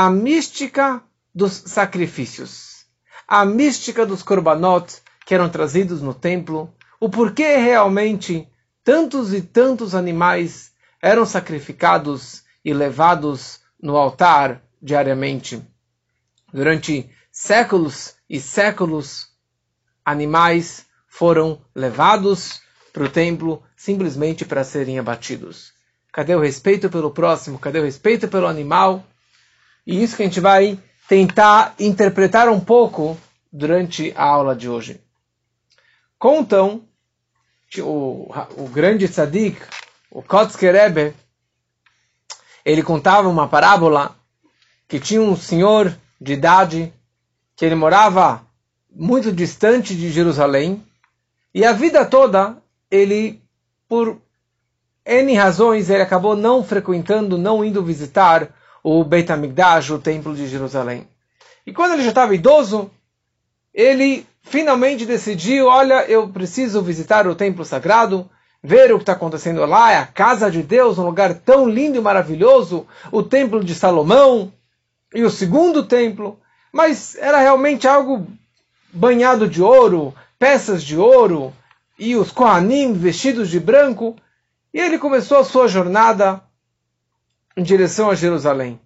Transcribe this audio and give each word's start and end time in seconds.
a 0.00 0.08
mística 0.10 1.02
dos 1.34 1.54
sacrifícios, 1.66 2.86
a 3.26 3.44
mística 3.44 4.06
dos 4.06 4.22
korbanot 4.22 5.02
que 5.26 5.34
eram 5.34 5.48
trazidos 5.48 6.00
no 6.00 6.14
templo, 6.14 6.72
o 7.00 7.08
porquê 7.08 7.56
realmente 7.56 8.48
tantos 8.84 9.34
e 9.34 9.42
tantos 9.42 9.96
animais 9.96 10.70
eram 11.02 11.26
sacrificados 11.26 12.44
e 12.64 12.72
levados 12.72 13.58
no 13.82 13.96
altar 13.96 14.62
diariamente. 14.80 15.60
Durante 16.54 17.10
séculos 17.32 18.14
e 18.30 18.38
séculos, 18.38 19.26
animais 20.04 20.86
foram 21.08 21.60
levados 21.74 22.60
para 22.92 23.02
o 23.02 23.10
templo 23.10 23.64
simplesmente 23.76 24.44
para 24.44 24.62
serem 24.62 24.96
abatidos. 24.96 25.72
Cadê 26.12 26.36
o 26.36 26.40
respeito 26.40 26.88
pelo 26.88 27.10
próximo? 27.10 27.58
Cadê 27.58 27.80
o 27.80 27.84
respeito 27.84 28.28
pelo 28.28 28.46
animal? 28.46 29.04
E 29.88 30.02
isso 30.02 30.14
que 30.14 30.22
a 30.22 30.26
gente 30.26 30.38
vai 30.38 30.78
tentar 31.08 31.74
interpretar 31.80 32.46
um 32.50 32.60
pouco 32.60 33.16
durante 33.50 34.12
a 34.14 34.22
aula 34.22 34.54
de 34.54 34.68
hoje. 34.68 35.00
Contam 36.18 36.82
o, 37.78 38.30
o 38.58 38.68
grande 38.68 39.08
tzadik, 39.08 39.58
o 40.10 40.22
Kotzker 40.22 40.74
Rebbe, 40.74 41.14
ele 42.66 42.82
contava 42.82 43.30
uma 43.30 43.48
parábola 43.48 44.14
que 44.86 45.00
tinha 45.00 45.22
um 45.22 45.34
senhor 45.34 45.96
de 46.20 46.34
idade 46.34 46.92
que 47.56 47.64
ele 47.64 47.74
morava 47.74 48.46
muito 48.90 49.32
distante 49.32 49.96
de 49.96 50.10
Jerusalém 50.10 50.84
e 51.54 51.64
a 51.64 51.72
vida 51.72 52.04
toda 52.04 52.58
ele 52.90 53.42
por 53.88 54.20
N 55.06 55.34
razões 55.34 55.88
ele 55.88 56.02
acabou 56.02 56.36
não 56.36 56.62
frequentando, 56.62 57.38
não 57.38 57.64
indo 57.64 57.82
visitar 57.82 58.54
o 58.82 59.04
Beit 59.04 59.30
HaMikdash, 59.30 59.90
o 59.90 59.98
templo 59.98 60.34
de 60.34 60.46
Jerusalém. 60.46 61.06
E 61.66 61.72
quando 61.72 61.92
ele 61.92 62.02
já 62.02 62.10
estava 62.10 62.34
idoso, 62.34 62.90
ele 63.74 64.26
finalmente 64.42 65.04
decidiu, 65.04 65.66
olha, 65.66 66.04
eu 66.06 66.28
preciso 66.28 66.82
visitar 66.82 67.26
o 67.26 67.34
templo 67.34 67.64
sagrado, 67.64 68.28
ver 68.62 68.92
o 68.92 68.96
que 68.96 69.02
está 69.02 69.12
acontecendo 69.12 69.64
lá, 69.66 69.92
é 69.92 69.98
a 69.98 70.06
casa 70.06 70.50
de 70.50 70.62
Deus, 70.62 70.98
um 70.98 71.04
lugar 71.04 71.34
tão 71.34 71.68
lindo 71.68 71.98
e 71.98 72.00
maravilhoso, 72.00 72.86
o 73.12 73.22
templo 73.22 73.62
de 73.62 73.74
Salomão 73.74 74.52
e 75.14 75.22
o 75.22 75.30
segundo 75.30 75.84
templo, 75.84 76.40
mas 76.72 77.14
era 77.16 77.38
realmente 77.38 77.86
algo 77.86 78.26
banhado 78.92 79.48
de 79.48 79.62
ouro, 79.62 80.14
peças 80.38 80.82
de 80.82 80.96
ouro, 80.96 81.52
e 81.98 82.16
os 82.16 82.30
Kohanim 82.30 82.92
vestidos 82.92 83.48
de 83.48 83.60
branco, 83.60 84.16
e 84.72 84.80
ele 84.80 84.98
começou 84.98 85.38
a 85.38 85.44
sua 85.44 85.68
jornada 85.68 86.42
em 87.58 87.62
direção 87.64 88.08
a 88.08 88.14
Jerusalém. 88.14 88.78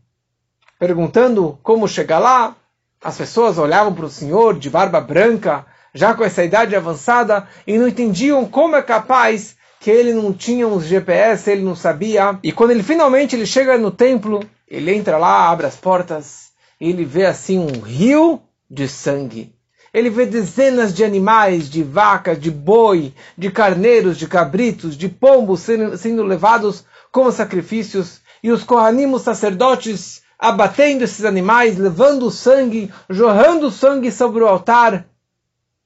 Perguntando 0.79 1.59
como 1.63 1.87
chegar 1.87 2.19
lá, 2.19 2.57
as 3.05 3.19
pessoas 3.19 3.59
olhavam 3.59 3.93
para 3.93 4.07
o 4.07 4.11
Senhor 4.11 4.59
de 4.59 4.71
barba 4.71 4.99
branca, 4.99 5.67
já 5.93 6.15
com 6.15 6.25
essa 6.25 6.43
idade 6.43 6.75
avançada, 6.75 7.47
e 7.67 7.77
não 7.77 7.87
entendiam 7.87 8.47
como 8.47 8.75
é 8.75 8.81
capaz 8.81 9.57
que 9.79 9.91
ele 9.91 10.15
não 10.15 10.33
tinha 10.33 10.67
uns 10.67 10.85
GPS, 10.85 11.51
ele 11.51 11.63
não 11.63 11.77
sabia. 11.77 12.39
E 12.43 12.51
quando 12.51 12.71
ele 12.71 12.83
finalmente 12.83 13.37
ele 13.37 13.45
chega 13.45 13.77
no 13.77 13.91
templo, 13.91 14.43
ele 14.67 14.95
entra 14.95 15.19
lá, 15.19 15.51
abre 15.51 15.67
as 15.67 15.77
portas, 15.77 16.53
e 16.81 16.89
ele 16.89 17.05
vê 17.05 17.27
assim 17.27 17.59
um 17.59 17.83
rio 17.83 18.41
de 18.71 18.89
sangue. 18.89 19.55
Ele 19.93 20.09
vê 20.09 20.25
dezenas 20.25 20.95
de 20.95 21.05
animais, 21.05 21.69
de 21.69 21.83
vacas, 21.83 22.41
de 22.41 22.51
boi, 22.51 23.13
de 23.37 23.51
carneiros, 23.51 24.17
de 24.17 24.27
cabritos, 24.27 24.97
de 24.97 25.11
pombos 25.11 25.61
sendo, 25.61 25.99
sendo 25.99 26.23
levados 26.23 26.87
como 27.13 27.31
sacrifícios, 27.31 28.22
e 28.43 28.51
os 28.51 28.65
Kohanim, 28.65 29.13
os 29.13 29.23
sacerdotes, 29.23 30.23
abatendo 30.39 31.05
esses 31.05 31.25
animais, 31.25 31.79
levando 31.79 32.27
o 32.27 32.31
sangue, 32.31 32.93
jorrando 33.09 33.69
o 33.69 33.71
sangue 33.71 34.11
sobre 34.11 34.43
o 34.43 34.49
altar, 34.49 35.07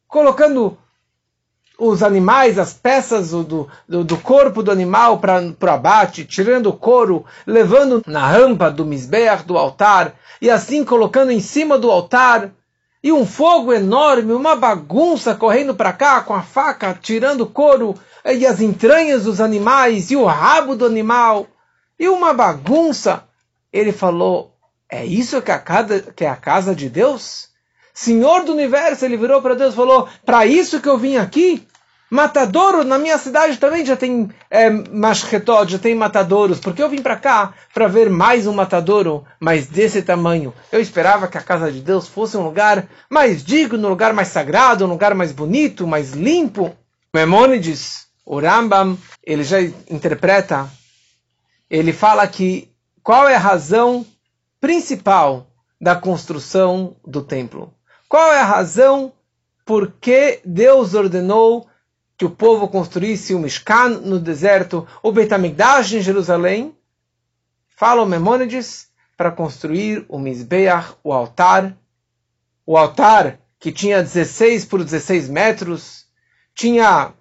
colocando 0.09 0.79
os 1.79 2.03
animais, 2.03 2.59
as 2.59 2.73
peças 2.73 3.30
do, 3.30 3.69
do, 3.86 4.03
do 4.03 4.17
corpo 4.17 4.63
do 4.63 4.70
animal 4.70 5.19
para 5.19 5.42
o 5.42 5.70
abate, 5.70 6.25
tirando 6.25 6.69
o 6.69 6.73
couro, 6.73 7.25
levando 7.47 8.03
na 8.07 8.27
rampa 8.27 8.70
do 8.70 8.86
misbeach, 8.86 9.45
do 9.45 9.59
altar, 9.59 10.14
e 10.41 10.48
assim 10.48 10.85
colocando 10.85 11.30
em 11.30 11.41
cima 11.41 11.79
do 11.79 11.91
altar 11.91 12.51
e 13.03 13.13
um 13.13 13.27
fogo 13.27 13.73
enorme, 13.73 14.33
uma 14.33 14.57
bagunça 14.57 15.35
correndo 15.35 15.75
para 15.75 15.92
cá 15.92 16.23
com 16.23 16.35
a 16.35 16.42
faca, 16.42 16.98
tirando 17.01 17.47
couro 17.47 17.95
e 18.25 18.47
as 18.47 18.61
entranhas 18.61 19.25
dos 19.25 19.41
animais 19.41 20.11
e 20.11 20.17
o 20.17 20.25
rabo 20.25 20.75
do 20.75 20.86
animal, 20.86 21.47
e 21.98 22.08
uma 22.08 22.33
bagunça. 22.33 23.24
Ele 23.73 23.92
falou: 23.92 24.55
É 24.90 25.05
isso 25.05 25.42
que 25.42 25.51
a 25.51 25.58
casa, 25.58 26.01
que 26.01 26.24
é 26.24 26.29
a 26.29 26.36
casa 26.36 26.74
de 26.74 26.89
Deus? 26.89 27.48
Senhor 27.92 28.45
do 28.45 28.52
universo, 28.52 29.05
ele 29.05 29.17
virou 29.17 29.40
para 29.40 29.55
Deus 29.55 29.73
e 29.73 29.77
falou: 29.77 30.08
Para 30.24 30.46
isso 30.46 30.80
que 30.80 30.89
eu 30.89 30.98
vim 30.98 31.17
aqui? 31.17 31.67
Matadouro, 32.08 32.85
na 32.85 32.98
minha 32.98 33.18
cidade 33.18 33.56
também 33.56 33.85
já 33.85 33.96
tem 33.96 34.29
é, 34.48 34.70
mashketot, 34.70 35.73
já 35.73 35.79
tem 35.79 35.95
matadouros. 35.95 36.61
Porque 36.61 36.80
eu 36.80 36.89
vim 36.89 37.02
para 37.02 37.17
cá 37.17 37.52
para 37.74 37.89
ver 37.89 38.08
mais 38.08 38.46
um 38.46 38.52
matadouro, 38.52 39.24
mas 39.40 39.67
desse 39.67 40.02
tamanho. 40.02 40.55
Eu 40.70 40.80
esperava 40.80 41.27
que 41.27 41.36
a 41.36 41.42
casa 41.42 41.70
de 41.73 41.80
Deus 41.80 42.06
fosse 42.06 42.36
um 42.36 42.45
lugar 42.45 42.86
mais 43.11 43.42
digno, 43.42 43.89
um 43.89 43.90
lugar 43.90 44.12
mais 44.12 44.29
sagrado, 44.29 44.85
um 44.85 44.89
lugar 44.89 45.14
mais 45.14 45.33
bonito, 45.33 45.86
mais 45.86 46.12
limpo. 46.12 46.77
Memônides, 47.12 48.06
o 48.24 48.39
Rambam, 48.39 48.96
ele 49.24 49.42
já 49.42 49.61
interpreta, 49.90 50.70
ele 51.69 51.93
fala 51.93 52.27
que 52.27 52.73
qual 53.03 53.29
é 53.29 53.37
a 53.37 53.41
razão 53.41 54.07
principal 54.61 55.47
da 55.81 55.95
construção 55.95 56.97
do 57.07 57.23
templo? 57.23 57.73
Qual 58.09 58.33
é 58.33 58.41
a 58.41 58.45
razão 58.45 59.13
por 59.65 59.93
que 60.01 60.41
Deus 60.45 60.95
ordenou 60.95 61.67
que 62.17 62.25
o 62.25 62.31
povo 62.31 62.69
construísse 62.69 63.35
o 63.35 63.39
Mishkan 63.39 64.01
no 64.01 64.19
deserto, 64.19 64.87
o 65.03 65.13
Beit 65.13 65.33
HaMikdash 65.33 65.93
em 65.93 66.01
Jerusalém, 66.01 66.75
fala 67.69 68.03
o 68.03 68.07
Memônides 68.07 68.89
para 69.17 69.31
construir 69.31 70.05
o 70.09 70.19
Mizbeach, 70.19 70.95
o 71.03 71.13
altar, 71.13 71.77
o 72.65 72.77
altar 72.77 73.39
que 73.59 73.71
tinha 73.73 74.03
16 74.03 74.65
por 74.65 74.83
16 74.83 75.29
metros, 75.29 76.07
tinha 76.55 77.13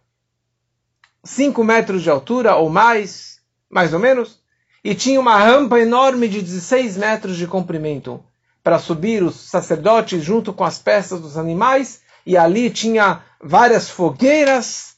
5 1.23 1.63
metros 1.63 2.03
de 2.03 2.09
altura 2.09 2.55
ou 2.55 2.69
mais, 2.69 3.34
mais 3.75 3.93
ou 3.93 3.99
menos, 3.99 4.39
e 4.81 4.95
tinha 4.95 5.19
uma 5.19 5.37
rampa 5.37 5.77
enorme 5.77 6.29
de 6.29 6.41
16 6.41 6.95
metros 6.95 7.35
de 7.35 7.45
comprimento 7.45 8.23
para 8.63 8.79
subir 8.79 9.21
os 9.21 9.35
sacerdotes 9.35 10.23
junto 10.23 10.53
com 10.53 10.63
as 10.63 10.79
peças 10.79 11.19
dos 11.19 11.37
animais 11.37 11.99
e 12.25 12.37
ali 12.37 12.69
tinha 12.69 13.21
várias 13.43 13.89
fogueiras 13.89 14.95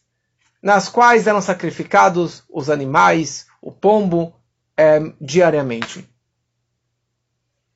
nas 0.62 0.88
quais 0.88 1.26
eram 1.26 1.42
sacrificados 1.42 2.44
os 2.48 2.70
animais, 2.70 3.48
o 3.60 3.72
pombo, 3.72 4.32
é, 4.78 5.00
diariamente. 5.20 6.08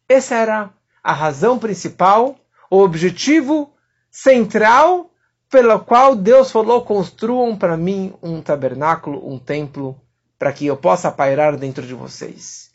Essa 0.07 0.35
era 0.35 0.69
a 1.03 1.13
razão 1.13 1.57
principal, 1.57 2.35
o 2.69 2.77
objetivo 2.77 3.73
central 4.11 5.09
pelo 5.49 5.79
qual 5.79 6.15
Deus 6.15 6.51
falou: 6.51 6.85
construam 6.85 7.57
para 7.57 7.75
mim 7.75 8.13
um 8.21 8.39
tabernáculo, 8.39 9.27
um 9.27 9.39
templo, 9.39 9.99
para 10.41 10.51
que 10.51 10.65
eu 10.65 10.75
possa 10.75 11.11
pairar 11.11 11.55
dentro 11.55 11.85
de 11.85 11.93
vocês. 11.93 12.71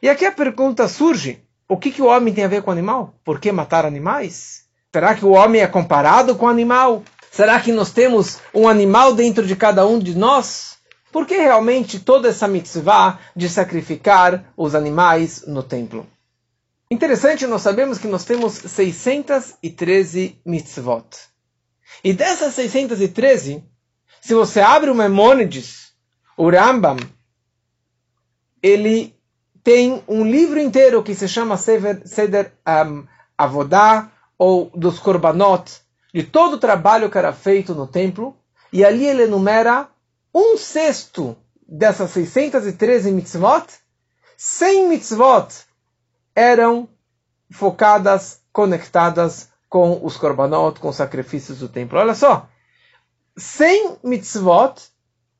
E 0.00 0.08
aqui 0.08 0.24
a 0.24 0.30
pergunta 0.30 0.86
surge: 0.86 1.42
o 1.68 1.76
que, 1.76 1.90
que 1.90 2.00
o 2.00 2.06
homem 2.06 2.32
tem 2.32 2.44
a 2.44 2.48
ver 2.48 2.62
com 2.62 2.70
o 2.70 2.72
animal? 2.72 3.16
Por 3.24 3.40
que 3.40 3.50
matar 3.50 3.84
animais? 3.84 4.66
Será 4.92 5.12
que 5.12 5.24
o 5.24 5.32
homem 5.32 5.60
é 5.60 5.66
comparado 5.66 6.36
com 6.36 6.46
o 6.46 6.48
animal? 6.48 7.02
Será 7.32 7.58
que 7.58 7.72
nós 7.72 7.90
temos 7.90 8.38
um 8.54 8.68
animal 8.68 9.12
dentro 9.12 9.44
de 9.44 9.56
cada 9.56 9.84
um 9.84 9.98
de 9.98 10.16
nós? 10.16 10.76
Por 11.10 11.26
que 11.26 11.34
realmente 11.34 11.98
toda 11.98 12.28
essa 12.28 12.46
mitzvah 12.46 13.18
de 13.34 13.48
sacrificar 13.48 14.52
os 14.56 14.76
animais 14.76 15.44
no 15.48 15.64
templo? 15.64 16.06
Interessante, 16.88 17.44
nós 17.44 17.62
sabemos 17.62 17.98
que 17.98 18.06
nós 18.06 18.24
temos 18.24 18.52
613 18.52 20.40
mitzvot. 20.46 21.08
E 22.04 22.12
dessas 22.12 22.54
613, 22.54 23.64
se 24.20 24.32
você 24.32 24.60
abre 24.60 24.90
o 24.90 24.94
Memônides, 24.94 25.83
o 26.36 26.50
Rambam, 26.50 26.96
ele 28.62 29.14
tem 29.62 30.02
um 30.08 30.24
livro 30.24 30.58
inteiro 30.58 31.02
que 31.02 31.14
se 31.14 31.28
chama 31.28 31.56
Seder, 31.56 32.02
Seder 32.06 32.52
um, 32.66 33.06
Avodah 33.36 34.10
ou 34.38 34.70
dos 34.74 34.98
korbanot, 34.98 35.80
de 36.12 36.22
todo 36.22 36.54
o 36.54 36.58
trabalho 36.58 37.10
que 37.10 37.18
era 37.18 37.32
feito 37.32 37.74
no 37.74 37.86
templo, 37.86 38.36
e 38.72 38.84
ali 38.84 39.06
ele 39.06 39.24
enumera 39.24 39.88
um 40.34 40.56
sexto 40.56 41.36
dessas 41.66 42.10
613 42.10 43.10
mitzvot, 43.10 43.66
100 44.36 44.88
mitzvot 44.88 45.48
eram 46.34 46.88
focadas, 47.50 48.40
conectadas 48.52 49.48
com 49.68 50.04
os 50.04 50.16
korbanot, 50.16 50.78
com 50.80 50.88
os 50.88 50.96
sacrifícios 50.96 51.58
do 51.58 51.68
templo. 51.68 51.98
Olha 51.98 52.14
só, 52.14 52.48
100 53.36 53.98
mitzvot 54.04 54.93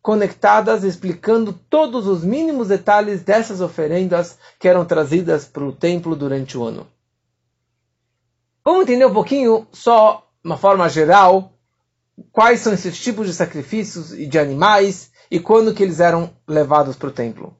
conectadas, 0.04 0.84
explicando 0.84 1.50
todos 1.50 2.06
os 2.06 2.22
mínimos 2.22 2.68
detalhes 2.68 3.22
dessas 3.22 3.62
oferendas 3.62 4.36
que 4.58 4.68
eram 4.68 4.84
trazidas 4.84 5.46
para 5.46 5.64
o 5.64 5.72
templo 5.72 6.14
durante 6.14 6.58
o 6.58 6.62
ano. 6.62 6.86
Vamos 8.62 8.82
entender 8.82 9.06
um 9.06 9.14
pouquinho, 9.14 9.66
só 9.72 10.30
uma 10.44 10.58
forma 10.58 10.90
geral, 10.90 11.54
quais 12.30 12.60
são 12.60 12.74
esses 12.74 13.02
tipos 13.02 13.26
de 13.26 13.32
sacrifícios 13.32 14.12
e 14.12 14.26
de 14.26 14.38
animais 14.38 15.10
e 15.30 15.40
quando 15.40 15.72
que 15.72 15.82
eles 15.82 16.00
eram 16.00 16.36
levados 16.46 16.96
para 16.96 17.08
o 17.08 17.12
templo. 17.12 17.56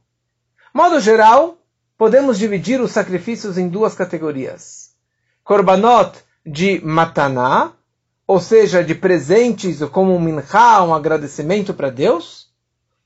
Modo 0.75 1.01
geral, 1.01 1.57
podemos 1.97 2.39
dividir 2.39 2.79
os 2.79 2.93
sacrifícios 2.93 3.57
em 3.57 3.71
duas 3.71 3.95
categorias. 3.95 4.91
Korbanot 5.43 6.19
de 6.45 6.79
mataná, 6.85 7.73
ou 8.27 8.41
seja, 8.41 8.83
de 8.83 8.95
presentes 8.95 9.81
como 9.91 10.15
um 10.15 10.21
minchá, 10.21 10.83
um 10.83 10.95
agradecimento 10.95 11.75
para 11.75 11.91
Deus, 11.91 12.49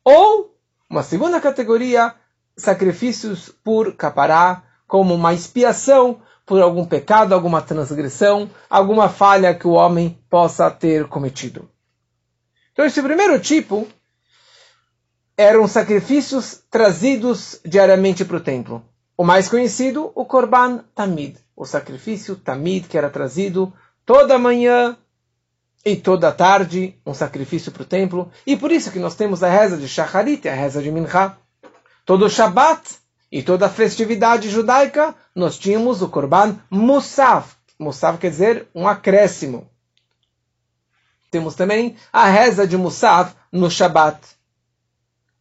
ou 0.04 0.54
uma 0.88 1.02
segunda 1.02 1.40
categoria, 1.40 2.14
sacrifícios 2.56 3.48
por 3.48 3.94
capará, 3.94 4.62
como 4.86 5.14
uma 5.14 5.34
expiação 5.34 6.20
por 6.46 6.62
algum 6.62 6.84
pecado, 6.84 7.34
alguma 7.34 7.60
transgressão, 7.60 8.50
alguma 8.70 9.08
falha 9.08 9.54
que 9.54 9.66
o 9.66 9.72
homem 9.72 10.18
possa 10.30 10.70
ter 10.70 11.06
cometido. 11.06 11.68
Então, 12.72 12.86
esse 12.86 13.02
primeiro 13.02 13.38
tipo 13.38 13.86
eram 15.36 15.68
sacrifícios 15.68 16.62
trazidos 16.70 17.60
diariamente 17.64 18.24
para 18.24 18.38
o 18.38 18.40
templo. 18.40 18.82
O 19.16 19.24
mais 19.24 19.48
conhecido, 19.48 20.10
o 20.14 20.24
Korban 20.24 20.84
Tamid, 20.94 21.36
o 21.54 21.66
sacrifício 21.66 22.34
Tamid 22.34 22.88
que 22.88 22.96
era 22.96 23.10
trazido 23.10 23.72
toda 24.06 24.38
manhã 24.38 24.96
e 25.84 25.96
toda 25.96 26.32
tarde, 26.32 26.98
um 27.06 27.14
sacrifício 27.14 27.72
para 27.72 27.82
o 27.82 27.86
templo. 27.86 28.30
E 28.46 28.56
por 28.56 28.70
isso 28.70 28.90
que 28.90 28.98
nós 28.98 29.14
temos 29.14 29.42
a 29.42 29.48
reza 29.48 29.76
de 29.76 29.88
Shacharit, 29.88 30.48
a 30.48 30.54
reza 30.54 30.82
de 30.82 30.90
Mincha. 30.90 31.36
Todo 32.04 32.28
Shabbat 32.28 32.96
e 33.30 33.42
toda 33.42 33.68
festividade 33.68 34.48
judaica, 34.48 35.14
nós 35.34 35.58
tínhamos 35.58 36.02
o 36.02 36.08
Korban 36.08 36.58
Musaf. 36.70 37.56
Musaf 37.78 38.18
quer 38.18 38.30
dizer 38.30 38.68
um 38.74 38.88
acréscimo. 38.88 39.70
Temos 41.30 41.54
também 41.54 41.96
a 42.12 42.26
reza 42.26 42.66
de 42.66 42.76
Musaf 42.76 43.34
no 43.52 43.70
Shabbat. 43.70 44.18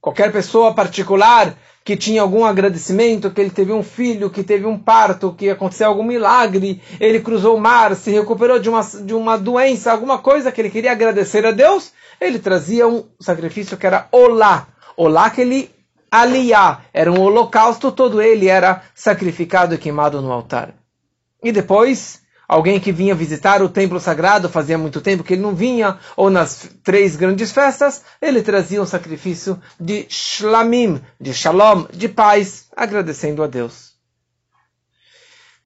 Qualquer 0.01 0.31
pessoa 0.31 0.73
particular 0.73 1.55
que 1.87 1.95
tinha 1.95 2.21
algum 2.21 2.43
agradecimento, 2.43 3.31
que 3.31 3.39
ele 3.39 3.49
teve 3.49 3.71
um 3.71 3.81
filho, 3.81 4.29
que 4.29 4.43
teve 4.43 4.65
um 4.65 4.77
parto, 4.77 5.31
que 5.31 5.49
aconteceu 5.49 5.87
algum 5.87 6.03
milagre, 6.03 6.81
ele 6.99 7.21
cruzou 7.21 7.55
o 7.55 7.61
mar, 7.61 7.95
se 7.95 8.11
recuperou 8.11 8.59
de 8.59 8.67
uma, 8.67 8.81
de 8.81 9.13
uma 9.13 9.37
doença, 9.37 9.93
alguma 9.93 10.17
coisa 10.17 10.51
que 10.51 10.59
ele 10.59 10.69
queria 10.69 10.91
agradecer 10.91 11.45
a 11.45 11.51
Deus, 11.51 11.93
ele 12.19 12.39
trazia 12.39 12.85
um 12.89 13.05
sacrifício 13.21 13.77
que 13.77 13.87
era 13.87 14.05
olá. 14.11 14.67
Olá 14.97 15.29
que 15.29 15.39
ele 15.39 15.71
aliá, 16.11 16.81
era 16.93 17.09
um 17.09 17.21
holocausto, 17.21 17.89
todo 17.89 18.21
ele 18.21 18.49
era 18.49 18.83
sacrificado 18.93 19.73
e 19.73 19.77
queimado 19.77 20.21
no 20.21 20.29
altar. 20.29 20.73
E 21.41 21.53
depois, 21.53 22.21
alguém 22.47 22.79
que 22.79 22.91
vinha 22.91 23.13
visitar 23.13 23.61
o 23.61 23.69
templo 23.69 23.99
sagrado, 23.99 24.47
fazia 24.49 24.77
muito 24.77 25.01
tempo 25.01 25.23
que 25.23 25.33
ele 25.33 25.41
não 25.41 25.53
vinha, 25.53 25.99
ou 26.15 26.29
nas 26.29 26.69
três 26.83 27.15
grandes 27.15 27.51
festas, 27.51 28.03
ele 28.21 28.41
trazia 28.41 28.81
um 28.81 28.85
sacrifício 28.85 29.61
de 29.79 30.05
shlamim, 30.09 31.01
de 31.19 31.33
shalom, 31.33 31.85
de 31.91 32.07
paz, 32.07 32.67
agradecendo 32.75 33.43
a 33.43 33.47
Deus. 33.47 33.97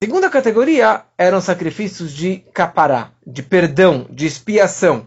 Segunda 0.02 0.28
categoria 0.28 1.04
eram 1.16 1.40
sacrifícios 1.40 2.12
de 2.12 2.38
capará, 2.52 3.12
de 3.24 3.40
perdão, 3.40 4.04
de 4.10 4.26
expiação. 4.26 5.06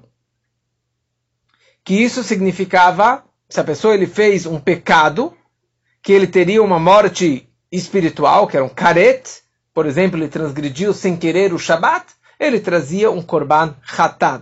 Que 1.84 1.96
isso 1.96 2.24
significava, 2.24 3.26
se 3.50 3.60
a 3.60 3.64
pessoa 3.64 3.94
ele 3.94 4.08
fez 4.08 4.46
um 4.46 4.58
pecado, 4.58 5.36
que 6.02 6.14
ele 6.14 6.26
teria 6.26 6.64
uma 6.64 6.80
morte 6.80 7.50
espiritual, 7.70 8.48
que 8.48 8.56
era 8.56 8.66
um 8.66 8.70
caret, 8.70 9.44
por 9.76 9.86
exemplo, 9.86 10.18
ele 10.18 10.30
transgrediu 10.30 10.94
sem 10.94 11.18
querer 11.18 11.54
o 11.54 11.60
Shabat, 11.60 12.06
ele 12.40 12.62
trazia 12.62 13.12
um 13.12 13.22
korban 13.22 13.76
hatat. 13.98 14.42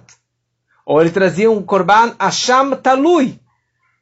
Ou 0.86 1.02
ele 1.02 1.10
trazia 1.10 1.50
um 1.50 1.64
korban 1.64 2.14
asham 2.20 2.76
talui. 2.76 3.40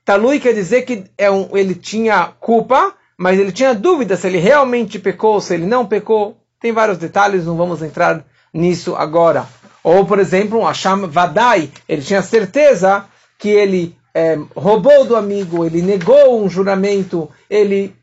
Talui 0.04 0.42
quer 0.42 0.54
dizer 0.54 0.81
que 0.81 1.06
é 1.18 1.31
um, 1.31 1.56
ele 1.56 1.74
tinha 1.74 2.33
culpa, 2.38 2.94
mas 3.18 3.39
ele 3.39 3.54
tinha 3.54 3.74
dúvida 3.74 4.18
se 4.18 4.28
ele 4.28 4.39
realmente 4.39 5.00
pecou, 5.00 5.39
se 5.39 5.54
ele 5.54 5.66
não 5.66 5.86
pecou. 5.86 6.36
Tem 6.60 6.74
vários 6.74 6.98
detalhes, 6.98 7.45
não 7.45 7.56
vamos 7.56 7.81
entrar 7.81 8.25
nisso 8.54 8.94
agora. 8.98 9.48
Ou, 9.81 10.06
por 10.06 10.19
exemplo, 10.19 10.60
um 10.60 10.68
Asham 10.68 11.07
Vadai, 11.07 11.72
ele 11.88 12.01
tinha 12.01 12.22
certeza 12.22 13.06
que 13.39 13.48
ele 13.48 13.95
é, 14.13 14.38
roubou 14.54 15.06
do 15.06 15.16
amigo, 15.16 15.66
ele 15.66 15.81
negou 15.81 16.44
um 16.44 16.50
juramento, 16.50 17.31
ele. 17.50 17.95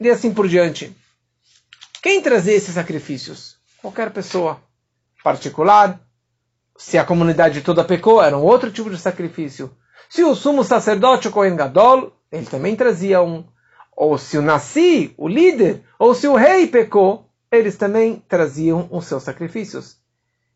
e 0.00 0.10
assim 0.10 0.34
por 0.34 0.48
diante. 0.48 0.92
Quem 2.08 2.22
trazia 2.22 2.54
esses 2.54 2.72
sacrifícios? 2.72 3.58
Qualquer 3.82 4.10
pessoa 4.10 4.58
particular. 5.22 6.00
Se 6.74 6.96
a 6.96 7.04
comunidade 7.04 7.60
toda 7.60 7.84
pecou, 7.84 8.22
era 8.22 8.34
um 8.34 8.44
outro 8.44 8.72
tipo 8.72 8.88
de 8.88 8.96
sacrifício. 8.96 9.70
Se 10.08 10.24
o 10.24 10.34
sumo 10.34 10.64
sacerdote, 10.64 11.28
o 11.28 11.30
Kohen 11.30 11.54
Gadol, 11.54 12.16
ele 12.32 12.46
também 12.46 12.74
trazia 12.74 13.20
um. 13.20 13.44
Ou 13.94 14.16
se 14.16 14.38
o 14.38 14.42
Nassi, 14.42 15.12
o 15.18 15.28
líder, 15.28 15.84
ou 15.98 16.14
se 16.14 16.26
o 16.26 16.34
rei 16.34 16.66
pecou, 16.66 17.28
eles 17.52 17.76
também 17.76 18.24
traziam 18.26 18.88
os 18.90 19.04
seus 19.04 19.22
sacrifícios. 19.22 19.98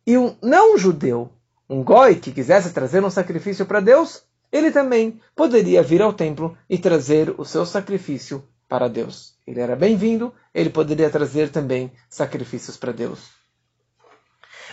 E 0.07 0.17
um 0.17 0.35
não-judeu, 0.43 1.31
um 1.69 1.85
goi 1.85 2.15
que 2.15 2.33
quisesse 2.33 2.73
trazer 2.73 3.05
um 3.05 3.11
sacrifício 3.11 3.67
para 3.67 3.81
Deus, 3.81 4.23
ele 4.51 4.71
também 4.71 5.21
poderia 5.37 5.83
vir 5.83 6.01
ao 6.01 6.15
templo 6.15 6.57
e 6.67 6.79
trazer 6.79 7.35
o 7.37 7.45
seu 7.45 7.67
sacrifício 7.67 8.43
para 8.73 8.89
Deus. 8.89 9.35
Ele 9.47 9.61
era 9.61 9.77
bem-vindo, 9.77 10.33
ele 10.55 10.71
poderia 10.71 11.11
trazer 11.11 11.51
também 11.51 11.93
sacrifícios 12.09 12.75
para 12.75 12.91
Deus. 12.91 13.19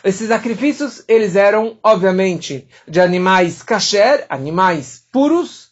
Esses 0.02 0.30
sacrifícios, 0.30 1.04
eles 1.06 1.36
eram, 1.36 1.78
obviamente, 1.84 2.66
de 2.88 3.02
animais 3.02 3.62
kasher, 3.62 4.26
animais 4.30 5.04
puros, 5.12 5.72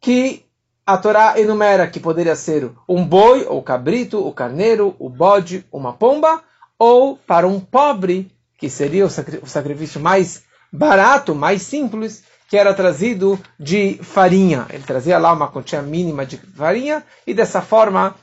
que 0.00 0.46
a 0.86 0.96
Torá 0.96 1.38
enumera 1.38 1.86
que 1.86 2.00
poderia 2.00 2.34
ser 2.34 2.72
um 2.88 3.04
boi, 3.04 3.44
ou 3.46 3.62
cabrito, 3.62 4.26
o 4.26 4.32
carneiro, 4.32 4.96
o 4.98 5.10
bode, 5.10 5.62
uma 5.70 5.92
pomba, 5.92 6.42
ou 6.78 7.18
para 7.18 7.46
um 7.46 7.60
pobre, 7.60 8.32
que 8.56 8.70
seria 8.70 9.04
o 9.04 9.46
sacrifício 9.46 10.00
mais 10.00 10.42
barato, 10.72 11.34
mais 11.34 11.60
simples, 11.60 12.24
que 12.48 12.56
era 12.56 12.72
trazido 12.72 13.38
de 13.60 14.00
farinha. 14.02 14.66
Ele 14.70 14.82
trazia 14.82 15.18
lá 15.18 15.32
uma 15.32 15.48
quantia 15.48 15.82
mínima 15.82 16.24
de 16.24 16.38
farinha 16.38 17.04
e 17.26 17.34
dessa 17.34 17.60
forma 17.60 18.16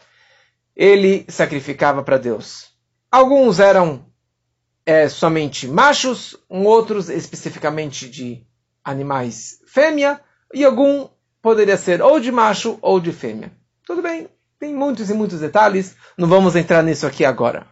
ele 0.75 1.25
sacrificava 1.29 2.03
para 2.03 2.17
Deus. 2.17 2.71
Alguns 3.11 3.59
eram 3.59 4.03
é, 4.85 5.07
somente 5.07 5.67
machos, 5.67 6.35
outros 6.49 7.07
especificamente 7.07 8.09
de 8.09 8.43
animais 8.83 9.59
fêmea 9.67 10.19
e 10.53 10.65
algum 10.65 11.07
poderia 11.41 11.77
ser 11.77 12.01
ou 12.01 12.19
de 12.19 12.31
macho 12.31 12.79
ou 12.81 12.99
de 12.99 13.11
fêmea. 13.11 13.51
Tudo 13.85 14.01
bem, 14.01 14.27
tem 14.59 14.73
muitos 14.73 15.09
e 15.11 15.13
muitos 15.13 15.39
detalhes, 15.39 15.95
não 16.17 16.27
vamos 16.27 16.55
entrar 16.55 16.81
nisso 16.81 17.05
aqui 17.05 17.23
agora. 17.23 17.67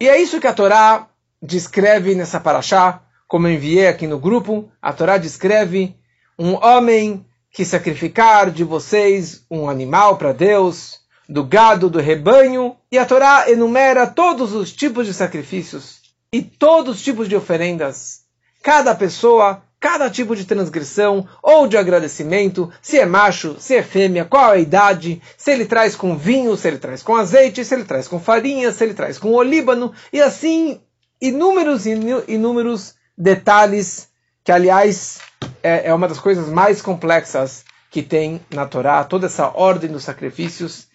E 0.00 0.08
é 0.08 0.20
isso 0.20 0.40
que 0.40 0.46
a 0.46 0.52
Torá 0.52 1.08
descreve 1.40 2.14
nessa 2.14 2.40
paraxá, 2.40 3.05
como 3.28 3.48
enviei 3.48 3.88
aqui 3.88 4.06
no 4.06 4.18
grupo, 4.18 4.70
a 4.80 4.92
Torá 4.92 5.18
descreve 5.18 5.96
um 6.38 6.54
homem 6.54 7.24
que 7.50 7.64
sacrificar 7.64 8.50
de 8.50 8.62
vocês 8.62 9.44
um 9.50 9.68
animal 9.68 10.16
para 10.16 10.32
Deus, 10.32 11.00
do 11.28 11.42
gado 11.42 11.90
do 11.90 11.98
rebanho, 11.98 12.76
e 12.92 12.98
a 12.98 13.06
Torá 13.06 13.50
enumera 13.50 14.06
todos 14.06 14.52
os 14.52 14.72
tipos 14.72 15.06
de 15.06 15.14
sacrifícios 15.14 16.00
e 16.32 16.42
todos 16.42 16.96
os 16.96 17.02
tipos 17.02 17.28
de 17.28 17.34
oferendas. 17.34 18.20
Cada 18.62 18.94
pessoa, 18.94 19.62
cada 19.80 20.08
tipo 20.10 20.36
de 20.36 20.44
transgressão 20.44 21.26
ou 21.42 21.66
de 21.66 21.76
agradecimento, 21.76 22.70
se 22.80 22.98
é 22.98 23.06
macho, 23.06 23.56
se 23.58 23.74
é 23.74 23.82
fêmea, 23.82 24.24
qual 24.24 24.50
a 24.50 24.58
idade, 24.58 25.20
se 25.36 25.50
ele 25.50 25.64
traz 25.64 25.96
com 25.96 26.16
vinho, 26.16 26.56
se 26.56 26.68
ele 26.68 26.78
traz 26.78 27.02
com 27.02 27.16
azeite, 27.16 27.64
se 27.64 27.74
ele 27.74 27.84
traz 27.84 28.06
com 28.06 28.20
farinha, 28.20 28.70
se 28.70 28.84
ele 28.84 28.94
traz 28.94 29.18
com 29.18 29.32
olíbano, 29.32 29.92
e 30.12 30.20
assim 30.20 30.80
inúmeros 31.20 31.86
inúmeros 31.86 32.94
detalhes 33.16 34.08
que, 34.44 34.52
aliás, 34.52 35.18
é, 35.62 35.88
é 35.88 35.94
uma 35.94 36.08
das 36.08 36.18
coisas 36.18 36.48
mais 36.48 36.80
complexas 36.80 37.64
que 37.90 38.02
tem 38.02 38.40
na 38.52 38.66
Torá, 38.66 39.02
toda 39.04 39.26
essa 39.26 39.48
ordem 39.48 39.90
dos 39.90 40.04
sacrifícios. 40.04 40.86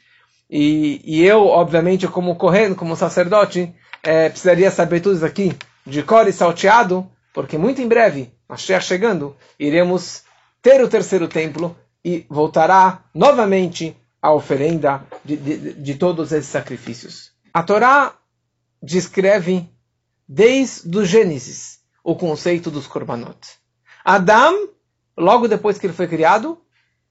E, 0.49 1.01
e 1.03 1.25
eu, 1.25 1.47
obviamente, 1.47 2.07
como 2.07 2.35
correndo, 2.35 2.75
como 2.75 2.95
sacerdote, 2.95 3.73
é, 4.03 4.29
precisaria 4.29 4.69
saber 4.69 4.99
tudo 4.99 5.15
isso 5.15 5.25
aqui 5.25 5.57
de 5.85 6.03
cor 6.03 6.27
e 6.27 6.33
salteado, 6.33 7.09
porque 7.33 7.57
muito 7.57 7.81
em 7.81 7.87
breve, 7.87 8.31
Mashiach 8.47 8.85
chegando, 8.85 9.35
iremos 9.59 10.23
ter 10.61 10.83
o 10.83 10.89
terceiro 10.89 11.27
templo 11.27 11.75
e 12.03 12.25
voltará 12.29 13.03
novamente 13.13 13.95
a 14.21 14.31
oferenda 14.31 15.03
de, 15.25 15.35
de, 15.35 15.73
de 15.73 15.95
todos 15.95 16.31
esses 16.31 16.49
sacrifícios. 16.49 17.31
A 17.53 17.63
Torá 17.63 18.13
descreve 18.81 19.67
desde 20.27 20.97
o 20.97 21.03
Gênesis 21.03 21.80
o 22.03 22.15
conceito 22.15 22.71
dos 22.71 22.87
korbanot. 22.87 23.39
Adam 24.03 24.69
logo 25.17 25.47
depois 25.47 25.77
que 25.77 25.85
ele 25.85 25.93
foi 25.93 26.07
criado, 26.07 26.59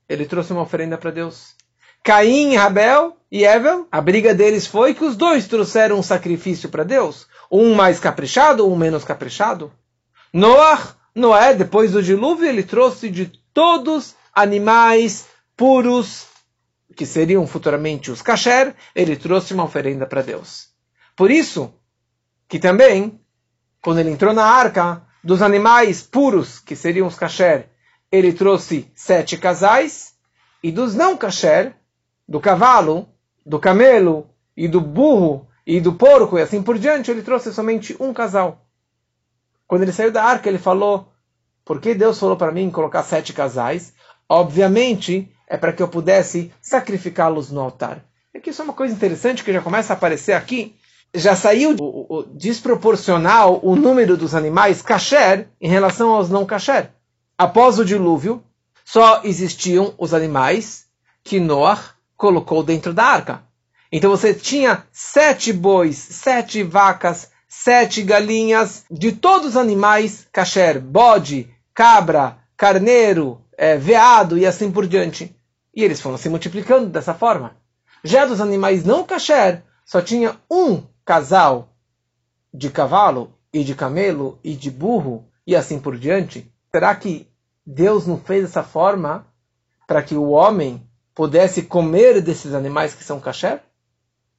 ele 0.09 0.27
trouxe 0.27 0.53
uma 0.53 0.63
oferenda 0.63 0.99
para 0.99 1.11
Deus. 1.11 1.55
Caim, 2.03 2.57
Abel 2.57 3.17
e 3.31 3.45
Evel, 3.45 3.87
a 3.93 4.01
briga 4.01 4.35
deles 4.35 4.67
foi 4.67 4.95
que 4.95 5.05
os 5.05 5.17
dois 5.17 5.47
trouxeram 5.47 5.99
um 5.99 6.03
sacrifício 6.03 6.69
para 6.69 6.83
Deus. 6.83 7.27
Um 7.51 7.75
mais 7.75 8.01
caprichado, 8.01 8.67
um 8.67 8.75
menos 8.75 9.05
caprichado. 9.05 9.73
Noah, 10.33 10.97
Noé, 11.15 11.55
depois 11.55 11.93
do 11.93 12.03
dilúvio, 12.03 12.47
ele 12.47 12.63
trouxe 12.63 13.11
de 13.11 13.27
todos 13.53 14.15
animais 14.35 15.27
puros, 15.57 16.27
que 16.97 17.05
seriam 17.05 17.47
futuramente 17.47 18.11
os 18.11 18.23
kasher, 18.23 18.75
ele 18.95 19.17
trouxe 19.17 19.53
uma 19.53 19.65
oferenda 19.65 20.07
para 20.07 20.23
Deus. 20.23 20.69
Por 21.17 21.31
isso 21.31 21.73
que 22.49 22.59
também, 22.59 23.21
quando 23.83 23.99
ele 23.99 24.11
entrou 24.11 24.33
na 24.33 24.45
arca, 24.45 25.03
dos 25.23 25.43
animais 25.43 26.03
puros, 26.03 26.59
que 26.59 26.77
seriam 26.77 27.07
os 27.07 27.17
kasher, 27.17 27.69
ele 28.11 28.33
trouxe 28.33 28.91
sete 28.95 29.37
casais, 29.37 30.15
e 30.63 30.71
dos 30.71 30.95
não 30.95 31.17
kasher, 31.17 31.75
do 32.29 32.41
cavalo, 32.41 33.09
do 33.45 33.59
camelo 33.59 34.29
e 34.57 34.69
do 34.69 34.81
burro 34.81 35.49
e 35.67 35.81
do 35.81 35.93
porco 35.93 36.39
e 36.39 36.43
assim 36.43 36.63
por 36.63 36.79
diante, 36.79 37.11
ele 37.11 37.23
trouxe 37.23 37.53
somente 37.53 37.97
um 38.01 38.13
casal. 38.13 38.67
Quando 39.67 39.83
ele 39.83 39.93
saiu 39.93 40.11
da 40.11 40.25
arca, 40.25 40.49
ele 40.49 40.59
falou: 40.59 41.13
Por 41.65 41.81
que 41.81 41.95
Deus 41.95 42.19
falou 42.19 42.37
para 42.37 42.53
mim 42.53 42.71
colocar 42.71 43.03
sete 43.03 43.33
casais? 43.33 43.93
Obviamente, 44.29 45.33
é 45.47 45.57
para 45.57 45.73
que 45.73 45.83
eu 45.83 45.89
pudesse 45.89 46.53
sacrificá-los 46.61 47.51
no 47.51 47.61
altar. 47.61 48.05
E 48.33 48.39
aqui 48.39 48.51
isso 48.51 48.63
é 48.63 48.65
uma 48.65 48.75
coisa 48.75 48.95
interessante 48.95 49.43
que 49.43 49.53
já 49.53 49.61
começa 49.61 49.93
a 49.93 49.97
aparecer 49.97 50.33
aqui. 50.33 50.77
Já 51.15 51.35
saiu 51.35 51.77
o, 51.81 52.19
o, 52.19 52.23
desproporcional 52.23 53.61
o 53.63 53.75
número 53.75 54.17
dos 54.17 54.35
animais 54.35 54.81
kasher 54.81 55.49
em 55.61 55.69
relação 55.69 56.11
aos 56.11 56.31
não 56.31 56.47
kasher. 56.47 56.91
Após 57.37 57.79
o 57.79 57.85
dilúvio, 57.85 58.43
só 58.85 59.23
existiam 59.25 59.95
os 59.99 60.15
animais 60.15 60.87
que 61.25 61.41
Noah 61.41 61.95
colocou 62.17 62.63
dentro 62.63 62.93
da 62.93 63.05
arca. 63.05 63.43
Então 63.91 64.11
você 64.11 64.33
tinha 64.33 64.85
sete 64.93 65.53
bois, 65.53 65.97
sete 65.97 66.63
vacas, 66.63 67.31
sete 67.49 68.03
galinhas, 68.03 68.85
de 68.91 69.11
todos 69.11 69.49
os 69.49 69.57
animais, 69.57 70.29
kasher, 70.33 70.81
bode, 70.81 71.49
cabra, 71.75 72.39
carneiro, 72.57 73.41
é, 73.57 73.77
veado 73.77 74.39
e 74.39 74.47
assim 74.47 74.71
por 74.71 74.87
diante. 74.87 75.35
E 75.75 75.83
eles 75.83 76.01
foram 76.01 76.17
se 76.17 76.29
multiplicando 76.29 76.89
dessa 76.89 77.15
forma. 77.15 77.57
Já 78.05 78.25
dos 78.25 78.41
animais 78.41 78.85
não 78.85 79.05
kasher, 79.05 79.63
só 79.85 80.01
tinha 80.01 80.37
um 80.51 80.83
casal 81.11 81.75
de 82.55 82.71
cavalo 82.71 83.37
e 83.53 83.65
de 83.65 83.75
camelo 83.75 84.39
e 84.45 84.55
de 84.55 84.71
burro 84.71 85.29
e 85.45 85.57
assim 85.57 85.81
por 85.81 85.99
diante. 85.99 86.49
Será 86.71 86.95
que 86.95 87.27
Deus 87.67 88.07
não 88.07 88.17
fez 88.17 88.45
dessa 88.45 88.63
forma 88.63 89.27
para 89.89 90.05
que 90.05 90.15
o 90.15 90.29
homem 90.29 90.89
pudesse 91.13 91.63
comer 91.63 92.23
desses 92.23 92.55
animais 92.55 92.95
que 92.95 93.03
são 93.03 93.19
kasher? 93.19 93.61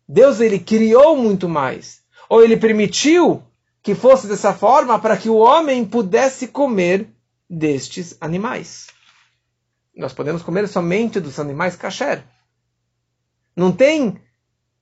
Deus 0.08 0.40
ele 0.40 0.60
criou 0.60 1.18
muito 1.18 1.50
mais. 1.50 2.04
Ou 2.30 2.42
ele 2.42 2.56
permitiu 2.56 3.44
que 3.84 3.94
fosse 3.94 4.26
dessa 4.26 4.54
forma 4.54 4.98
para 4.98 5.18
que 5.18 5.28
o 5.28 5.36
homem 5.36 5.84
pudesse 5.84 6.48
comer 6.48 7.10
destes 7.50 8.16
animais. 8.22 8.88
Nós 9.94 10.14
podemos 10.14 10.42
comer 10.42 10.70
somente 10.70 11.20
dos 11.20 11.38
animais 11.38 11.76
kasher. 11.76 12.24
Não 13.58 13.74
tem 13.74 14.22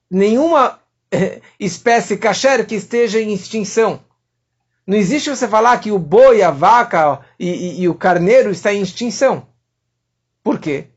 nenhuma 0.07 0.78
espécie 1.59 2.17
kasher 2.17 2.65
que 2.65 2.75
esteja 2.75 3.19
em 3.19 3.33
extinção. 3.33 4.01
Não 4.85 4.97
existe 4.97 5.29
você 5.29 5.47
falar 5.47 5.77
que 5.79 5.91
o 5.91 5.99
boi, 5.99 6.41
a 6.41 6.51
vaca 6.51 7.19
e, 7.39 7.47
e, 7.47 7.81
e 7.81 7.89
o 7.89 7.93
carneiro 7.93 8.49
está 8.49 8.73
em 8.73 8.81
extinção. 8.81 9.47
Por 10.43 10.59
quê? 10.59 10.87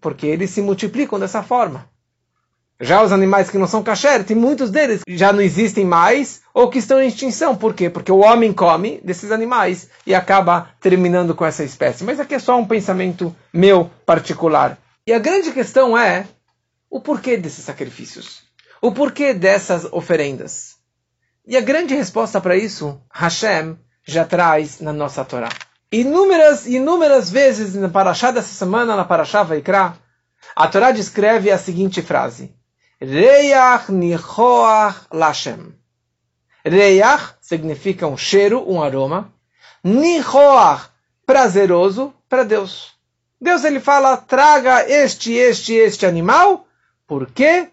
porque 0.00 0.26
eles 0.26 0.50
se 0.50 0.62
multiplicam 0.62 1.18
dessa 1.18 1.42
forma. 1.42 1.88
Já 2.82 3.02
os 3.02 3.12
animais 3.12 3.50
que 3.50 3.58
não 3.58 3.66
são 3.66 3.82
kasher, 3.82 4.24
tem 4.24 4.34
muitos 4.34 4.70
deles 4.70 5.02
que 5.06 5.18
já 5.18 5.34
não 5.34 5.42
existem 5.42 5.84
mais 5.84 6.40
ou 6.54 6.70
que 6.70 6.78
estão 6.78 7.00
em 7.00 7.08
extinção. 7.08 7.54
Por 7.54 7.74
quê? 7.74 7.90
Porque 7.90 8.10
o 8.10 8.20
homem 8.20 8.54
come 8.54 9.02
desses 9.04 9.30
animais 9.30 9.90
e 10.06 10.14
acaba 10.14 10.70
terminando 10.80 11.34
com 11.34 11.44
essa 11.44 11.62
espécie. 11.62 12.02
Mas 12.04 12.18
aqui 12.18 12.34
é 12.34 12.38
só 12.38 12.58
um 12.58 12.64
pensamento 12.64 13.36
meu 13.52 13.90
particular. 14.06 14.78
E 15.06 15.12
a 15.12 15.18
grande 15.18 15.52
questão 15.52 15.96
é 15.96 16.26
o 16.88 17.00
porquê 17.00 17.36
desses 17.36 17.64
sacrifícios. 17.64 18.44
O 18.82 18.92
porquê 18.92 19.34
dessas 19.34 19.84
oferendas. 19.92 20.76
E 21.46 21.56
a 21.56 21.60
grande 21.60 21.94
resposta 21.94 22.40
para 22.40 22.56
isso, 22.56 23.00
Hashem 23.12 23.78
já 24.06 24.24
traz 24.24 24.80
na 24.80 24.92
nossa 24.92 25.24
Torá. 25.24 25.50
Inúmeras, 25.92 26.66
inúmeras 26.66 27.30
vezes 27.30 27.74
na 27.74 27.88
Parashá 27.88 28.30
dessa 28.30 28.54
semana, 28.54 28.96
na 28.96 29.04
Parashá 29.04 29.42
Vaikra, 29.42 29.98
a 30.54 30.68
Torá 30.68 30.92
descreve 30.92 31.50
a 31.50 31.58
seguinte 31.58 32.00
frase: 32.00 32.54
Reach 33.00 33.90
nichoach 33.90 35.06
lashem. 35.12 35.74
Reach 36.64 37.34
significa 37.40 38.06
um 38.06 38.16
cheiro, 38.16 38.64
um 38.70 38.82
aroma. 38.82 39.32
Nichoach, 39.82 40.88
prazeroso 41.26 42.14
para 42.28 42.44
Deus. 42.44 42.94
Deus 43.40 43.64
ele 43.64 43.80
fala: 43.80 44.16
traga 44.16 44.88
este, 44.88 45.32
este, 45.32 45.74
este 45.74 46.06
animal, 46.06 46.66
porque 47.06 47.68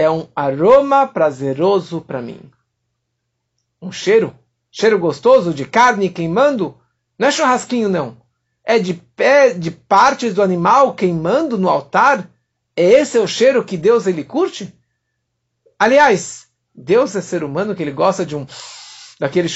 é 0.00 0.10
um 0.10 0.26
aroma 0.34 1.06
prazeroso 1.06 2.00
para 2.00 2.22
mim. 2.22 2.40
Um 3.80 3.92
cheiro, 3.92 4.34
cheiro 4.70 4.98
gostoso 4.98 5.52
de 5.52 5.64
carne 5.64 6.08
queimando, 6.08 6.76
não 7.18 7.28
é 7.28 7.30
churrasquinho, 7.30 7.88
não. 7.88 8.16
É 8.64 8.78
de 8.78 8.94
pé, 8.94 9.52
de 9.52 9.70
partes 9.70 10.34
do 10.34 10.42
animal 10.42 10.94
queimando 10.94 11.58
no 11.58 11.68
altar. 11.68 12.28
Esse 12.74 13.18
é 13.18 13.20
o 13.20 13.26
cheiro 13.26 13.64
que 13.64 13.76
Deus 13.76 14.06
ele 14.06 14.24
curte? 14.24 14.74
Aliás, 15.78 16.46
Deus 16.74 17.14
é 17.14 17.20
ser 17.20 17.44
humano 17.44 17.74
que 17.74 17.82
ele 17.82 17.92
gosta 17.92 18.24
de 18.24 18.34
um 18.36 18.46
daquele 19.18 19.48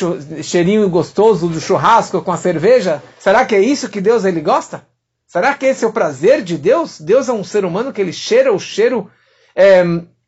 cheirinho 0.42 0.90
gostoso 0.90 1.48
do 1.48 1.58
churrasco 1.58 2.20
com 2.20 2.30
a 2.30 2.36
cerveja. 2.36 3.02
Será 3.18 3.46
que 3.46 3.54
é 3.54 3.60
isso 3.60 3.88
que 3.88 4.00
Deus 4.00 4.26
ele 4.26 4.42
gosta? 4.42 4.86
Será 5.26 5.54
que 5.54 5.64
esse 5.64 5.86
é 5.86 5.88
o 5.88 5.92
prazer 5.92 6.42
de 6.42 6.58
Deus? 6.58 7.00
Deus 7.00 7.30
é 7.30 7.32
um 7.32 7.42
ser 7.42 7.64
humano 7.64 7.90
que 7.90 8.00
ele 8.00 8.12
cheira 8.12 8.52
o 8.52 8.58
cheiro 8.58 9.10
é, 9.54 9.82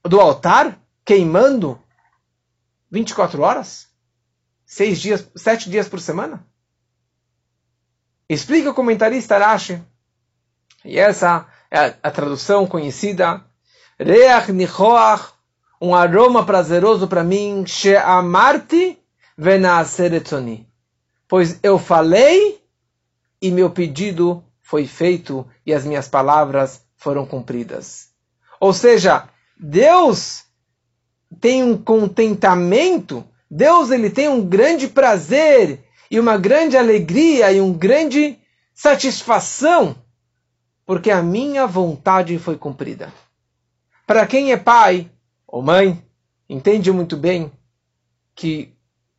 do 0.09 0.21
altar 0.21 0.79
queimando 1.05 1.81
24 2.91 3.43
horas? 3.43 3.89
Seis 4.65 5.01
dias, 5.01 5.29
sete 5.37 5.71
dias 5.71 5.89
por 5.89 6.01
semana? 6.01 6.45
Explica 8.29 8.71
o 8.71 8.75
comentarista 8.75 9.39
Rashi, 9.39 9.81
e 10.85 10.99
essa 10.99 11.47
é 11.71 11.79
a, 11.79 11.95
a 12.03 12.11
tradução 12.11 12.67
conhecida, 12.67 13.45
Reach 13.99 14.53
nichoach, 14.53 15.33
um 15.81 15.95
aroma 15.95 16.45
prazeroso 16.45 17.07
para 17.09 17.23
mim, 17.23 17.65
she'amarti 17.67 18.99
venaaseretzoni. 19.37 20.69
Pois 21.29 21.59
eu 21.63 21.79
falei 21.79 22.61
e 23.41 23.51
meu 23.51 23.71
pedido 23.71 24.45
foi 24.61 24.87
feito 24.87 25.47
e 25.65 25.73
as 25.73 25.85
minhas 25.85 26.09
palavras 26.09 26.83
foram 26.97 27.27
cumpridas. 27.27 28.09
Ou 28.59 28.73
seja, 28.73 29.29
Deus 29.59 30.45
tem 31.41 31.63
um 31.63 31.77
contentamento, 31.77 33.25
Deus 33.51 33.91
ele 33.91 34.11
tem 34.11 34.29
um 34.29 34.47
grande 34.47 34.89
prazer 34.89 35.85
e 36.11 36.21
uma 36.21 36.37
grande 36.37 36.77
alegria 36.77 37.53
e 37.53 37.61
uma 37.61 37.77
grande 37.77 38.39
satisfação, 38.75 39.97
porque 40.85 41.11
a 41.11 41.23
minha 41.23 41.67
vontade 41.67 42.39
foi 42.39 42.57
cumprida. 42.57 43.13
Para 44.07 44.27
quem 44.27 44.53
é 44.53 44.57
pai 44.57 45.11
ou 45.47 45.63
mãe, 45.63 46.05
entende 46.49 46.93
muito 46.93 47.17
bem 47.17 47.51
que 48.35 48.73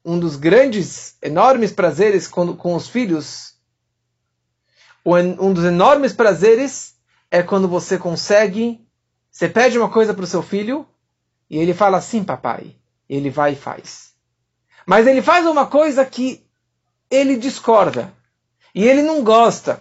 um 0.05 0.17
dos 0.17 0.37
grandes, 0.37 1.17
enormes 1.21 1.71
prazeres 1.71 2.27
com, 2.27 2.55
com 2.55 2.75
os 2.75 2.87
filhos, 2.87 3.55
um 5.05 5.51
dos 5.51 5.65
enormes 5.65 6.13
prazeres 6.13 6.95
é 7.29 7.43
quando 7.43 7.67
você 7.67 7.97
consegue, 7.97 8.86
você 9.37 9.47
pede 9.47 9.77
uma 9.77 9.87
coisa 9.87 10.15
para 10.15 10.23
o 10.23 10.27
seu 10.27 10.41
filho 10.41 10.83
e 11.47 11.59
ele 11.59 11.71
fala 11.71 11.99
assim, 11.99 12.23
papai, 12.23 12.75
ele 13.07 13.29
vai 13.29 13.53
e 13.53 13.55
faz. 13.55 14.15
Mas 14.83 15.05
ele 15.05 15.21
faz 15.21 15.45
uma 15.45 15.67
coisa 15.67 16.03
que 16.03 16.43
ele 17.07 17.37
discorda 17.37 18.11
e 18.73 18.83
ele 18.83 19.03
não 19.03 19.23
gosta 19.23 19.79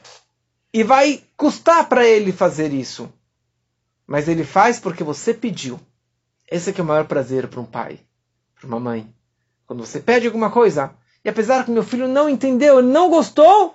e 0.74 0.84
vai 0.84 1.24
custar 1.38 1.88
para 1.88 2.06
ele 2.06 2.32
fazer 2.32 2.70
isso. 2.70 3.10
Mas 4.06 4.28
ele 4.28 4.44
faz 4.44 4.78
porque 4.78 5.02
você 5.02 5.32
pediu. 5.32 5.80
Esse 6.50 6.68
é 6.68 6.74
é 6.76 6.82
o 6.82 6.84
maior 6.84 7.06
prazer 7.06 7.48
para 7.48 7.58
um 7.58 7.64
pai, 7.64 7.98
para 8.60 8.66
uma 8.66 8.78
mãe. 8.78 9.10
Quando 9.66 9.86
você 9.86 10.00
pede 10.00 10.26
alguma 10.26 10.50
coisa, 10.50 10.90
e 11.24 11.30
apesar 11.30 11.64
que 11.64 11.70
meu 11.70 11.82
filho 11.82 12.06
não 12.06 12.28
entendeu, 12.28 12.80
ele 12.80 12.88
não 12.88 13.08
gostou, 13.08 13.74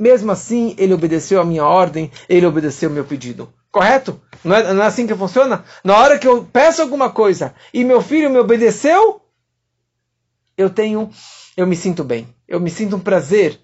mesmo 0.00 0.32
assim 0.32 0.74
ele 0.78 0.94
obedeceu 0.94 1.38
a 1.38 1.44
minha 1.44 1.66
ordem, 1.66 2.10
ele 2.30 2.46
obedeceu 2.46 2.88
o 2.88 2.92
meu 2.94 3.04
pedido. 3.04 3.52
Correto? 3.70 4.20
Não 4.44 4.56
é, 4.56 4.72
não 4.72 4.82
é 4.82 4.86
assim 4.86 5.06
que 5.06 5.14
funciona? 5.14 5.64
Na 5.84 5.96
hora 5.98 6.18
que 6.18 6.26
eu 6.26 6.44
peço 6.44 6.80
alguma 6.80 7.10
coisa 7.10 7.54
e 7.72 7.84
meu 7.84 8.00
filho 8.00 8.30
me 8.30 8.38
obedeceu, 8.38 9.20
eu 10.56 10.70
tenho, 10.70 11.10
eu 11.56 11.66
me 11.66 11.76
sinto 11.76 12.02
bem. 12.02 12.34
Eu 12.46 12.60
me 12.60 12.70
sinto 12.70 12.96
um 12.96 13.00
prazer 13.00 13.60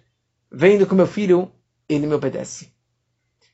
vendo 0.51 0.87
que 0.87 0.95
meu 0.95 1.07
filho 1.07 1.51
ele 1.89 2.07
me 2.07 2.15
obedece. 2.15 2.73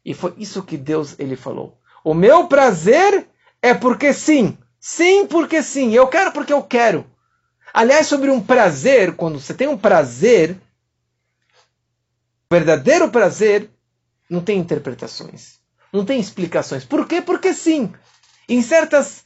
E 0.04 0.14
foi 0.14 0.34
isso 0.36 0.62
que 0.62 0.76
Deus 0.76 1.14
ele 1.18 1.36
falou. 1.36 1.78
O 2.02 2.14
meu 2.14 2.46
prazer 2.46 3.28
é 3.62 3.74
porque 3.74 4.12
sim. 4.12 4.56
Sim, 4.78 5.26
porque 5.26 5.62
sim. 5.62 5.92
Eu 5.92 6.08
quero 6.08 6.32
porque 6.32 6.52
eu 6.52 6.62
quero. 6.62 7.04
Aliás, 7.72 8.06
sobre 8.06 8.30
um 8.30 8.40
prazer, 8.40 9.14
quando 9.14 9.38
você 9.38 9.54
tem 9.54 9.68
um 9.68 9.78
prazer, 9.78 10.60
verdadeiro 12.50 13.10
prazer, 13.10 13.70
não 14.28 14.40
tem 14.40 14.58
interpretações. 14.58 15.59
Não 15.92 16.04
tem 16.04 16.20
explicações. 16.20 16.84
Por 16.84 17.06
quê? 17.06 17.20
Porque 17.20 17.52
sim. 17.52 17.92
Em 18.48 18.62
certas 18.62 19.24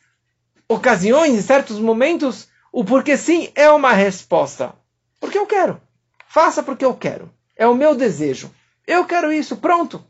ocasiões, 0.69 1.35
em 1.35 1.43
certos 1.43 1.79
momentos, 1.79 2.49
o 2.73 2.85
porque 2.85 3.17
sim 3.17 3.51
é 3.55 3.71
uma 3.71 3.93
resposta. 3.93 4.75
Porque 5.21 5.39
eu 5.39 5.47
quero. 5.47 5.81
Faça 6.29 6.63
porque 6.63 6.85
eu 6.85 6.95
quero. 6.95 7.33
É 7.57 7.67
o 7.67 7.75
meu 7.75 7.95
desejo. 7.95 8.51
Eu 8.87 9.05
quero 9.05 9.33
isso, 9.33 9.57
pronto. 9.57 10.05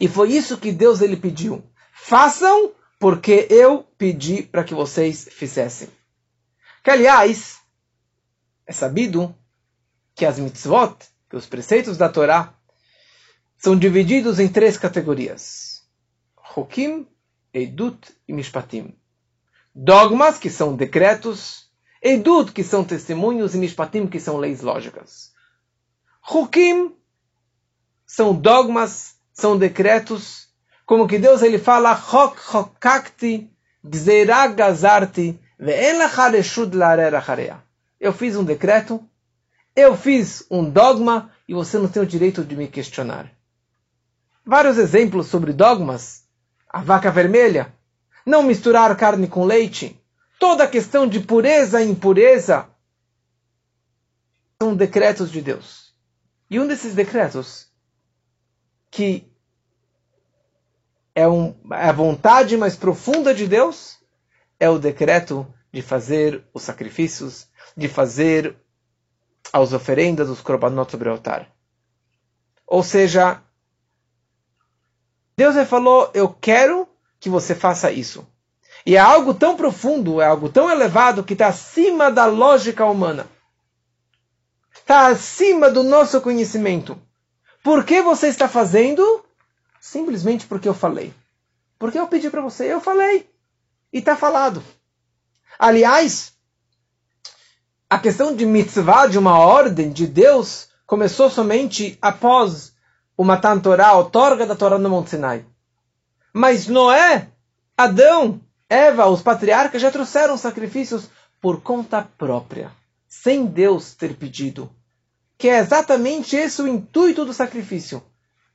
E 0.00 0.08
foi 0.08 0.32
isso 0.32 0.58
que 0.58 0.72
Deus 0.72 1.00
ele 1.00 1.16
pediu. 1.16 1.62
Façam 1.92 2.72
porque 2.98 3.46
eu 3.50 3.84
pedi 3.98 4.42
para 4.42 4.64
que 4.64 4.74
vocês 4.74 5.28
fizessem. 5.30 5.88
Que 6.82 6.90
aliás, 6.90 7.58
é 8.66 8.72
sabido 8.72 9.34
que 10.14 10.24
as 10.24 10.38
mitzvot, 10.38 10.96
que 11.28 11.36
os 11.36 11.46
preceitos 11.46 11.96
da 11.96 12.08
Torá, 12.08 12.54
são 13.62 13.76
divididos 13.78 14.40
em 14.40 14.48
três 14.48 14.76
categorias: 14.76 15.82
Hukim, 16.56 17.06
Eidut 17.54 18.12
e 18.26 18.32
Mishpatim. 18.32 18.94
Dogmas, 19.74 20.38
que 20.38 20.50
são 20.50 20.74
decretos, 20.74 21.70
Eidut, 22.02 22.52
que 22.52 22.64
são 22.64 22.82
testemunhos, 22.82 23.54
e 23.54 23.58
Mishpatim, 23.58 24.06
que 24.06 24.18
são 24.18 24.36
leis 24.36 24.60
lógicas. 24.60 25.32
Hukim 26.28 26.94
são 28.04 28.34
dogmas, 28.34 29.14
são 29.32 29.56
decretos, 29.56 30.48
como 30.84 31.06
que 31.06 31.18
Deus 31.18 31.42
ele 31.42 31.58
fala, 31.58 31.96
Chok 31.96 32.40
chokakti 32.40 33.50
gzeira 33.84 34.46
gazarti 34.48 35.40
eu 38.00 38.12
fiz 38.12 38.36
um 38.36 38.44
decreto, 38.44 39.08
eu 39.76 39.96
fiz 39.96 40.44
um 40.50 40.68
dogma 40.68 41.30
e 41.48 41.54
você 41.54 41.78
não 41.78 41.86
tem 41.86 42.02
o 42.02 42.06
direito 42.06 42.44
de 42.44 42.56
me 42.56 42.66
questionar. 42.66 43.30
Vários 44.44 44.78
exemplos 44.78 45.28
sobre 45.28 45.52
dogmas. 45.52 46.24
A 46.68 46.80
vaca 46.80 47.10
vermelha, 47.10 47.74
não 48.24 48.42
misturar 48.42 48.96
carne 48.96 49.28
com 49.28 49.44
leite, 49.44 50.00
toda 50.38 50.64
a 50.64 50.68
questão 50.68 51.06
de 51.06 51.20
pureza 51.20 51.82
e 51.82 51.90
impureza 51.90 52.66
são 54.60 54.74
decretos 54.74 55.30
de 55.30 55.42
Deus. 55.42 55.94
E 56.48 56.58
um 56.58 56.66
desses 56.66 56.94
decretos 56.94 57.70
que 58.90 59.30
é, 61.14 61.28
um, 61.28 61.54
é 61.72 61.88
a 61.88 61.92
vontade 61.92 62.56
mais 62.56 62.76
profunda 62.76 63.34
de 63.34 63.46
Deus 63.46 63.98
é 64.58 64.68
o 64.68 64.78
decreto 64.78 65.46
de 65.72 65.82
fazer 65.82 66.44
os 66.54 66.62
sacrifícios, 66.62 67.48
de 67.76 67.88
fazer 67.88 68.56
as 69.52 69.72
oferendas, 69.72 70.28
os 70.28 70.40
korbanot 70.40 70.90
sobre 70.90 71.08
o 71.08 71.12
altar. 71.12 71.50
Ou 72.66 72.82
seja, 72.82 73.42
Deus 75.42 75.68
falou, 75.68 76.08
eu 76.14 76.28
quero 76.28 76.88
que 77.18 77.28
você 77.28 77.52
faça 77.52 77.90
isso. 77.90 78.24
E 78.86 78.94
é 78.94 79.00
algo 79.00 79.34
tão 79.34 79.56
profundo, 79.56 80.20
é 80.20 80.26
algo 80.26 80.48
tão 80.48 80.70
elevado 80.70 81.24
que 81.24 81.32
está 81.32 81.48
acima 81.48 82.12
da 82.12 82.26
lógica 82.26 82.84
humana. 82.84 83.26
Está 84.72 85.08
acima 85.08 85.68
do 85.68 85.82
nosso 85.82 86.20
conhecimento. 86.20 86.96
Por 87.60 87.84
que 87.84 88.00
você 88.02 88.28
está 88.28 88.48
fazendo? 88.48 89.24
Simplesmente 89.80 90.46
porque 90.46 90.68
eu 90.68 90.74
falei. 90.74 91.12
Porque 91.76 91.98
eu 91.98 92.06
pedi 92.06 92.30
para 92.30 92.40
você, 92.40 92.72
eu 92.72 92.80
falei. 92.80 93.28
E 93.92 93.98
está 93.98 94.14
falado. 94.14 94.62
Aliás, 95.58 96.34
a 97.90 97.98
questão 97.98 98.32
de 98.32 98.46
mitzvah, 98.46 99.08
de 99.08 99.18
uma 99.18 99.38
ordem 99.38 99.90
de 99.90 100.06
Deus, 100.06 100.68
começou 100.86 101.28
somente 101.28 101.98
após 102.00 102.71
o 103.16 103.24
Matan 103.24 103.60
Torah, 103.60 103.88
a 103.88 103.96
outorga 103.96 104.46
da 104.46 104.54
Torá 104.54 104.78
no 104.78 104.88
Monte 104.88 105.10
Sinai. 105.10 105.44
Mas 106.32 106.66
Noé, 106.66 107.28
Adão, 107.76 108.40
Eva, 108.68 109.06
os 109.06 109.22
patriarcas 109.22 109.82
já 109.82 109.90
trouxeram 109.90 110.36
sacrifícios 110.36 111.08
por 111.40 111.60
conta 111.60 112.08
própria, 112.16 112.70
sem 113.06 113.44
Deus 113.44 113.94
ter 113.94 114.16
pedido. 114.16 114.70
Que 115.36 115.48
é 115.48 115.58
exatamente 115.58 116.36
esse 116.36 116.62
o 116.62 116.68
intuito 116.68 117.24
do 117.24 117.34
sacrifício. 117.34 118.02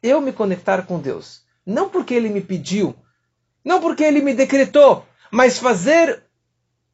Eu 0.02 0.22
me 0.22 0.32
conectar 0.32 0.84
com 0.84 1.00
Deus. 1.00 1.42
Não 1.66 1.90
porque 1.90 2.14
Ele 2.14 2.30
me 2.30 2.42
pediu, 2.42 2.96
não 3.64 3.82
porque 3.82 4.04
Ele 4.04 4.22
me 4.22 4.34
decretou, 4.34 5.06
mas 5.30 5.60
fazer 5.60 6.24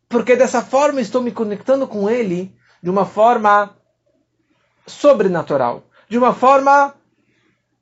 porque 0.10 0.36
dessa 0.36 0.62
forma 0.62 0.99
estou 0.99 1.21
me 1.21 1.32
conectando 1.32 1.88
com 1.88 2.10
Ele 2.10 2.54
de 2.82 2.89
uma 2.89 3.06
forma 3.06 3.76
sobrenatural, 4.86 5.84
de 6.10 6.17
uma 6.17 6.34
forma 6.34 6.93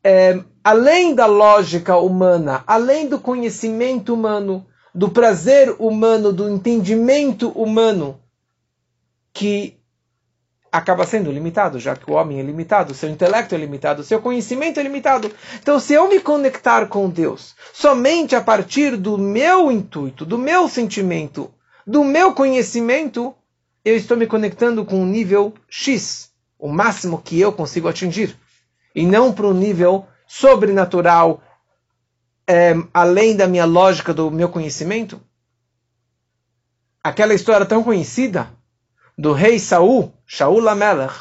é, 0.04 0.40
além 0.64 1.14
da 1.14 1.26
lógica 1.26 1.98
humana, 1.98 2.64
além 2.66 3.08
do 3.08 3.20
conhecimento 3.20 4.14
humano, 4.14 4.66
do 4.94 5.10
prazer 5.10 5.76
humano, 5.80 6.34
do 6.34 6.50
entendimento 6.50 7.50
humano, 7.50 8.20
que 9.34 9.78
acaba 10.72 11.06
sendo 11.06 11.32
limitado, 11.32 11.80
já 11.80 11.96
que 11.96 12.10
o 12.10 12.14
homem 12.14 12.40
é 12.40 12.44
limitado, 12.44 12.94
seu 12.94 13.10
intelecto 13.10 13.54
é 13.54 13.58
limitado, 13.58 14.04
seu 14.04 14.22
conhecimento 14.22 14.80
é 14.80 14.84
limitado. 14.84 15.32
Então, 15.62 15.80
se 15.80 15.94
eu 15.94 16.08
me 16.08 16.20
conectar 16.20 16.88
com 16.88 17.10
Deus 17.10 17.56
somente 17.74 18.36
a 18.36 18.42
partir 18.42 18.96
do 18.96 19.18
meu 19.18 19.72
intuito, 19.72 20.26
do 20.26 20.38
meu 20.38 20.70
sentimento, 20.70 21.52
do 21.86 22.04
meu 22.04 22.34
conhecimento, 22.34 23.36
eu 23.84 23.96
estou 23.96 24.16
me 24.16 24.28
conectando 24.28 24.86
com 24.86 25.02
um 25.02 25.06
nível 25.06 25.54
X, 25.68 26.32
o 26.58 26.70
máximo 26.70 27.22
que 27.22 27.40
eu 27.40 27.52
consigo 27.52 27.90
atingir, 27.90 28.38
e 28.95 29.06
não 29.06 29.34
para 29.34 29.47
um 29.47 29.54
nível 29.54 30.08
sobrenatural, 30.27 31.41
é, 32.47 32.73
além 32.93 33.36
da 33.36 33.47
minha 33.47 33.65
lógica, 33.65 34.13
do 34.13 34.30
meu 34.32 34.49
conhecimento. 34.49 35.21
Aquela 37.04 37.34
história 37.34 37.65
tão 37.65 37.84
conhecida 37.84 38.51
do 39.17 39.34
rei 39.34 39.60
Saul, 39.60 40.13
Shaul 40.25 40.67
Amelech, 40.67 41.15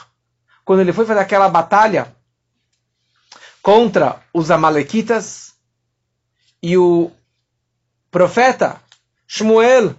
quando 0.64 0.80
ele 0.80 0.92
foi 0.92 1.04
fazer 1.04 1.20
aquela 1.20 1.48
batalha 1.48 2.14
contra 3.62 4.22
os 4.32 4.50
Amalequitas, 4.50 5.50
e 6.62 6.76
o 6.76 7.10
profeta 8.10 8.80
Shmuel 9.26 9.94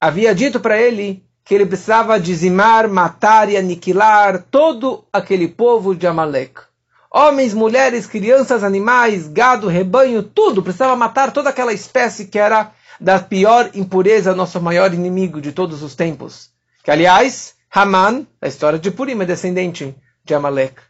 havia 0.00 0.34
dito 0.34 0.58
para 0.58 0.80
ele 0.80 1.24
que 1.44 1.54
ele 1.54 1.66
precisava 1.66 2.18
dizimar, 2.18 2.88
matar 2.88 3.48
e 3.48 3.56
aniquilar 3.56 4.42
todo 4.50 5.04
aquele 5.12 5.48
povo 5.48 5.94
de 5.94 6.06
Amalek. 6.06 6.71
Homens, 7.14 7.52
mulheres, 7.52 8.06
crianças, 8.06 8.64
animais, 8.64 9.28
gado, 9.28 9.68
rebanho, 9.68 10.22
tudo. 10.22 10.62
Precisava 10.62 10.96
matar 10.96 11.30
toda 11.30 11.50
aquela 11.50 11.72
espécie 11.72 12.26
que 12.26 12.38
era 12.38 12.72
da 12.98 13.18
pior 13.18 13.70
impureza, 13.74 14.34
nosso 14.34 14.58
maior 14.62 14.94
inimigo 14.94 15.38
de 15.38 15.52
todos 15.52 15.82
os 15.82 15.94
tempos. 15.94 16.50
Que, 16.82 16.90
aliás, 16.90 17.54
Haman, 17.70 18.26
a 18.40 18.48
história 18.48 18.78
de 18.78 18.90
Purim, 18.90 19.20
é 19.20 19.26
descendente 19.26 19.94
de 20.24 20.34
Amalek. 20.34 20.80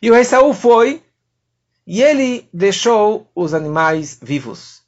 E 0.00 0.10
o 0.10 0.14
rei 0.14 0.24
Saul 0.24 0.54
foi 0.54 1.02
e 1.86 2.02
ele 2.02 2.48
deixou 2.52 3.30
os 3.34 3.52
animais 3.52 4.18
vivos. 4.22 4.82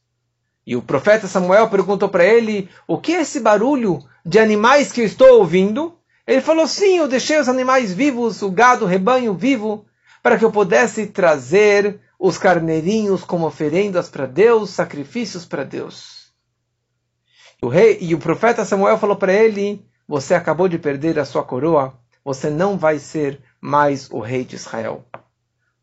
E 0.67 0.75
o 0.75 0.81
profeta 0.81 1.27
Samuel 1.27 1.69
perguntou 1.69 2.09
para 2.09 2.25
ele: 2.25 2.71
O 2.87 2.99
que 2.99 3.15
é 3.15 3.21
esse 3.21 3.41
barulho 3.41 4.03
de 4.25 4.39
animais 4.39 4.91
que 4.91 5.03
eu 5.03 5.05
estou 5.05 5.39
ouvindo? 5.39 5.99
Ele 6.27 6.41
falou: 6.41 6.67
Sim, 6.67 6.97
eu 6.97 7.09
deixei 7.09 7.39
os 7.39 7.49
animais 7.49 7.93
vivos, 7.93 8.41
o 8.41 8.51
gado, 8.51 8.85
o 8.85 8.89
rebanho 8.89 9.35
vivo, 9.35 9.85
para 10.25 10.39
que 10.39 10.45
eu 10.47 10.51
pudesse 10.51 11.09
trazer 11.09 12.01
os 12.19 12.39
carneirinhos 12.39 13.23
como 13.23 13.47
oferendas 13.47 14.09
para 14.09 14.25
Deus, 14.25 14.71
sacrifícios 14.71 15.45
para 15.45 15.65
Deus. 15.65 16.33
O 17.61 17.69
rei 17.69 17.99
e 18.01 18.15
o 18.15 18.19
profeta 18.19 18.65
Samuel 18.65 18.97
falou 18.97 19.17
para 19.17 19.35
ele: 19.35 19.87
Você 20.09 20.33
acabou 20.33 20.67
de 20.67 20.79
perder 20.79 21.19
a 21.19 21.27
sua 21.27 21.45
coroa, 21.45 22.01
você 22.25 22.49
não 22.49 22.79
vai 22.79 22.99
ser 22.99 23.39
mais 23.61 24.11
o 24.11 24.19
rei 24.19 24.47
de 24.47 24.57
Israel. 24.57 25.05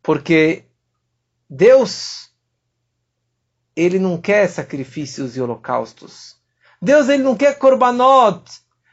Porque 0.01 0.65
Deus 1.47 2.31
ele 3.75 3.99
não 3.99 4.19
quer 4.19 4.47
sacrifícios 4.47 5.37
e 5.37 5.41
holocaustos. 5.41 6.35
Deus 6.81 7.09
ele 7.09 7.21
não 7.21 7.37
quer 7.37 7.59
korbanot 7.59 8.43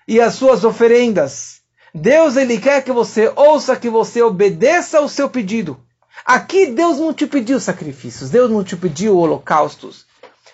e 0.06 0.20
as 0.20 0.34
suas 0.34 0.62
oferendas. 0.62 1.57
Deus 1.94 2.36
ele 2.36 2.58
quer 2.58 2.82
que 2.82 2.92
você 2.92 3.32
ouça, 3.34 3.76
que 3.76 3.88
você 3.88 4.22
obedeça 4.22 4.98
ao 4.98 5.08
seu 5.08 5.28
pedido. 5.28 5.78
Aqui 6.24 6.66
Deus 6.66 6.98
não 6.98 7.12
te 7.12 7.26
pediu 7.26 7.58
sacrifícios, 7.58 8.30
Deus 8.30 8.50
não 8.50 8.62
te 8.62 8.76
pediu 8.76 9.16
holocaustos, 9.16 10.06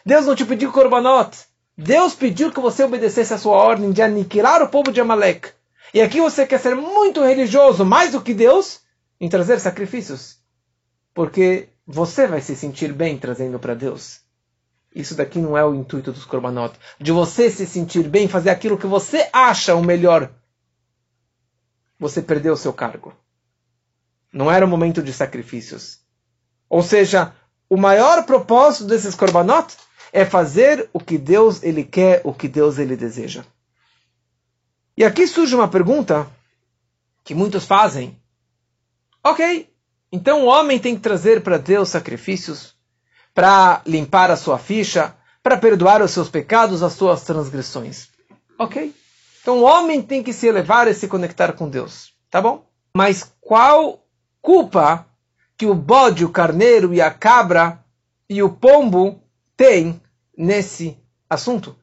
Deus 0.04 0.26
não 0.26 0.34
te 0.34 0.44
pediu 0.44 0.70
korbanot. 0.70 1.36
Deus 1.76 2.14
pediu 2.14 2.52
que 2.52 2.60
você 2.60 2.84
obedecesse 2.84 3.34
a 3.34 3.38
sua 3.38 3.56
ordem 3.56 3.90
de 3.90 4.00
aniquilar 4.00 4.62
o 4.62 4.68
povo 4.68 4.92
de 4.92 5.00
Amalek. 5.00 5.48
E 5.92 6.00
aqui 6.00 6.20
você 6.20 6.46
quer 6.46 6.60
ser 6.60 6.76
muito 6.76 7.22
religioso, 7.22 7.84
mais 7.84 8.12
do 8.12 8.20
que 8.20 8.32
Deus? 8.32 8.84
em 9.20 9.28
trazer 9.28 9.58
sacrifícios, 9.60 10.38
porque 11.14 11.68
você 11.86 12.26
vai 12.26 12.40
se 12.40 12.56
sentir 12.56 12.92
bem 12.92 13.16
trazendo 13.16 13.58
para 13.58 13.74
Deus. 13.74 14.20
Isso 14.94 15.14
daqui 15.14 15.38
não 15.38 15.56
é 15.56 15.64
o 15.64 15.74
intuito 15.74 16.12
dos 16.12 16.24
korbanot. 16.24 16.74
De 17.00 17.10
você 17.10 17.50
se 17.50 17.66
sentir 17.66 18.08
bem, 18.08 18.28
fazer 18.28 18.50
aquilo 18.50 18.78
que 18.78 18.86
você 18.86 19.28
acha 19.32 19.74
o 19.74 19.82
melhor. 19.82 20.30
Você 21.98 22.20
perdeu 22.20 22.54
o 22.54 22.56
seu 22.56 22.72
cargo. 22.72 23.14
Não 24.32 24.50
era 24.50 24.64
o 24.64 24.68
momento 24.68 25.02
de 25.02 25.12
sacrifícios. 25.12 26.00
Ou 26.68 26.82
seja, 26.82 27.34
o 27.68 27.76
maior 27.76 28.24
propósito 28.24 28.86
desses 28.86 29.14
korbanot 29.14 29.76
é 30.12 30.24
fazer 30.24 30.88
o 30.92 31.00
que 31.00 31.18
Deus 31.18 31.62
ele 31.62 31.84
quer, 31.84 32.20
o 32.24 32.32
que 32.32 32.48
Deus 32.48 32.78
ele 32.78 32.96
deseja. 32.96 33.44
E 34.96 35.04
aqui 35.04 35.26
surge 35.26 35.54
uma 35.54 35.68
pergunta 35.68 36.28
que 37.22 37.34
muitos 37.34 37.64
fazem. 37.64 38.20
Ok, 39.22 39.68
então 40.12 40.42
o 40.42 40.46
homem 40.46 40.78
tem 40.78 40.94
que 40.94 41.00
trazer 41.00 41.42
para 41.42 41.58
Deus 41.58 41.88
sacrifícios 41.88 42.74
para 43.34 43.82
limpar 43.84 44.30
a 44.30 44.36
sua 44.36 44.58
ficha, 44.58 45.16
para 45.42 45.56
perdoar 45.56 46.00
os 46.00 46.12
seus 46.12 46.28
pecados, 46.28 46.82
as 46.82 46.92
suas 46.92 47.24
transgressões. 47.24 48.08
Ok? 48.58 48.94
Então 49.44 49.58
o 49.58 49.64
homem 49.64 50.00
tem 50.00 50.22
que 50.22 50.32
se 50.32 50.46
elevar 50.46 50.88
e 50.88 50.94
se 50.94 51.06
conectar 51.06 51.52
com 51.52 51.68
Deus. 51.68 52.14
Tá 52.30 52.40
bom? 52.40 52.66
Mas 52.96 53.30
qual 53.42 54.02
culpa 54.40 55.06
que 55.54 55.66
o 55.66 55.74
bode, 55.74 56.24
o 56.24 56.30
carneiro 56.30 56.94
e 56.94 57.02
a 57.02 57.10
cabra 57.10 57.84
e 58.26 58.42
o 58.42 58.48
pombo 58.48 59.22
têm 59.54 60.00
nesse 60.34 60.96
assunto? 61.28 61.76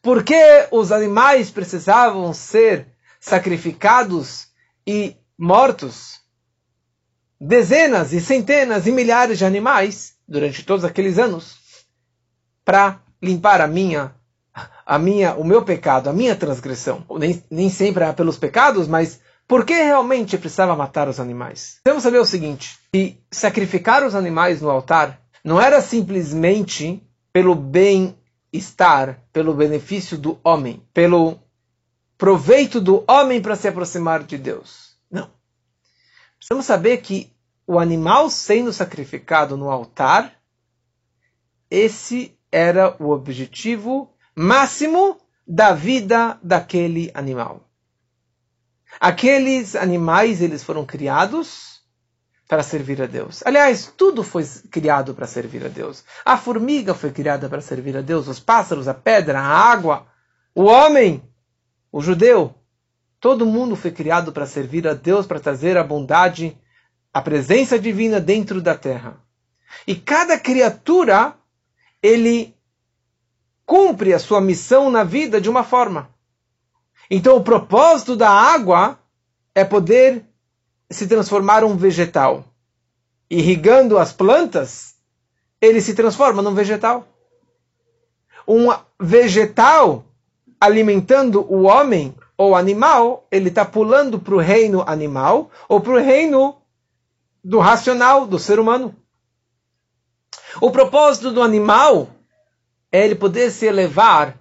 Por 0.00 0.22
que 0.22 0.68
os 0.70 0.92
animais 0.92 1.50
precisavam 1.50 2.32
ser 2.32 2.86
sacrificados 3.18 4.46
e 4.86 5.16
mortos? 5.36 6.20
Dezenas 7.40 8.12
e 8.12 8.20
centenas 8.20 8.86
e 8.86 8.92
milhares 8.92 9.36
de 9.36 9.44
animais 9.44 10.14
durante 10.28 10.64
todos 10.64 10.84
aqueles 10.84 11.18
anos 11.18 11.58
para 12.64 13.02
limpar 13.20 13.60
a 13.60 13.66
minha 13.66 14.14
a 14.90 14.98
minha 14.98 15.36
o 15.36 15.44
meu 15.44 15.62
pecado, 15.62 16.10
a 16.10 16.12
minha 16.12 16.34
transgressão. 16.34 17.06
Nem, 17.12 17.40
nem 17.48 17.70
sempre 17.70 18.02
é 18.02 18.12
pelos 18.12 18.36
pecados, 18.36 18.88
mas 18.88 19.20
por 19.46 19.64
que 19.64 19.72
realmente 19.72 20.36
precisava 20.36 20.74
matar 20.74 21.08
os 21.08 21.20
animais? 21.20 21.78
Temos 21.84 22.02
saber 22.02 22.18
o 22.18 22.24
seguinte, 22.24 22.76
que 22.92 23.22
sacrificar 23.30 24.04
os 24.04 24.16
animais 24.16 24.60
no 24.60 24.68
altar 24.68 25.20
não 25.44 25.60
era 25.60 25.80
simplesmente 25.80 27.00
pelo 27.32 27.54
bem-estar, 27.54 29.22
pelo 29.32 29.54
benefício 29.54 30.18
do 30.18 30.40
homem, 30.42 30.84
pelo 30.92 31.38
proveito 32.18 32.80
do 32.80 33.04
homem 33.08 33.40
para 33.40 33.54
se 33.54 33.68
aproximar 33.68 34.24
de 34.24 34.36
Deus. 34.36 34.96
Não. 35.08 35.30
Precisamos 36.36 36.66
saber 36.66 36.96
que 36.96 37.32
o 37.64 37.78
animal 37.78 38.28
sendo 38.28 38.72
sacrificado 38.72 39.56
no 39.56 39.70
altar, 39.70 40.34
esse 41.70 42.36
era 42.50 42.96
o 42.98 43.10
objetivo 43.10 44.12
máximo 44.36 45.18
da 45.46 45.72
vida 45.72 46.38
daquele 46.42 47.10
animal. 47.14 47.68
Aqueles 48.98 49.76
animais, 49.76 50.40
eles 50.40 50.62
foram 50.62 50.84
criados 50.84 51.80
para 52.48 52.62
servir 52.62 53.00
a 53.00 53.06
Deus. 53.06 53.42
Aliás, 53.46 53.92
tudo 53.96 54.22
foi 54.22 54.44
criado 54.70 55.14
para 55.14 55.26
servir 55.26 55.64
a 55.64 55.68
Deus. 55.68 56.04
A 56.24 56.36
formiga 56.36 56.94
foi 56.94 57.12
criada 57.12 57.48
para 57.48 57.60
servir 57.60 57.96
a 57.96 58.00
Deus, 58.00 58.26
os 58.26 58.40
pássaros, 58.40 58.88
a 58.88 58.94
pedra, 58.94 59.40
a 59.40 59.46
água, 59.46 60.06
o 60.54 60.64
homem, 60.64 61.22
o 61.92 62.00
judeu. 62.00 62.54
Todo 63.20 63.46
mundo 63.46 63.76
foi 63.76 63.92
criado 63.92 64.32
para 64.32 64.46
servir 64.46 64.88
a 64.88 64.94
Deus, 64.94 65.26
para 65.26 65.38
trazer 65.38 65.76
a 65.76 65.84
bondade 65.84 66.56
a 67.12 67.20
presença 67.20 67.78
divina 67.78 68.20
dentro 68.20 68.60
da 68.60 68.76
terra. 68.76 69.20
E 69.86 69.94
cada 69.94 70.38
criatura, 70.38 71.34
ele 72.02 72.56
cumpre 73.70 74.12
a 74.12 74.18
sua 74.18 74.40
missão 74.40 74.90
na 74.90 75.04
vida 75.04 75.40
de 75.40 75.48
uma 75.48 75.62
forma. 75.62 76.10
Então 77.08 77.36
o 77.36 77.44
propósito 77.44 78.16
da 78.16 78.28
água 78.28 78.98
é 79.54 79.64
poder 79.64 80.24
se 80.90 81.06
transformar 81.06 81.62
um 81.62 81.76
vegetal. 81.76 82.44
Irrigando 83.30 83.96
as 83.96 84.12
plantas, 84.12 84.96
ele 85.60 85.80
se 85.80 85.94
transforma 85.94 86.42
num 86.42 86.52
vegetal. 86.52 87.06
Um 88.44 88.76
vegetal 88.98 90.04
alimentando 90.60 91.40
o 91.40 91.62
homem 91.62 92.12
ou 92.36 92.56
animal, 92.56 93.24
ele 93.30 93.50
está 93.50 93.64
pulando 93.64 94.18
para 94.18 94.34
o 94.34 94.40
reino 94.40 94.82
animal 94.84 95.48
ou 95.68 95.80
para 95.80 95.92
o 95.92 96.00
reino 96.00 96.56
do 97.44 97.60
racional 97.60 98.26
do 98.26 98.36
ser 98.36 98.58
humano. 98.58 98.96
O 100.60 100.72
propósito 100.72 101.30
do 101.30 101.40
animal 101.40 102.08
é 102.92 103.04
ele 103.04 103.14
poder 103.14 103.50
se 103.50 103.66
elevar 103.66 104.38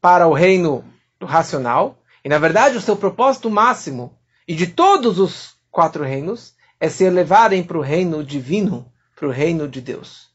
para 0.00 0.26
o 0.26 0.32
reino 0.32 0.84
racional, 1.22 1.98
e 2.24 2.28
na 2.28 2.38
verdade 2.38 2.76
o 2.76 2.80
seu 2.80 2.96
propósito 2.96 3.50
máximo, 3.50 4.16
e 4.46 4.54
de 4.54 4.66
todos 4.66 5.18
os 5.18 5.54
quatro 5.70 6.04
reinos, 6.04 6.54
é 6.78 6.88
se 6.88 7.04
elevarem 7.04 7.62
para 7.62 7.78
o 7.78 7.82
reino 7.82 8.22
divino, 8.22 8.90
para 9.14 9.26
o 9.26 9.30
reino 9.30 9.66
de 9.68 9.80
Deus. 9.80 10.28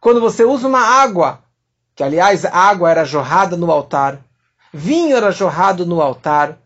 Quando 0.00 0.20
você 0.20 0.44
usa 0.44 0.66
uma 0.66 0.80
água, 0.80 1.42
que 1.94 2.02
aliás 2.02 2.44
a 2.44 2.54
água 2.54 2.90
era 2.90 3.04
jorrada 3.04 3.56
no 3.56 3.70
altar, 3.70 4.18
vinho 4.72 5.16
era 5.16 5.30
jorrado 5.30 5.84
no 5.84 6.00
altar, 6.00 6.58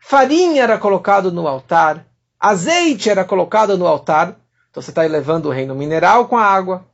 farinha 0.00 0.62
era 0.62 0.78
colocado 0.78 1.30
no 1.30 1.46
altar, 1.46 2.06
Azeite 2.40 3.10
era 3.10 3.22
colocado 3.22 3.76
no 3.76 3.86
altar. 3.86 4.34
Então 4.70 4.82
você 4.82 4.90
está 4.90 5.04
elevando 5.04 5.48
o 5.50 5.52
reino 5.52 5.74
mineral 5.74 6.26
com 6.26 6.38
a 6.38 6.44
água. 6.44 6.86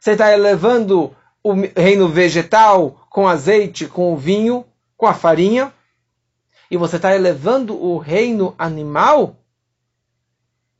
Você 0.00 0.12
está 0.12 0.32
elevando 0.32 1.14
o 1.44 1.52
reino 1.52 2.08
vegetal 2.08 3.06
com 3.08 3.28
azeite, 3.28 3.86
com 3.86 4.12
o 4.12 4.16
vinho, 4.16 4.64
com 4.96 5.06
a 5.06 5.14
farinha. 5.14 5.72
E 6.70 6.76
você 6.76 6.96
está 6.96 7.14
elevando 7.14 7.80
o 7.80 7.98
reino 7.98 8.54
animal 8.58 9.36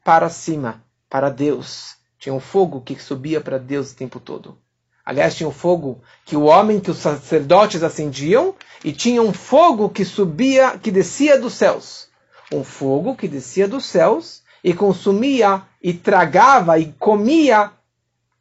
para 0.02 0.28
cima, 0.28 0.82
para 1.08 1.30
Deus. 1.30 1.94
Tinha 2.18 2.34
um 2.34 2.40
fogo 2.40 2.80
que 2.80 3.00
subia 3.00 3.40
para 3.40 3.58
Deus 3.58 3.92
o 3.92 3.96
tempo 3.96 4.18
todo. 4.18 4.58
Aliás, 5.04 5.36
tinha 5.36 5.48
um 5.48 5.52
fogo 5.52 6.00
que 6.24 6.34
o 6.34 6.44
homem, 6.44 6.80
que 6.80 6.90
os 6.90 6.96
sacerdotes 6.96 7.82
acendiam, 7.82 8.54
e 8.82 8.90
tinha 8.90 9.20
um 9.20 9.32
fogo 9.32 9.90
que 9.90 10.04
subia, 10.04 10.78
que 10.78 10.90
descia 10.90 11.38
dos 11.38 11.52
céus 11.52 12.08
um 12.52 12.64
fogo 12.64 13.16
que 13.16 13.28
descia 13.28 13.66
dos 13.66 13.84
céus 13.84 14.42
e 14.62 14.72
consumia 14.72 15.62
e 15.82 15.92
tragava 15.92 16.78
e 16.78 16.92
comia, 16.98 17.72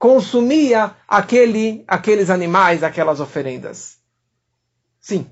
consumia 0.03 0.93
aquele, 1.07 1.85
aqueles 1.87 2.29
animais, 2.29 2.83
aquelas 2.83 3.21
oferendas. 3.21 3.99
Sim, 4.99 5.31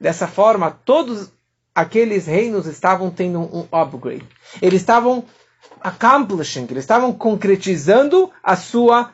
dessa 0.00 0.26
forma 0.26 0.68
todos 0.68 1.30
aqueles 1.72 2.26
reinos 2.26 2.66
estavam 2.66 3.08
tendo 3.08 3.38
um 3.38 3.68
upgrade. 3.70 4.26
Eles 4.60 4.80
estavam 4.80 5.24
accomplishing, 5.80 6.66
eles 6.68 6.82
estavam 6.82 7.12
concretizando 7.12 8.32
a 8.42 8.56
sua 8.56 9.12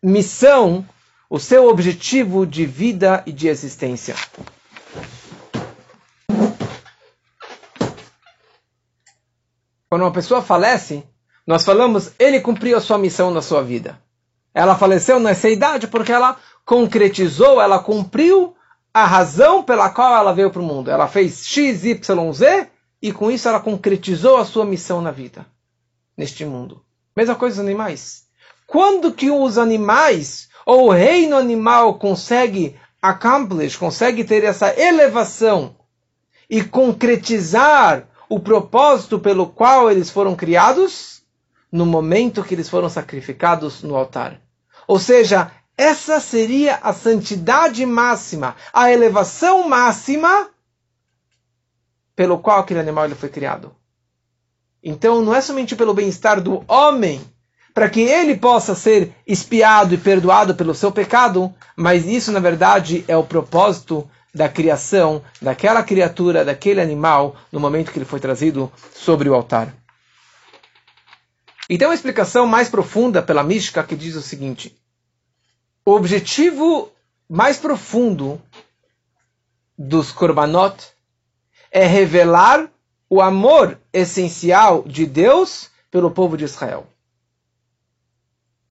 missão, 0.00 0.88
o 1.28 1.40
seu 1.40 1.66
objetivo 1.66 2.46
de 2.46 2.64
vida 2.64 3.24
e 3.26 3.32
de 3.32 3.48
existência. 3.48 4.14
Quando 9.90 10.02
uma 10.02 10.12
pessoa 10.12 10.40
falece, 10.40 11.02
nós 11.44 11.64
falamos, 11.64 12.12
ele 12.16 12.38
cumpriu 12.38 12.76
a 12.76 12.80
sua 12.80 12.96
missão 12.96 13.32
na 13.32 13.42
sua 13.42 13.60
vida. 13.60 14.05
Ela 14.56 14.74
faleceu 14.74 15.20
nessa 15.20 15.50
idade 15.50 15.86
porque 15.86 16.10
ela 16.10 16.34
concretizou, 16.64 17.60
ela 17.60 17.78
cumpriu 17.78 18.56
a 18.92 19.04
razão 19.04 19.62
pela 19.62 19.90
qual 19.90 20.16
ela 20.16 20.32
veio 20.32 20.50
para 20.50 20.62
o 20.62 20.64
mundo. 20.64 20.90
Ela 20.90 21.06
fez 21.06 21.46
X, 21.46 21.84
Y, 21.84 22.32
Z 22.32 22.66
e 23.02 23.12
com 23.12 23.30
isso 23.30 23.46
ela 23.46 23.60
concretizou 23.60 24.38
a 24.38 24.46
sua 24.46 24.64
missão 24.64 25.02
na 25.02 25.10
vida, 25.10 25.44
neste 26.16 26.42
mundo. 26.46 26.82
Mesma 27.14 27.34
coisa 27.34 27.56
os 27.56 27.60
animais. 27.60 28.22
Quando 28.66 29.12
que 29.12 29.30
os 29.30 29.58
animais 29.58 30.48
ou 30.64 30.86
o 30.86 30.90
reino 30.90 31.36
animal 31.36 31.98
consegue 31.98 32.80
accomplish, 33.02 33.76
consegue 33.76 34.24
ter 34.24 34.42
essa 34.42 34.74
elevação 34.80 35.76
e 36.48 36.64
concretizar 36.64 38.08
o 38.26 38.40
propósito 38.40 39.18
pelo 39.18 39.48
qual 39.48 39.90
eles 39.90 40.08
foram 40.08 40.34
criados 40.34 41.20
no 41.70 41.84
momento 41.84 42.42
que 42.42 42.54
eles 42.54 42.70
foram 42.70 42.88
sacrificados 42.88 43.82
no 43.82 43.94
altar. 43.94 44.45
Ou 44.86 44.98
seja, 44.98 45.50
essa 45.76 46.20
seria 46.20 46.76
a 46.82 46.92
santidade 46.92 47.84
máxima, 47.84 48.56
a 48.72 48.90
elevação 48.90 49.68
máxima 49.68 50.48
pelo 52.14 52.38
qual 52.38 52.60
aquele 52.60 52.80
animal 52.80 53.04
ele 53.04 53.14
foi 53.14 53.28
criado. 53.28 53.74
Então, 54.82 55.20
não 55.20 55.34
é 55.34 55.40
somente 55.40 55.76
pelo 55.76 55.92
bem-estar 55.92 56.40
do 56.40 56.64
homem, 56.66 57.20
para 57.74 57.90
que 57.90 58.00
ele 58.00 58.36
possa 58.36 58.74
ser 58.74 59.12
espiado 59.26 59.92
e 59.92 59.98
perdoado 59.98 60.54
pelo 60.54 60.74
seu 60.74 60.90
pecado, 60.90 61.52
mas 61.76 62.06
isso, 62.06 62.32
na 62.32 62.40
verdade, 62.40 63.04
é 63.06 63.14
o 63.14 63.24
propósito 63.24 64.08
da 64.34 64.48
criação 64.48 65.22
daquela 65.42 65.82
criatura, 65.82 66.44
daquele 66.44 66.80
animal, 66.80 67.36
no 67.52 67.60
momento 67.60 67.92
que 67.92 67.98
ele 67.98 68.06
foi 68.06 68.20
trazido 68.20 68.72
sobre 68.94 69.28
o 69.28 69.34
altar. 69.34 69.74
E 71.68 71.76
tem 71.76 71.88
uma 71.88 71.94
explicação 71.94 72.46
mais 72.46 72.68
profunda 72.68 73.22
pela 73.22 73.42
mística 73.42 73.82
que 73.82 73.96
diz 73.96 74.14
o 74.14 74.22
seguinte: 74.22 74.76
o 75.84 75.92
objetivo 75.92 76.92
mais 77.28 77.58
profundo 77.58 78.40
dos 79.76 80.12
korbanot 80.12 80.76
é 81.70 81.84
revelar 81.84 82.70
o 83.10 83.20
amor 83.20 83.78
essencial 83.92 84.82
de 84.84 85.06
Deus 85.06 85.68
pelo 85.90 86.10
povo 86.10 86.36
de 86.36 86.44
Israel. 86.44 86.86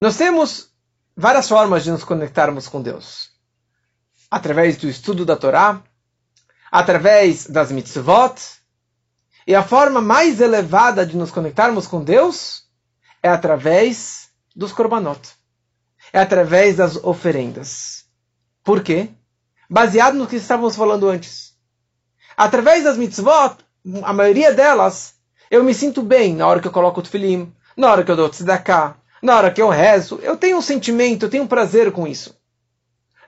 Nós 0.00 0.16
temos 0.16 0.70
várias 1.16 1.48
formas 1.48 1.84
de 1.84 1.90
nos 1.90 2.04
conectarmos 2.04 2.68
com 2.68 2.82
Deus. 2.82 3.30
Através 4.30 4.76
do 4.76 4.88
estudo 4.88 5.24
da 5.24 5.36
Torá, 5.36 5.82
através 6.70 7.46
das 7.46 7.70
mitzvot, 7.70 8.34
e 9.46 9.54
a 9.54 9.62
forma 9.62 10.00
mais 10.00 10.40
elevada 10.40 11.06
de 11.06 11.16
nos 11.16 11.30
conectarmos 11.30 11.86
com 11.86 12.02
Deus 12.02 12.65
é 13.26 13.28
através 13.28 14.28
dos 14.54 14.72
korbanot. 14.72 15.20
É 16.12 16.20
através 16.20 16.76
das 16.76 16.96
oferendas. 16.96 18.04
Por 18.62 18.82
quê? 18.82 19.08
Baseado 19.68 20.14
no 20.14 20.28
que 20.28 20.36
estávamos 20.36 20.76
falando 20.76 21.08
antes. 21.08 21.54
Através 22.36 22.84
das 22.84 22.96
mitzvot, 22.96 23.56
a 24.02 24.12
maioria 24.12 24.54
delas, 24.54 25.14
eu 25.50 25.64
me 25.64 25.74
sinto 25.74 26.02
bem 26.02 26.36
na 26.36 26.46
hora 26.46 26.60
que 26.60 26.68
eu 26.68 26.72
coloco 26.72 27.00
o 27.00 27.02
tefilim, 27.02 27.52
na 27.76 27.90
hora 27.90 28.04
que 28.04 28.10
eu 28.10 28.16
dou 28.16 28.28
tzedakah, 28.28 28.94
na 29.20 29.36
hora 29.36 29.50
que 29.50 29.60
eu 29.60 29.68
rezo. 29.68 30.20
Eu 30.22 30.36
tenho 30.36 30.58
um 30.58 30.62
sentimento, 30.62 31.26
eu 31.26 31.30
tenho 31.30 31.42
um 31.42 31.48
prazer 31.48 31.90
com 31.90 32.06
isso. 32.06 32.38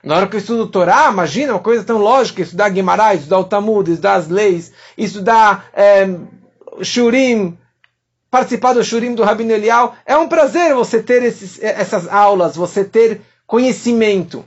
Na 0.01 0.15
hora 0.15 0.27
que 0.27 0.37
eu 0.37 0.39
estudo 0.39 0.67
Torá, 0.67 1.09
imagina 1.11 1.51
uma 1.51 1.59
coisa 1.59 1.83
tão 1.83 1.97
lógica, 1.97 2.41
estudar 2.41 2.69
Guimarães, 2.69 3.19
estudar 3.19 3.39
o 3.39 3.43
Talmud, 3.43 3.91
estudar 3.91 4.13
as 4.13 4.29
leis, 4.29 4.71
estudar 4.97 5.69
é, 5.73 6.07
Shurim, 6.81 7.57
participar 8.29 8.73
do 8.73 8.83
Shurim 8.83 9.15
do 9.15 9.23
Rabino 9.23 9.51
Elial. 9.51 9.95
É 10.05 10.15
um 10.17 10.27
prazer 10.27 10.73
você 10.73 11.01
ter 11.01 11.23
esses, 11.23 11.61
essas 11.61 12.07
aulas, 12.07 12.55
você 12.55 12.83
ter 12.83 13.21
conhecimento. 13.47 14.45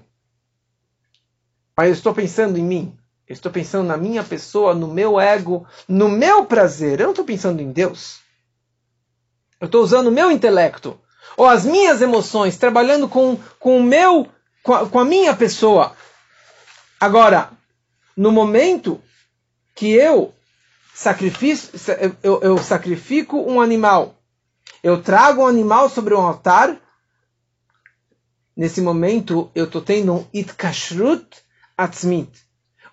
Mas 1.76 1.88
eu 1.88 1.94
estou 1.94 2.14
pensando 2.14 2.58
em 2.58 2.62
mim. 2.62 2.96
Eu 3.28 3.32
estou 3.32 3.50
pensando 3.50 3.86
na 3.86 3.96
minha 3.96 4.22
pessoa, 4.22 4.74
no 4.74 4.88
meu 4.88 5.18
ego, 5.18 5.66
no 5.88 6.08
meu 6.08 6.44
prazer. 6.44 7.00
Eu 7.00 7.04
não 7.04 7.12
estou 7.12 7.24
pensando 7.24 7.60
em 7.60 7.72
Deus. 7.72 8.20
Eu 9.60 9.66
estou 9.66 9.82
usando 9.82 10.08
o 10.08 10.12
meu 10.12 10.30
intelecto. 10.30 10.98
Ou 11.36 11.46
as 11.46 11.64
minhas 11.64 12.02
emoções, 12.02 12.56
trabalhando 12.56 13.08
com, 13.08 13.38
com 13.58 13.78
o 13.78 13.82
meu 13.82 14.28
com 14.62 14.74
a, 14.74 14.88
com 14.88 14.98
a 14.98 15.04
minha 15.04 15.34
pessoa. 15.34 15.94
Agora, 17.00 17.50
no 18.16 18.30
momento 18.30 19.00
que 19.74 19.90
eu 19.92 20.32
sacrifico, 20.92 21.76
eu, 22.22 22.40
eu 22.42 22.58
sacrifico 22.58 23.38
um 23.38 23.60
animal, 23.60 24.22
eu 24.82 25.02
trago 25.02 25.42
um 25.42 25.46
animal 25.46 25.88
sobre 25.88 26.14
um 26.14 26.20
altar, 26.20 26.80
nesse 28.56 28.80
momento 28.80 29.50
eu 29.54 29.64
estou 29.64 29.80
tendo 29.80 30.14
um 30.14 30.26
itkashrut 30.32 31.42
atzmit, 31.76 32.30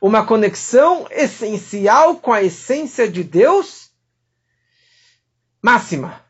uma 0.01 0.25
conexão 0.25 1.07
essencial 1.11 2.15
com 2.15 2.31
a 2.31 2.41
essência 2.41 3.09
de 3.09 3.23
Deus 3.23 3.89
máxima, 5.61 6.23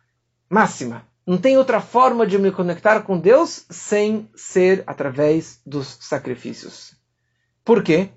máxima. 0.49 1.07
Não 1.25 1.37
tem 1.37 1.59
outra 1.59 1.79
forma 1.79 2.25
de 2.25 2.39
me 2.39 2.51
conectar 2.51 3.01
com 3.01 3.19
Deus 3.19 3.63
sem 3.69 4.27
ser 4.35 4.83
através 4.87 5.61
dos 5.63 5.99
sacrifícios. 6.01 6.95
Por 7.63 7.83
quê? 7.83 8.09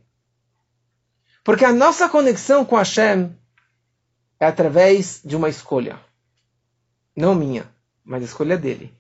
Porque 1.45 1.67
a 1.67 1.73
nossa 1.73 2.09
conexão 2.09 2.65
com 2.65 2.77
Hashem 2.77 3.37
é 4.43 4.47
através 4.47 5.21
de 5.25 5.37
uma 5.37 5.49
escolha. 5.49 6.01
Não 7.17 7.33
minha, 7.33 7.65
mas 8.05 8.23
a 8.23 8.25
escolha 8.25 8.59
dele. 8.59 8.93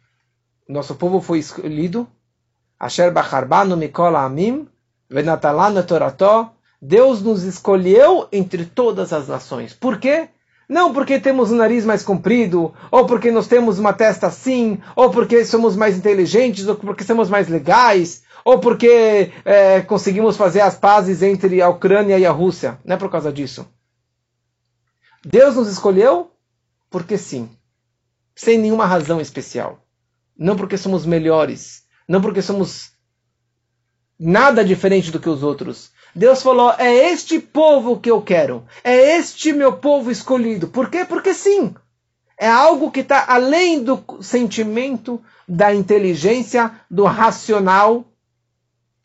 Nosso 0.68 0.94
povo 0.94 1.20
foi 1.20 1.40
escolhido. 1.40 2.07
Asher 2.78 3.12
Bacharbanu 3.12 3.76
Mikola 3.76 4.22
Amim, 4.22 4.68
Venatalana 5.11 5.83
Torató. 5.83 6.52
Deus 6.81 7.20
nos 7.22 7.42
escolheu 7.42 8.28
entre 8.31 8.64
todas 8.64 9.12
as 9.12 9.26
nações. 9.26 9.74
Por 9.74 9.98
quê? 9.98 10.28
Não 10.68 10.92
porque 10.92 11.18
temos 11.18 11.50
um 11.50 11.57
nariz 11.57 11.85
mais 11.85 12.05
comprido, 12.05 12.72
ou 12.88 13.05
porque 13.05 13.33
nós 13.33 13.48
temos 13.48 13.81
uma 13.81 13.92
testa 13.92 14.28
assim, 14.28 14.81
ou 14.94 15.11
porque 15.11 15.44
somos 15.44 15.74
mais 15.74 15.98
inteligentes, 15.98 16.68
ou 16.68 16.76
porque 16.76 17.02
somos 17.02 17.28
mais 17.28 17.48
legais, 17.48 18.22
ou 18.44 18.61
porque 18.61 19.33
é, 19.44 19.81
conseguimos 19.81 20.37
fazer 20.37 20.61
as 20.61 20.76
pazes 20.76 21.20
entre 21.20 21.61
a 21.61 21.68
Ucrânia 21.68 22.16
e 22.16 22.24
a 22.24 22.31
Rússia. 22.31 22.78
Não 22.85 22.94
é 22.94 22.98
por 22.98 23.11
causa 23.11 23.33
disso. 23.33 23.66
Deus 25.24 25.54
nos 25.56 25.68
escolheu 25.68 26.32
porque 26.90 27.16
sim, 27.16 27.48
sem 28.35 28.58
nenhuma 28.58 28.87
razão 28.87 29.20
especial. 29.20 29.85
Não 30.37 30.56
porque 30.56 30.76
somos 30.76 31.06
melhores, 31.06 31.85
não 32.08 32.20
porque 32.20 32.42
somos 32.42 32.92
nada 34.18 34.64
diferente 34.64 35.11
do 35.11 35.20
que 35.20 35.28
os 35.28 35.42
outros, 35.42 35.92
Deus 36.14 36.42
falou: 36.42 36.74
é 36.78 37.11
este 37.11 37.38
povo 37.38 37.98
que 37.98 38.11
eu 38.11 38.20
quero, 38.20 38.64
é 38.85 39.16
este 39.16 39.52
meu 39.52 39.74
povo 39.74 40.11
escolhido. 40.11 40.68
Por 40.68 40.90
quê? 40.90 41.04
Porque 41.04 41.32
sim. 41.32 41.74
É 42.38 42.48
algo 42.48 42.90
que 42.90 43.00
está 43.00 43.24
além 43.28 43.85
do 43.85 44.02
sentimento, 44.20 45.22
da 45.48 45.72
inteligência, 45.74 46.72
do 46.90 47.04
racional. 47.04 48.04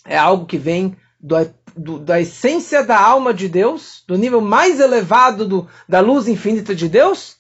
É 0.03 0.17
algo 0.17 0.45
que 0.45 0.58
vem 0.58 0.97
do, 1.19 1.36
do, 1.78 2.00
da 2.00 2.20
essência 2.20 2.84
da 2.84 3.00
alma 3.00 3.34
de 3.34 3.48
Deus, 3.48 4.04
do 4.08 4.18
nível 4.18 4.42
mais 4.42 4.80
elevado 4.80 5.48
do, 5.48 5.70
da 5.88 6.00
luz 6.00 6.28
infinita 6.28 6.76
de 6.76 6.90
Deus. 6.90 7.38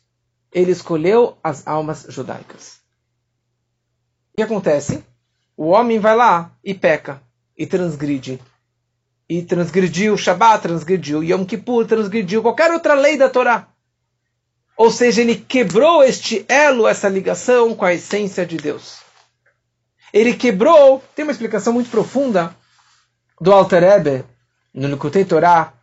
Ele 0.51 0.71
escolheu 0.71 1.37
as 1.43 1.67
almas 1.67 2.05
judaicas. 2.09 2.79
O 4.33 4.37
que 4.37 4.43
acontece? 4.43 5.03
O 5.55 5.67
homem 5.67 5.99
vai 5.99 6.15
lá 6.15 6.51
e 6.63 6.73
peca 6.73 7.21
e 7.57 7.65
transgride 7.65 8.39
e 9.29 9.41
transgrediu 9.41 10.13
o 10.13 10.17
Shabat, 10.17 10.61
transgrediu 10.61 11.23
Yom 11.23 11.43
Kippur, 11.43 11.85
transgrediu 11.85 12.41
qualquer 12.41 12.71
outra 12.71 12.93
lei 12.93 13.17
da 13.17 13.29
Torá. 13.29 13.67
Ou 14.77 14.91
seja, 14.91 15.21
ele 15.21 15.35
quebrou 15.35 16.03
este 16.03 16.45
elo, 16.47 16.87
essa 16.87 17.09
ligação 17.09 17.75
com 17.75 17.83
a 17.83 17.93
essência 17.93 18.45
de 18.45 18.57
Deus. 18.57 18.99
Ele 20.13 20.33
quebrou, 20.33 21.03
tem 21.15 21.23
uma 21.23 21.31
explicação 21.31 21.73
muito 21.73 21.89
profunda 21.89 22.55
do 23.39 23.51
Alter 23.51 23.83
Ebe, 23.83 24.25
no 24.73 24.87
Likutei 24.87 25.25
Torá, 25.25 25.73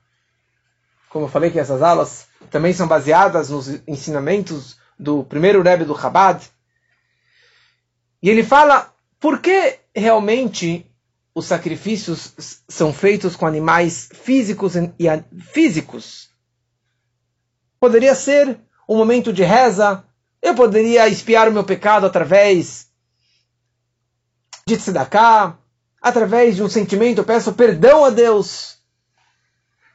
como 1.08 1.26
eu 1.26 1.28
falei 1.28 1.50
que 1.50 1.58
essas 1.58 1.82
aulas 1.82 2.26
também 2.50 2.72
são 2.72 2.86
baseadas 2.88 3.50
nos 3.50 3.68
ensinamentos 3.86 4.76
do 4.98 5.24
primeiro 5.24 5.62
Rebbe 5.62 5.84
do 5.84 5.98
Chabad. 5.98 6.44
E 8.22 8.28
ele 8.28 8.42
fala 8.42 8.92
por 9.20 9.40
que 9.40 9.78
realmente 9.94 10.90
os 11.34 11.46
sacrifícios 11.46 12.62
são 12.68 12.92
feitos 12.92 13.34
com 13.36 13.46
animais 13.46 14.08
físicos 14.12 14.74
e 14.76 15.06
físicos. 15.40 16.30
Poderia 17.80 18.14
ser 18.14 18.58
um 18.88 18.96
momento 18.96 19.32
de 19.32 19.42
reza, 19.42 20.04
eu 20.40 20.54
poderia 20.54 21.08
espiar 21.08 21.48
o 21.48 21.52
meu 21.52 21.64
pecado 21.64 22.06
através 22.06 22.88
de 24.66 24.76
tzedakah, 24.76 25.58
através 26.04 26.54
de 26.54 26.62
um 26.62 26.68
sentimento, 26.68 27.18
eu 27.18 27.24
peço 27.24 27.54
perdão 27.54 28.04
a 28.04 28.10
Deus. 28.10 28.76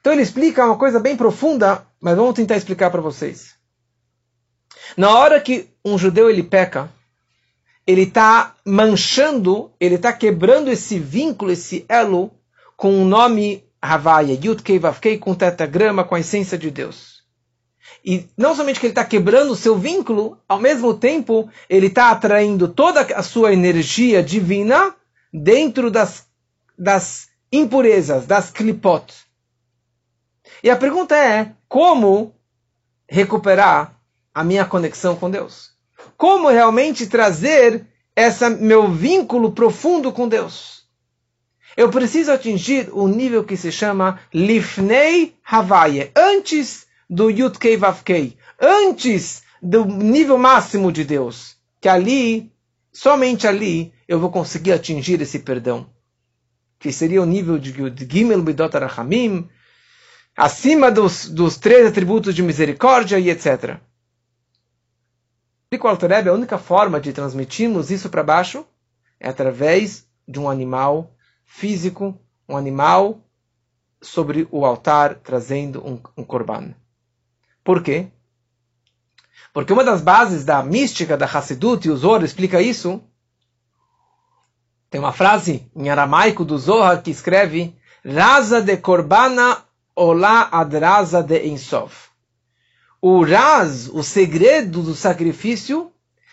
Então 0.02 0.12
ele 0.12 0.24
explica 0.24 0.66
uma 0.66 0.76
coisa 0.76 1.00
bem 1.00 1.16
profunda, 1.16 1.86
mas 2.02 2.18
vamos 2.18 2.34
tentar 2.34 2.58
explicar 2.58 2.90
para 2.90 3.00
vocês. 3.00 3.54
Na 4.98 5.16
hora 5.16 5.40
que 5.40 5.70
um 5.86 6.00
judeu 6.00 6.28
ele 6.28 6.42
peca, 6.42 6.92
ele 7.86 8.04
está 8.04 8.56
manchando, 8.66 9.72
ele 9.80 9.96
está 9.96 10.12
quebrando 10.12 10.72
esse 10.72 10.98
vínculo, 10.98 11.52
esse 11.52 11.86
elo, 11.88 12.32
com 12.76 13.00
o 13.00 13.06
nome 13.06 13.64
Havaya, 13.80 14.34
Yud 14.34 14.64
Kei 14.64 14.80
Vav 14.80 15.00
Kei, 15.00 15.20
com 15.20 15.36
tetagrama, 15.36 16.04
com 16.04 16.16
a 16.16 16.20
essência 16.22 16.58
de 16.58 16.72
Deus. 16.72 17.20
E 18.04 18.28
não 18.36 18.56
somente 18.56 18.80
que 18.80 18.88
ele 18.88 18.94
está 18.94 19.06
quebrando 19.06 19.52
o 19.52 19.56
seu 19.56 19.78
vínculo, 19.78 20.40
ao 20.48 20.60
mesmo 20.60 20.92
tempo, 20.96 21.48
ele 21.70 21.86
está 21.86 22.10
atraindo 22.10 22.68
toda 22.68 23.02
a 23.02 23.22
sua 23.22 23.54
energia 23.54 24.24
divina 24.24 24.96
dentro 25.32 25.90
das, 25.92 26.28
das 26.78 27.30
impurezas, 27.52 28.26
das 28.26 28.52
klipot. 28.52 29.14
E 30.64 30.70
a 30.70 30.76
pergunta 30.76 31.16
é, 31.16 31.54
como 31.68 32.36
recuperar 33.08 34.00
a 34.34 34.44
minha 34.44 34.66
conexão 34.66 35.16
com 35.16 35.30
Deus? 35.30 35.70
como 36.20 36.50
realmente 36.50 37.08
trazer 37.08 37.86
esse 38.16 38.50
meu 38.50 38.92
vínculo 38.92 39.52
profundo 39.52 40.12
com 40.12 40.28
Deus. 40.28 40.84
Eu 41.78 41.90
preciso 41.90 42.32
atingir 42.32 42.90
o 42.92 43.08
nível 43.08 43.44
que 43.44 43.56
se 43.56 43.72
chama 43.72 44.20
Lifnei 44.34 45.34
Havaye, 45.46 46.12
antes 46.14 46.86
do 47.10 47.30
Yudkei 47.30 47.78
Vavkei, 47.78 48.38
antes 48.60 49.44
do 49.62 49.86
nível 49.86 50.38
máximo 50.38 50.92
de 50.92 51.06
Deus, 51.06 51.56
que 51.80 51.88
ali, 51.88 52.52
somente 53.00 53.48
ali, 53.48 53.94
eu 54.10 54.20
vou 54.20 54.30
conseguir 54.30 54.74
atingir 54.74 55.22
esse 55.22 55.40
perdão, 55.40 55.90
que 56.78 56.92
seria 56.92 57.22
o 57.22 57.26
nível 57.26 57.58
de 57.58 57.72
Gimel 58.06 58.42
Bidot 58.42 58.76
Arachamim, 58.76 59.48
acima 60.36 60.92
dos, 60.92 61.30
dos 61.30 61.56
três 61.56 61.88
atributos 61.88 62.36
de 62.36 62.44
misericórdia 62.44 63.18
e 63.18 63.30
etc. 63.30 63.80
Explica 65.64 65.88
o 65.88 66.30
a 66.30 66.34
única 66.34 66.58
forma 66.58 67.00
de 67.00 67.14
transmitirmos 67.14 67.90
isso 67.90 68.10
para 68.10 68.22
baixo 68.22 68.66
é 69.18 69.30
através 69.30 70.06
de 70.28 70.38
um 70.38 70.50
animal 70.50 71.16
físico, 71.46 72.20
um 72.50 72.58
animal 72.58 73.26
sobre 74.02 74.46
o 74.52 74.66
altar 74.66 75.16
trazendo 75.16 75.82
um, 75.88 76.02
um 76.18 76.24
korban. 76.26 76.76
Por 77.64 77.82
quê? 77.82 78.12
Porque 79.54 79.74
uma 79.74 79.84
das 79.84 80.02
bases 80.02 80.44
da 80.46 80.62
mística 80.62 81.18
da 81.18 81.26
Hassidut, 81.26 81.88
e 81.88 81.92
o 81.92 81.98
Zohar 81.98 82.24
explica 82.24 82.62
isso, 82.62 83.02
tem 84.90 85.00
uma 85.00 85.14
frase 85.14 85.70
em 85.76 85.90
aramaico 85.90 86.44
do 86.44 86.58
Zohar 86.58 87.02
que 87.02 87.12
escreve 87.12 87.76
Raza 88.06 88.62
de 88.62 88.78
Korbana 88.78 89.64
Olá 89.96 90.50
Adraza 90.52 91.22
de 91.22 91.46
Ensof. 91.48 92.10
O 93.02 93.24
Raz, 93.24 93.88
o 93.88 94.02
segredo 94.02 94.82
do 94.82 94.96
sacrifício, 94.96 95.92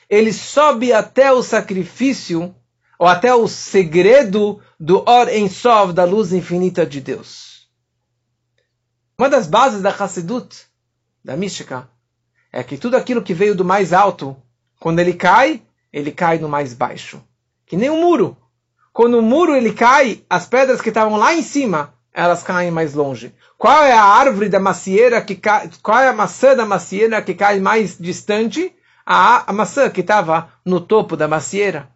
ele 0.09 0.33
sobe 0.33 0.93
até 0.93 1.33
o 1.33 1.43
sacrifício, 1.43 2.55
ou 2.99 3.07
até 3.07 3.35
o 3.35 3.47
segredo 3.47 4.61
do 4.79 5.05
Or 5.09 5.29
Ensof, 5.29 5.93
da 5.93 6.05
luz 6.05 6.33
infinita 6.33 6.87
de 6.87 7.01
Deus. 7.01 7.69
Uma 9.19 9.29
das 9.29 9.47
bases 9.47 9.83
da 9.83 9.91
Hassidut, 9.91 10.67
da 11.25 11.37
mística, 11.37 11.91
é 12.57 12.63
que 12.63 12.79
tudo 12.79 12.97
aquilo 12.97 13.21
que 13.21 13.35
veio 13.35 13.55
do 13.55 13.67
mais 13.67 13.93
alto, 13.93 14.35
quando 14.81 14.99
ele 14.99 15.13
cai, 15.13 15.61
ele 15.93 16.11
cai 16.11 16.39
no 16.39 16.49
mais 16.49 16.73
baixo. 16.73 17.23
Que 17.67 17.77
nem 17.77 17.91
um 17.91 18.01
muro. 18.01 18.35
Quando 18.95 19.19
o 19.19 19.23
muro 19.23 19.55
ele 19.55 19.75
cai, 19.75 20.23
as 20.29 20.47
pedras 20.47 20.81
que 20.81 20.89
estavam 20.89 21.19
lá 21.19 21.35
em 21.35 21.43
cima, 21.43 21.93
elas 22.15 22.43
caem 22.43 22.71
mais 22.71 22.95
longe. 22.95 23.35
Qual 23.59 23.85
é 23.85 23.93
a 23.93 24.03
árvore 24.03 24.49
da 24.49 24.59
macieira 24.59 25.21
que 25.21 25.35
cai, 25.35 25.69
qual 25.83 25.99
é 25.99 26.09
a 26.09 26.15
maçã 26.15 26.57
da 26.57 26.65
macieira 26.65 27.21
que 27.21 27.35
cai 27.35 27.61
mais 27.61 27.99
distante? 27.99 28.75
A, 29.05 29.51
a 29.51 29.53
maçã 29.53 29.91
que 29.91 30.01
estava 30.01 30.49
no 30.65 30.81
topo 30.81 31.15
da 31.15 31.29
macieira. 31.29 31.91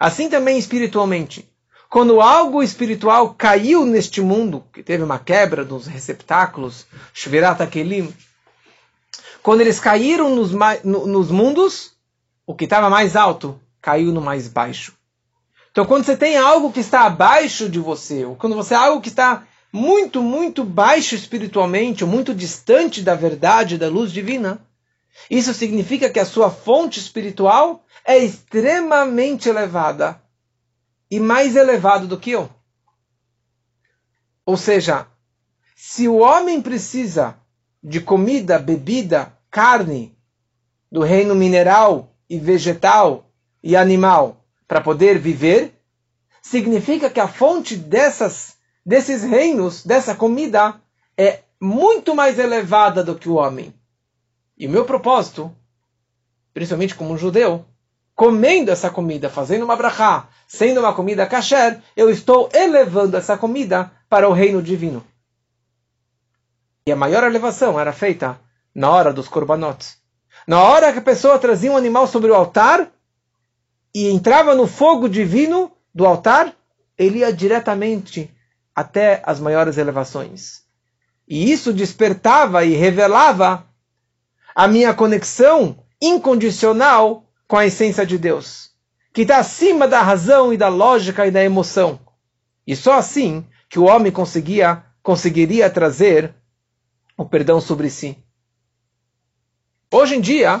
Assim 0.00 0.30
também 0.30 0.56
espiritualmente. 0.56 1.46
Quando 1.90 2.22
algo 2.22 2.62
espiritual 2.62 3.34
caiu 3.34 3.84
neste 3.84 4.22
mundo, 4.22 4.64
que 4.72 4.82
teve 4.82 5.04
uma 5.04 5.18
quebra 5.18 5.66
dos 5.66 5.86
receptáculos, 5.86 6.86
Shvirat 7.12 7.66
Kelim, 7.66 8.10
quando 9.46 9.60
eles 9.60 9.78
caíram 9.78 10.34
nos, 10.34 10.50
nos 10.82 11.30
mundos, 11.30 11.92
o 12.44 12.52
que 12.52 12.64
estava 12.64 12.90
mais 12.90 13.14
alto 13.14 13.60
caiu 13.80 14.10
no 14.10 14.20
mais 14.20 14.48
baixo. 14.48 14.92
Então, 15.70 15.86
quando 15.86 16.04
você 16.04 16.16
tem 16.16 16.36
algo 16.36 16.72
que 16.72 16.80
está 16.80 17.02
abaixo 17.02 17.68
de 17.68 17.78
você, 17.78 18.24
ou 18.24 18.34
quando 18.34 18.56
você 18.56 18.70
tem 18.70 18.78
algo 18.78 19.00
que 19.00 19.08
está 19.08 19.46
muito, 19.72 20.20
muito 20.20 20.64
baixo 20.64 21.14
espiritualmente, 21.14 22.02
ou 22.02 22.10
muito 22.10 22.34
distante 22.34 23.02
da 23.02 23.14
verdade, 23.14 23.78
da 23.78 23.88
luz 23.88 24.10
divina, 24.10 24.58
isso 25.30 25.54
significa 25.54 26.10
que 26.10 26.18
a 26.18 26.26
sua 26.26 26.50
fonte 26.50 26.98
espiritual 26.98 27.84
é 28.04 28.18
extremamente 28.18 29.48
elevada 29.48 30.20
e 31.08 31.20
mais 31.20 31.54
elevada 31.54 32.04
do 32.04 32.18
que 32.18 32.32
eu. 32.32 32.50
Ou 34.44 34.56
seja, 34.56 35.06
se 35.76 36.08
o 36.08 36.16
homem 36.16 36.60
precisa 36.60 37.36
de 37.80 38.00
comida, 38.00 38.58
bebida, 38.58 39.35
carne 39.56 40.14
do 40.92 41.00
reino 41.00 41.34
mineral 41.34 42.14
e 42.28 42.38
vegetal 42.38 43.30
e 43.62 43.74
animal 43.74 44.44
para 44.68 44.82
poder 44.82 45.18
viver, 45.18 45.72
significa 46.42 47.08
que 47.08 47.18
a 47.18 47.26
fonte 47.26 47.74
dessas, 47.74 48.58
desses 48.84 49.22
reinos, 49.22 49.82
dessa 49.82 50.14
comida, 50.14 50.78
é 51.16 51.40
muito 51.58 52.14
mais 52.14 52.38
elevada 52.38 53.02
do 53.02 53.14
que 53.14 53.30
o 53.30 53.36
homem. 53.36 53.72
E 54.58 54.66
o 54.66 54.70
meu 54.70 54.84
propósito, 54.84 55.50
principalmente 56.52 56.94
como 56.94 57.14
um 57.14 57.18
judeu, 57.18 57.64
comendo 58.14 58.70
essa 58.70 58.90
comida, 58.90 59.30
fazendo 59.30 59.64
uma 59.64 59.74
brachá, 59.74 60.28
sendo 60.46 60.80
uma 60.80 60.92
comida 60.92 61.26
kasher, 61.26 61.80
eu 61.96 62.10
estou 62.10 62.50
elevando 62.52 63.16
essa 63.16 63.38
comida 63.38 63.90
para 64.06 64.28
o 64.28 64.34
reino 64.34 64.60
divino. 64.60 65.02
E 66.86 66.92
a 66.92 66.96
maior 66.96 67.24
elevação 67.24 67.80
era 67.80 67.90
feita 67.90 68.38
na 68.76 68.90
hora 68.90 69.10
dos 69.10 69.26
korbanot. 69.26 69.96
Na 70.46 70.62
hora 70.62 70.92
que 70.92 70.98
a 70.98 71.02
pessoa 71.02 71.38
trazia 71.38 71.72
um 71.72 71.78
animal 71.78 72.06
sobre 72.06 72.30
o 72.30 72.34
altar 72.34 72.92
e 73.94 74.10
entrava 74.10 74.54
no 74.54 74.66
fogo 74.66 75.08
divino 75.08 75.72
do 75.94 76.04
altar, 76.04 76.54
ele 76.98 77.20
ia 77.20 77.32
diretamente 77.32 78.30
até 78.74 79.22
as 79.24 79.40
maiores 79.40 79.78
elevações. 79.78 80.60
E 81.26 81.50
isso 81.50 81.72
despertava 81.72 82.66
e 82.66 82.74
revelava 82.74 83.66
a 84.54 84.68
minha 84.68 84.92
conexão 84.92 85.78
incondicional 86.00 87.24
com 87.48 87.56
a 87.56 87.64
essência 87.64 88.04
de 88.04 88.18
Deus, 88.18 88.72
que 89.14 89.22
está 89.22 89.38
acima 89.38 89.88
da 89.88 90.02
razão 90.02 90.52
e 90.52 90.58
da 90.58 90.68
lógica 90.68 91.26
e 91.26 91.30
da 91.30 91.42
emoção. 91.42 91.98
E 92.66 92.76
só 92.76 92.98
assim 92.98 93.42
que 93.70 93.78
o 93.78 93.84
homem 93.84 94.12
conseguia, 94.12 94.84
conseguiria 95.02 95.70
trazer 95.70 96.34
o 97.16 97.24
perdão 97.24 97.58
sobre 97.58 97.88
si. 97.88 98.25
Hoje 99.92 100.16
em 100.16 100.20
dia, 100.20 100.60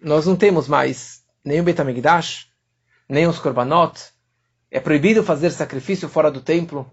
nós 0.00 0.26
não 0.26 0.36
temos 0.36 0.68
mais 0.68 1.22
o 1.44 1.62
Betamigdash, 1.64 2.46
nem 3.08 3.26
os 3.26 3.40
Korbanot. 3.40 4.00
É 4.70 4.78
proibido 4.78 5.24
fazer 5.24 5.50
sacrifício 5.50 6.08
fora 6.08 6.30
do 6.30 6.40
templo. 6.40 6.88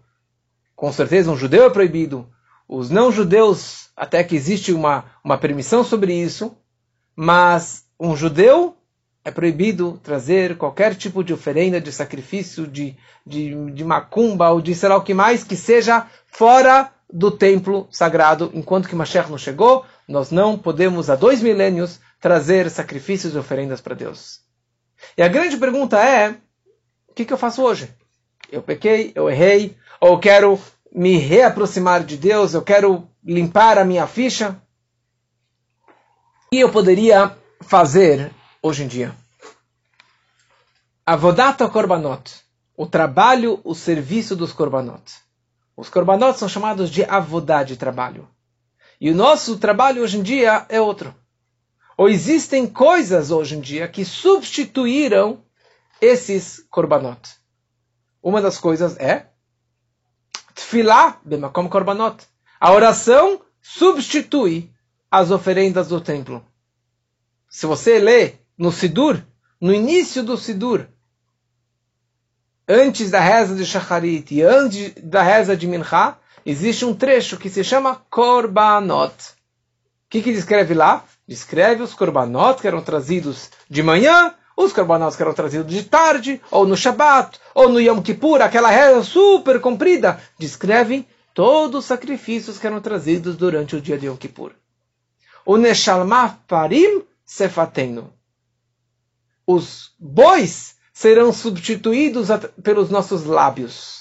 Com 0.75 0.91
certeza, 0.91 1.29
um 1.29 1.37
judeu 1.37 1.65
é 1.65 1.69
proibido. 1.69 2.27
Os 2.67 2.89
não-judeus, 2.89 3.89
até 3.95 4.23
que 4.23 4.35
existe 4.35 4.73
uma, 4.73 5.05
uma 5.23 5.37
permissão 5.37 5.83
sobre 5.83 6.13
isso, 6.13 6.57
mas 7.15 7.85
um 7.99 8.15
judeu 8.15 8.75
é 9.23 9.29
proibido 9.29 9.99
trazer 10.01 10.57
qualquer 10.57 10.95
tipo 10.95 11.23
de 11.23 11.31
oferenda, 11.31 11.79
de 11.79 11.91
sacrifício, 11.91 12.65
de, 12.65 12.97
de, 13.23 13.71
de 13.71 13.83
macumba 13.83 14.49
ou 14.49 14.61
de 14.61 14.73
sei 14.73 14.89
lá 14.89 14.97
o 14.97 15.03
que 15.03 15.13
mais, 15.13 15.43
que 15.43 15.55
seja 15.55 16.07
fora 16.25 16.91
do 17.11 17.29
templo 17.29 17.87
sagrado. 17.91 18.49
Enquanto 18.55 18.89
que 18.89 18.95
Mashiach 18.95 19.29
não 19.29 19.37
chegou, 19.37 19.85
nós 20.09 20.31
não 20.31 20.57
podemos, 20.57 21.07
há 21.07 21.15
dois 21.15 21.39
milênios, 21.39 21.99
trazer 22.19 22.67
sacrifícios 22.71 23.35
e 23.35 23.37
oferendas 23.37 23.79
para 23.79 23.93
Deus. 23.93 24.41
E 25.15 25.21
a 25.21 25.27
grande 25.27 25.55
pergunta 25.55 26.03
é: 26.03 26.35
o 27.07 27.13
que, 27.13 27.23
que 27.23 27.31
eu 27.31 27.37
faço 27.37 27.61
hoje? 27.61 27.93
Eu 28.51 28.63
pequei, 28.63 29.11
eu 29.13 29.29
errei, 29.29 29.77
ou 30.01 30.13
eu 30.13 30.19
quero 30.19 30.59
me 30.91 31.17
reaproximar 31.17 32.03
de 32.03 32.17
Deus, 32.17 32.55
eu 32.55 32.63
quero 32.63 33.07
limpar 33.23 33.77
a 33.77 33.85
minha 33.85 34.07
ficha? 34.07 34.59
O 36.47 36.49
que 36.49 36.59
eu 36.59 36.71
poderia 36.71 37.37
fazer 37.61 38.31
hoje 38.63 38.85
em 38.85 38.87
dia? 38.87 39.15
Avodata 41.05 41.69
Korbanot, 41.69 42.33
o 42.75 42.87
trabalho, 42.87 43.61
o 43.63 43.75
serviço 43.75 44.35
dos 44.35 44.51
Korbanot. 44.51 45.03
Os 45.77 45.87
korbanot 45.87 46.37
são 46.39 46.49
chamados 46.49 46.89
de 46.89 47.03
avodá 47.05 47.63
de 47.63 47.77
trabalho. 47.77 48.27
E 48.99 49.09
o 49.09 49.15
nosso 49.15 49.57
trabalho 49.57 50.03
hoje 50.03 50.17
em 50.17 50.23
dia 50.23 50.65
é 50.67 50.81
outro. 50.81 51.15
Ou 51.97 52.09
existem 52.09 52.67
coisas 52.67 53.31
hoje 53.31 53.55
em 53.55 53.61
dia 53.61 53.87
que 53.87 54.03
substituíram 54.03 55.43
esses 56.01 56.65
korbanot. 56.69 57.19
Uma 58.21 58.41
das 58.41 58.57
coisas 58.57 58.97
é 58.97 59.27
tefilá 60.53 61.19
bemakom 61.23 61.69
korbanot. 61.69 62.25
A 62.59 62.73
oração 62.73 63.41
substitui 63.61 64.71
as 65.09 65.31
oferendas 65.31 65.87
do 65.87 66.01
templo. 66.01 66.45
Se 67.49 67.65
você 67.65 67.99
lê 67.99 68.35
no 68.57 68.71
Sidur, 68.71 69.23
no 69.59 69.73
início 69.73 70.23
do 70.23 70.37
Sidur, 70.37 70.87
antes 72.67 73.09
da 73.09 73.19
reza 73.19 73.55
de 73.55 73.65
Shacharit 73.65 74.33
e 74.33 74.41
antes 74.43 74.93
da 75.01 75.23
reza 75.23 75.55
de 75.57 75.65
Mincha, 75.65 76.17
existe 76.45 76.85
um 76.85 76.93
trecho 76.93 77.37
que 77.37 77.49
se 77.49 77.63
chama 77.63 77.95
Korbanot. 78.09 79.13
O 79.13 80.09
que, 80.09 80.21
que 80.21 80.33
descreve 80.33 80.73
lá? 80.73 81.03
Descreve 81.27 81.83
os 81.83 81.93
Korbanot 81.93 82.59
que 82.61 82.67
eram 82.67 82.81
trazidos 82.81 83.49
de 83.69 83.83
manhã, 83.83 84.33
os 84.57 84.73
Korbanot 84.73 85.15
que 85.15 85.21
eram 85.21 85.33
trazidos 85.33 85.71
de 85.71 85.83
tarde, 85.83 86.41
ou 86.49 86.65
no 86.65 86.75
Shabat, 86.75 87.39
ou 87.53 87.69
no 87.69 87.79
Yom 87.79 88.01
Kippur, 88.01 88.41
aquela 88.41 88.69
reza 88.69 89.03
super 89.03 89.61
comprida. 89.61 90.19
Descreve 90.37 91.07
todos 91.33 91.79
os 91.79 91.85
sacrifícios 91.85 92.57
que 92.57 92.67
eram 92.67 92.81
trazidos 92.81 93.35
durante 93.37 93.75
o 93.75 93.81
dia 93.81 93.97
de 93.97 94.07
Yom 94.07 94.17
Kippur. 94.17 94.51
O 95.45 95.57
Neshalmah 95.57 96.39
Parim 96.47 97.03
Sefatenu. 97.23 98.11
Os 99.45 99.91
bois 99.99 100.75
serão 100.93 101.31
substituídos 101.31 102.27
pelos 102.61 102.89
nossos 102.89 103.23
lábios. 103.23 103.98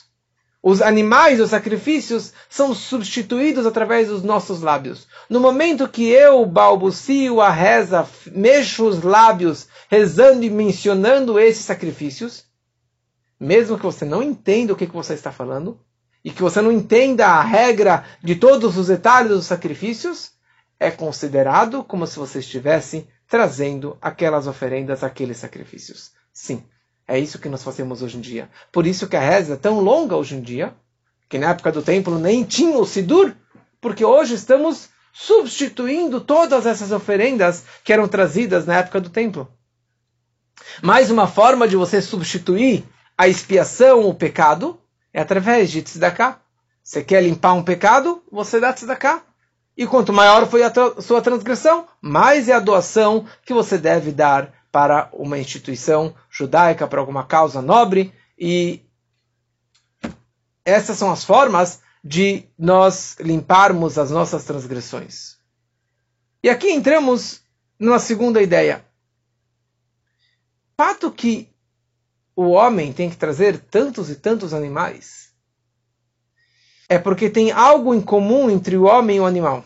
Os 0.62 0.82
animais, 0.82 1.40
os 1.40 1.50
sacrifícios, 1.50 2.32
são 2.48 2.74
substituídos 2.74 3.64
através 3.64 4.08
dos 4.08 4.22
nossos 4.22 4.60
lábios. 4.60 5.06
No 5.30 5.38
momento 5.38 5.88
que 5.88 6.08
eu 6.08 6.44
balbucio 6.44 7.40
a 7.40 7.48
reza, 7.48 8.08
mexo 8.32 8.86
os 8.86 9.02
lábios, 9.02 9.68
rezando 9.88 10.44
e 10.44 10.50
mencionando 10.50 11.38
esses 11.38 11.64
sacrifícios, 11.64 12.44
mesmo 13.38 13.76
que 13.76 13.84
você 13.84 14.04
não 14.04 14.22
entenda 14.22 14.72
o 14.72 14.76
que 14.76 14.86
você 14.86 15.14
está 15.14 15.30
falando, 15.30 15.80
e 16.24 16.30
que 16.30 16.42
você 16.42 16.60
não 16.60 16.72
entenda 16.72 17.26
a 17.26 17.42
regra 17.42 18.04
de 18.22 18.34
todos 18.34 18.76
os 18.76 18.88
detalhes 18.88 19.30
dos 19.30 19.46
sacrifícios, 19.46 20.32
é 20.78 20.90
considerado 20.90 21.84
como 21.84 22.06
se 22.06 22.18
você 22.18 22.40
estivesse 22.40 23.08
trazendo 23.28 23.96
aquelas 24.00 24.46
oferendas, 24.46 25.04
aqueles 25.04 25.36
sacrifícios. 25.36 26.12
Sim, 26.32 26.64
é 27.08 27.18
isso 27.18 27.38
que 27.38 27.48
nós 27.48 27.64
fazemos 27.64 28.02
hoje 28.02 28.18
em 28.18 28.20
dia. 28.20 28.50
Por 28.70 28.86
isso 28.86 29.08
que 29.08 29.16
a 29.16 29.20
reza 29.20 29.54
é 29.54 29.56
tão 29.56 29.80
longa 29.80 30.14
hoje 30.14 30.36
em 30.36 30.42
dia, 30.42 30.74
que 31.26 31.38
na 31.38 31.50
época 31.50 31.72
do 31.72 31.82
templo 31.82 32.18
nem 32.18 32.44
tinha 32.44 32.76
o 32.76 32.84
Sidur, 32.84 33.34
porque 33.80 34.04
hoje 34.04 34.34
estamos 34.34 34.90
substituindo 35.10 36.20
todas 36.20 36.66
essas 36.66 36.92
oferendas 36.92 37.64
que 37.82 37.94
eram 37.94 38.06
trazidas 38.06 38.66
na 38.66 38.76
época 38.76 39.00
do 39.00 39.08
templo. 39.08 39.48
Mais 40.82 41.10
uma 41.10 41.26
forma 41.26 41.66
de 41.66 41.76
você 41.76 42.02
substituir 42.02 42.84
a 43.16 43.26
expiação, 43.26 44.06
o 44.06 44.14
pecado, 44.14 44.78
é 45.12 45.20
através 45.20 45.70
de 45.70 45.80
tzedakah. 45.80 46.38
Você 46.84 47.02
quer 47.02 47.22
limpar 47.22 47.54
um 47.54 47.62
pecado, 47.62 48.22
você 48.30 48.60
dá 48.60 48.72
tzedakah. 48.72 49.22
E 49.76 49.86
quanto 49.86 50.12
maior 50.12 50.46
foi 50.46 50.62
a 50.62 50.72
sua 51.00 51.22
transgressão, 51.22 51.86
mais 52.02 52.48
é 52.48 52.52
a 52.52 52.60
doação 52.60 53.24
que 53.46 53.54
você 53.54 53.78
deve 53.78 54.12
dar 54.12 54.52
para 54.70 55.08
uma 55.12 55.38
instituição 55.38 56.14
judaica, 56.30 56.86
para 56.86 57.00
alguma 57.00 57.24
causa 57.24 57.62
nobre. 57.62 58.12
E 58.38 58.82
essas 60.64 60.98
são 60.98 61.10
as 61.10 61.24
formas 61.24 61.80
de 62.04 62.44
nós 62.58 63.16
limparmos 63.20 63.98
as 63.98 64.10
nossas 64.10 64.44
transgressões. 64.44 65.36
E 66.42 66.48
aqui 66.48 66.70
entramos 66.70 67.42
numa 67.78 67.98
segunda 67.98 68.42
ideia. 68.42 68.84
Fato 70.76 71.10
que 71.10 71.48
o 72.36 72.50
homem 72.50 72.92
tem 72.92 73.10
que 73.10 73.16
trazer 73.16 73.58
tantos 73.58 74.10
e 74.10 74.14
tantos 74.14 74.54
animais 74.54 75.28
é 76.88 76.98
porque 76.98 77.28
tem 77.28 77.52
algo 77.52 77.94
em 77.94 78.00
comum 78.00 78.48
entre 78.48 78.76
o 78.76 78.84
homem 78.84 79.18
e 79.18 79.20
o 79.20 79.26
animal. 79.26 79.64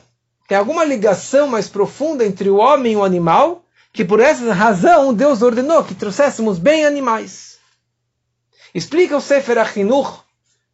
Tem 0.49 0.59
alguma 0.59 0.85
ligação 0.85 1.47
mais 1.47 1.69
profunda 1.69 2.27
entre 2.27 2.51
o 2.51 2.57
homem 2.57 2.95
e 2.95 2.97
o 2.97 3.05
animal, 3.05 3.62
que 3.93 4.05
por 4.05 4.21
essa 4.21 4.53
razão 4.53 5.13
Deus 5.13 5.43
ordenou 5.43 5.85
que 5.85 5.95
trouxéssemos 5.95 6.59
bem 6.59 6.85
animais. 6.85 7.59
Explica 8.75 9.17
o 9.17 9.21
Sefer 9.21 9.59
Achinuch, 9.59 10.21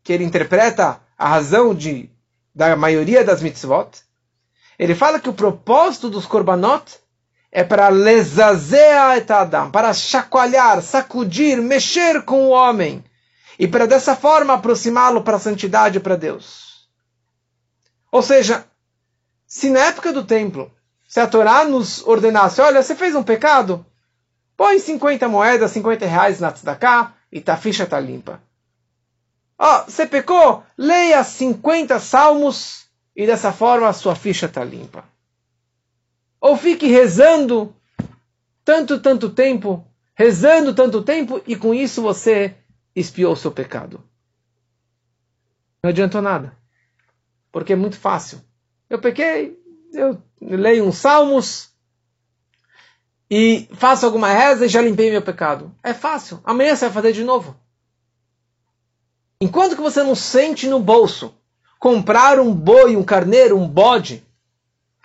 que 0.04 0.12
ele 0.12 0.24
interpreta 0.24 1.00
a 1.18 1.28
razão 1.28 1.74
de, 1.74 2.08
da 2.54 2.76
maioria 2.76 3.24
das 3.24 3.42
mitzvot. 3.42 3.90
Ele 4.78 4.94
fala 4.94 5.18
que 5.18 5.28
o 5.28 5.34
propósito 5.34 6.08
dos 6.08 6.26
korbanot 6.26 7.00
é 7.50 7.64
para 7.64 7.88
lesazea 7.88 9.16
et 9.16 9.28
adam, 9.30 9.70
para 9.70 9.92
chacoalhar, 9.92 10.80
sacudir, 10.80 11.60
mexer 11.60 12.22
com 12.22 12.44
o 12.44 12.50
homem 12.50 13.02
e 13.58 13.66
para 13.66 13.86
dessa 13.86 14.14
forma 14.14 14.54
aproximá-lo 14.54 15.22
para 15.22 15.36
a 15.36 15.40
santidade 15.40 15.98
para 15.98 16.14
Deus. 16.14 16.88
Ou 18.12 18.22
seja, 18.22 18.64
se 19.46 19.70
na 19.70 19.80
época 19.80 20.12
do 20.12 20.24
templo, 20.24 20.70
se 21.08 21.20
a 21.20 21.26
Torá 21.26 21.64
nos 21.64 22.06
ordenasse, 22.06 22.60
olha, 22.60 22.82
você 22.82 22.94
fez 22.94 23.14
um 23.14 23.22
pecado, 23.22 23.84
põe 24.54 24.78
50 24.78 25.26
moedas, 25.26 25.70
50 25.70 26.04
reais 26.04 26.38
na 26.38 26.52
tzedakah 26.52 27.14
e 27.32 27.42
a 27.46 27.56
ficha 27.56 27.84
está 27.84 27.98
limpa. 27.98 28.42
Ó, 29.58 29.80
oh, 29.80 29.84
você 29.90 30.06
pecou, 30.06 30.62
leia 30.76 31.24
50 31.24 31.98
salmos 31.98 32.86
e 33.16 33.26
dessa 33.26 33.50
forma 33.50 33.88
a 33.88 33.92
sua 33.94 34.14
ficha 34.14 34.44
está 34.44 34.62
limpa. 34.62 35.02
Ou 36.38 36.58
fique 36.58 36.86
rezando 36.86 37.74
tanto, 38.62 39.00
tanto 39.00 39.30
tempo, 39.30 39.84
rezando 40.14 40.74
tanto 40.74 41.02
tempo 41.02 41.40
e 41.46 41.56
com 41.56 41.72
isso 41.72 42.02
você 42.02 42.54
espiou 42.94 43.32
o 43.32 43.36
seu 43.36 43.50
pecado. 43.50 44.04
Não 45.82 45.88
adiantou 45.88 46.20
nada. 46.20 46.54
Porque 47.50 47.72
é 47.72 47.76
muito 47.76 47.98
fácil. 47.98 48.40
Eu 48.90 49.00
pequei, 49.00 49.58
eu 49.92 50.22
leio 50.40 50.86
uns 50.86 50.96
salmos 50.98 51.70
e 53.30 53.68
faço 53.72 54.06
alguma 54.06 54.28
reza 54.28 54.66
e 54.66 54.68
já 54.68 54.80
limpei 54.80 55.10
meu 55.10 55.22
pecado. 55.22 55.74
É 55.82 55.92
fácil. 55.92 56.40
Amanhã 56.44 56.74
você 56.74 56.86
vai 56.86 56.94
fazer 56.94 57.12
de 57.12 57.24
novo. 57.24 57.56
Enquanto 59.40 59.76
que 59.76 59.82
você 59.82 60.02
não 60.02 60.14
sente 60.14 60.66
no 60.66 60.80
bolso 60.80 61.34
comprar 61.78 62.40
um 62.40 62.52
boi, 62.52 62.96
um 62.96 63.04
carneiro, 63.04 63.56
um 63.56 63.68
bode, 63.68 64.26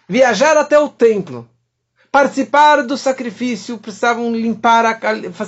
viajar 0.08 0.58
até 0.58 0.80
o 0.80 0.90
templo, 0.90 1.48
participar 2.14 2.84
do 2.84 2.96
sacrifício, 2.96 3.80
precisavam 3.80 4.36
limpar, 4.36 5.00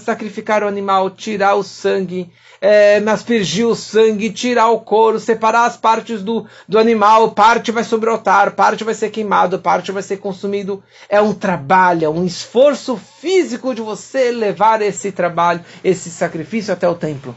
sacrificar 0.03 0.63
o 0.63 0.68
animal, 0.68 1.11
tirar 1.11 1.53
o 1.53 1.61
sangue, 1.61 2.34
é, 2.59 2.97
aspergir 3.07 3.68
o 3.68 3.76
sangue, 3.76 4.32
tirar 4.32 4.70
o 4.70 4.80
couro, 4.80 5.20
separar 5.20 5.66
as 5.66 5.78
partes 5.78 6.24
do, 6.24 6.47
do 6.68 6.80
animal, 6.80 7.34
parte 7.34 7.72
vai 7.72 7.84
sobre 7.84 8.09
o 8.09 8.13
altar, 8.13 8.53
parte 8.53 8.84
vai 8.84 8.95
ser 8.95 9.11
queimado, 9.11 9.59
parte 9.59 9.91
vai 9.91 10.01
ser 10.01 10.18
consumido. 10.18 10.84
É 11.07 11.22
um 11.22 11.36
trabalho, 11.36 12.05
é 12.05 12.09
um 12.09 12.26
esforço 12.26 12.97
físico 12.97 13.76
de 13.76 13.84
você 13.84 14.32
levar 14.32 14.82
esse 14.82 15.11
trabalho, 15.11 15.63
esse 15.84 16.09
sacrifício 16.09 16.74
até 16.74 16.89
o 16.89 16.95
templo. 16.95 17.36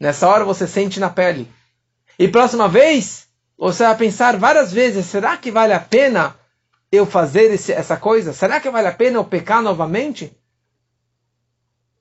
Nessa 0.00 0.26
hora 0.26 0.44
você 0.44 0.66
sente 0.66 0.98
na 0.98 1.08
pele. 1.08 1.48
E 2.18 2.26
próxima 2.26 2.68
vez, 2.68 3.28
você 3.56 3.84
vai 3.84 3.96
pensar 3.96 4.36
várias 4.36 4.72
vezes, 4.72 5.06
será 5.06 5.36
que 5.36 5.52
vale 5.52 5.72
a 5.72 5.78
pena 5.78 6.34
eu 6.90 7.06
fazer 7.06 7.50
esse, 7.52 7.72
essa 7.72 7.96
coisa? 7.96 8.32
Será 8.32 8.60
que 8.60 8.70
vale 8.70 8.88
a 8.88 8.94
pena 8.94 9.18
eu 9.18 9.24
pecar 9.24 9.62
novamente? 9.62 10.36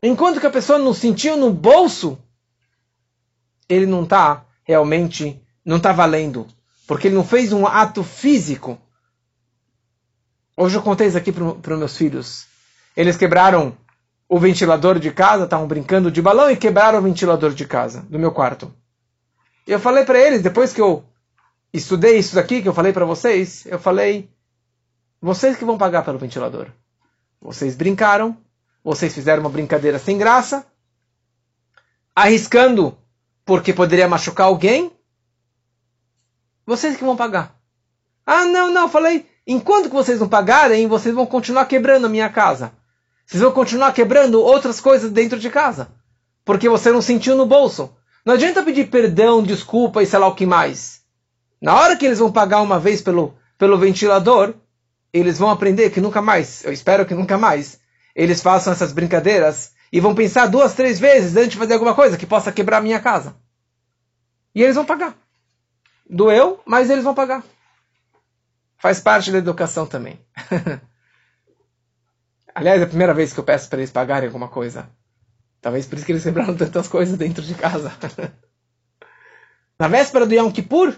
Enquanto 0.01 0.39
que 0.39 0.47
a 0.47 0.51
pessoa 0.51 0.79
não 0.79 0.93
sentiu 0.93 1.35
no 1.35 1.51
bolso, 1.51 2.17
ele 3.67 3.85
não 3.85 4.03
está 4.03 4.45
realmente, 4.63 5.41
não 5.65 5.77
está 5.77 5.91
valendo. 5.91 6.47
Porque 6.87 7.07
ele 7.07 7.15
não 7.15 7.25
fez 7.25 7.51
um 7.51 7.65
ato 7.65 8.03
físico. 8.03 8.79
Hoje 10.55 10.77
eu 10.77 10.81
contei 10.81 11.07
isso 11.07 11.17
aqui 11.17 11.31
para 11.31 11.73
os 11.73 11.79
meus 11.79 11.97
filhos. 11.97 12.45
Eles 12.95 13.17
quebraram 13.17 13.77
o 14.29 14.39
ventilador 14.39 14.99
de 14.99 15.11
casa, 15.11 15.43
estavam 15.43 15.67
brincando 15.67 16.11
de 16.11 16.21
balão 16.21 16.49
e 16.49 16.57
quebraram 16.57 16.99
o 16.99 17.01
ventilador 17.01 17.53
de 17.53 17.65
casa, 17.65 18.01
do 18.09 18.19
meu 18.19 18.31
quarto. 18.31 18.73
E 19.67 19.71
eu 19.71 19.79
falei 19.79 20.05
para 20.05 20.19
eles, 20.19 20.41
depois 20.41 20.73
que 20.73 20.81
eu 20.81 21.03
estudei 21.73 22.17
isso 22.17 22.35
daqui, 22.35 22.61
que 22.61 22.67
eu 22.67 22.73
falei 22.73 22.93
para 22.93 23.05
vocês, 23.05 23.65
eu 23.65 23.77
falei, 23.77 24.29
vocês 25.21 25.57
que 25.57 25.65
vão 25.65 25.77
pagar 25.77 26.03
pelo 26.03 26.17
ventilador. 26.17 26.67
Vocês 27.41 27.75
brincaram, 27.75 28.37
vocês 28.83 29.13
fizeram 29.13 29.41
uma 29.41 29.49
brincadeira 29.49 29.99
sem 29.99 30.17
graça, 30.17 30.65
arriscando 32.15 32.97
porque 33.45 33.73
poderia 33.73 34.07
machucar 34.07 34.47
alguém. 34.47 34.91
Vocês 36.65 36.97
que 36.97 37.03
vão 37.03 37.15
pagar. 37.15 37.55
Ah, 38.25 38.45
não, 38.45 38.71
não, 38.71 38.89
falei, 38.89 39.25
enquanto 39.45 39.89
que 39.89 39.95
vocês 39.95 40.19
não 40.19 40.27
pagarem, 40.27 40.87
vocês 40.87 41.15
vão 41.15 41.25
continuar 41.25 41.65
quebrando 41.65 42.05
a 42.05 42.09
minha 42.09 42.29
casa. 42.29 42.73
Vocês 43.25 43.41
vão 43.41 43.51
continuar 43.51 43.93
quebrando 43.93 44.41
outras 44.41 44.81
coisas 44.81 45.11
dentro 45.11 45.39
de 45.39 45.49
casa. 45.49 45.89
Porque 46.43 46.67
você 46.67 46.91
não 46.91 47.01
sentiu 47.01 47.35
no 47.35 47.45
bolso. 47.45 47.95
Não 48.25 48.33
adianta 48.33 48.63
pedir 48.63 48.89
perdão, 48.89 49.41
desculpa 49.41 50.03
e 50.03 50.05
sei 50.05 50.19
lá 50.19 50.27
o 50.27 50.35
que 50.35 50.45
mais. 50.45 51.01
Na 51.61 51.75
hora 51.75 51.95
que 51.95 52.05
eles 52.05 52.19
vão 52.19 52.31
pagar 52.31 52.61
uma 52.61 52.79
vez 52.79 53.01
pelo, 53.01 53.35
pelo 53.57 53.77
ventilador, 53.77 54.53
eles 55.17 55.37
vão 55.37 55.49
aprender 55.49 55.89
que 55.89 56.01
nunca 56.01 56.21
mais, 56.21 56.63
eu 56.63 56.71
espero 56.71 57.05
que 57.05 57.13
nunca 57.13 57.37
mais, 57.37 57.79
eles 58.15 58.41
façam 58.41 58.73
essas 58.73 58.91
brincadeiras 58.91 59.73
e 59.91 59.99
vão 59.99 60.15
pensar 60.15 60.47
duas, 60.47 60.73
três 60.73 60.99
vezes 60.99 61.35
antes 61.35 61.51
de 61.51 61.57
fazer 61.57 61.73
alguma 61.73 61.93
coisa 61.95 62.17
que 62.17 62.25
possa 62.25 62.51
quebrar 62.51 62.77
a 62.77 62.81
minha 62.81 62.99
casa. 62.99 63.35
E 64.53 64.61
eles 64.61 64.75
vão 64.75 64.85
pagar. 64.85 65.15
Doeu, 66.09 66.61
mas 66.65 66.89
eles 66.89 67.03
vão 67.03 67.13
pagar. 67.13 67.43
Faz 68.77 68.99
parte 68.99 69.31
da 69.31 69.37
educação 69.37 69.85
também. 69.85 70.19
Aliás, 72.53 72.81
é 72.81 72.85
a 72.85 72.87
primeira 72.87 73.13
vez 73.13 73.33
que 73.33 73.39
eu 73.39 73.43
peço 73.43 73.69
para 73.69 73.79
eles 73.79 73.91
pagarem 73.91 74.27
alguma 74.27 74.47
coisa. 74.47 74.89
Talvez 75.61 75.85
por 75.85 75.95
isso 75.95 76.05
que 76.05 76.11
eles 76.11 76.23
quebraram 76.23 76.55
tantas 76.57 76.87
coisas 76.87 77.17
dentro 77.17 77.43
de 77.43 77.53
casa. 77.53 77.91
Na 79.79 79.87
véspera 79.87 80.25
do 80.25 80.33
Yom 80.33 80.51
Kippur, 80.51 80.95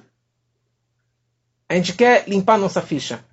a 1.68 1.76
gente 1.76 1.94
quer 1.94 2.28
limpar 2.28 2.58
nossa 2.58 2.82
ficha. 2.82 3.24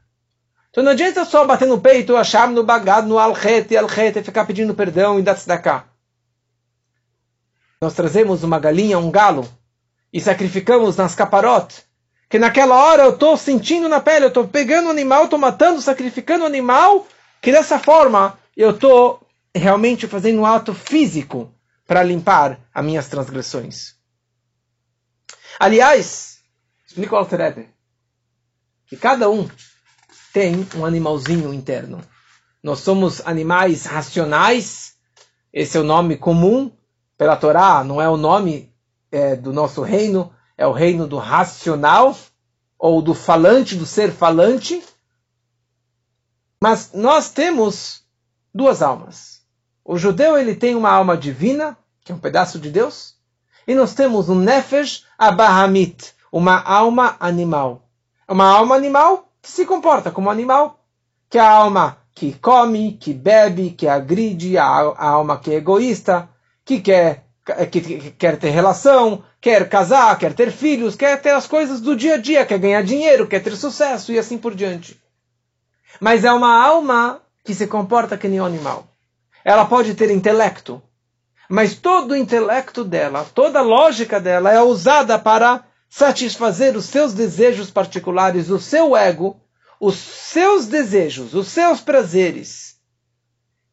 Então 0.77 0.85
não 0.85 0.93
adianta 0.93 1.25
só 1.25 1.43
bater 1.47 1.67
no 1.67 1.81
peito, 1.81 2.15
achar 2.15 2.51
no 2.51 2.63
bagado, 2.63 3.09
no 3.09 3.19
alrete, 3.19 3.75
alrete, 3.75 4.23
ficar 4.23 4.45
pedindo 4.45 4.75
perdão 4.75 5.19
e 5.19 5.23
dar 5.23 5.59
cá. 5.59 5.87
Nós 7.81 7.95
trazemos 7.95 8.45
uma 8.45 8.59
galinha, 8.59 8.99
um 8.99 9.11
galo, 9.11 9.49
e 10.13 10.21
sacrificamos 10.21 10.95
nas 10.95 11.15
caparotes, 11.15 11.83
que 12.29 12.39
naquela 12.39 12.75
hora 12.75 13.05
eu 13.05 13.15
estou 13.15 13.39
sentindo 13.39 13.89
na 13.89 14.03
pele, 14.03 14.27
eu 14.27 14.29
estou 14.29 14.47
pegando 14.47 14.89
o 14.89 14.91
animal, 14.91 15.25
estou 15.25 15.39
matando, 15.39 15.81
sacrificando 15.81 16.45
o 16.45 16.47
animal, 16.47 17.07
que 17.41 17.51
dessa 17.51 17.79
forma 17.79 18.39
eu 18.55 18.73
estou 18.73 19.27
realmente 19.55 20.07
fazendo 20.07 20.43
um 20.43 20.47
ato 20.47 20.75
físico 20.75 21.51
para 21.87 22.03
limpar 22.03 22.61
as 22.75 22.85
minhas 22.85 23.09
transgressões. 23.09 23.95
Aliás, 25.59 26.41
explica 26.87 27.15
o 27.15 27.19
Alterebe, 27.19 27.71
que 28.87 28.97
cada 28.99 29.31
um 29.31 29.49
tem 30.37 30.69
um 30.75 30.85
animalzinho 30.85 31.55
interno. 31.55 31.99
Nós 32.63 32.81
somos 32.81 33.27
animais 33.27 33.87
racionais, 33.87 34.93
esse 35.51 35.79
é 35.79 35.81
o 35.81 35.83
nome 35.83 36.19
comum 36.19 36.71
pela 37.17 37.39
Torá, 37.39 37.83
não 37.83 38.03
é 38.03 38.07
o 38.07 38.19
nome 38.19 38.71
é, 39.11 39.35
do 39.35 39.51
nosso 39.51 39.81
reino, 39.81 40.31
é 40.55 40.67
o 40.67 40.73
reino 40.73 41.09
do 41.09 41.17
racional, 41.17 42.15
ou 42.79 43.01
do 43.01 43.15
falante, 43.15 43.77
do 43.77 43.87
ser 43.87 44.13
falante. 44.13 44.85
Mas 46.63 46.93
nós 46.93 47.31
temos 47.31 48.03
duas 48.55 48.83
almas. 48.83 49.41
O 49.83 49.97
judeu 49.97 50.37
ele 50.37 50.55
tem 50.55 50.75
uma 50.75 50.91
alma 50.91 51.17
divina, 51.17 51.79
que 52.05 52.13
é 52.13 52.15
um 52.15 52.19
pedaço 52.19 52.59
de 52.59 52.69
Deus, 52.69 53.15
e 53.67 53.75
nós 53.75 53.95
temos 53.95 54.29
um 54.29 54.39
nefesh 54.39 55.07
abahamit, 55.17 56.13
uma 56.31 56.61
alma 56.61 57.17
animal. 57.21 57.89
Uma 58.29 58.51
alma 58.51 58.75
animal 58.75 59.26
que 59.47 59.53
se 59.53 59.65
comporta 59.65 60.11
como 60.11 60.29
animal, 60.29 60.85
que 61.31 61.39
é 61.39 61.41
a 61.41 61.49
alma 61.49 61.99
que 62.13 62.33
come, 62.33 62.95
que 62.95 63.15
bebe, 63.15 63.71
que 63.71 63.87
agride, 63.87 64.59
a, 64.59 64.65
a 64.65 65.09
alma 65.09 65.39
que 65.39 65.53
é 65.53 65.55
egoísta, 65.55 66.29
que 66.65 66.81
quer, 66.81 67.25
que, 67.71 67.81
que 67.81 68.11
quer 68.11 68.39
ter 68.39 68.51
relação, 68.51 69.23
quer 69.41 69.69
casar, 69.69 70.19
quer 70.19 70.35
ter 70.35 70.51
filhos, 70.51 70.97
quer 70.97 71.23
ter 71.23 71.31
as 71.31 71.47
coisas 71.47 71.81
do 71.81 71.95
dia 71.95 72.15
a 72.15 72.17
dia, 72.17 72.45
quer 72.45 72.59
ganhar 72.59 72.83
dinheiro, 72.83 73.29
quer 73.29 73.39
ter 73.41 73.55
sucesso 73.55 74.11
e 74.11 74.19
assim 74.19 74.37
por 74.37 74.53
diante. 74.53 75.01
Mas 76.01 76.25
é 76.25 76.33
uma 76.33 76.61
alma 76.61 77.23
que 77.45 77.55
se 77.55 77.69
comporta 77.69 78.19
que 78.19 78.27
nem 78.27 78.41
um 78.41 78.45
animal. 78.45 78.89
Ela 79.45 79.65
pode 79.65 79.95
ter 79.95 80.11
intelecto, 80.11 80.83
mas 81.49 81.77
todo 81.77 82.11
o 82.11 82.17
intelecto 82.17 82.83
dela, 82.83 83.25
toda 83.33 83.61
a 83.61 83.63
lógica 83.63 84.21
dela 84.21 84.53
é 84.53 84.61
usada 84.61 85.17
para 85.21 85.65
satisfazer 85.89 86.77
os 86.77 86.87
seus 86.87 87.13
desejos 87.13 87.71
particulares, 87.71 88.51
o 88.51 88.59
seu 88.59 88.97
ego, 88.97 89.41
os 89.81 89.97
seus 89.97 90.67
desejos, 90.67 91.35
os 91.35 91.49
seus 91.49 91.81
prazeres. 91.81 92.77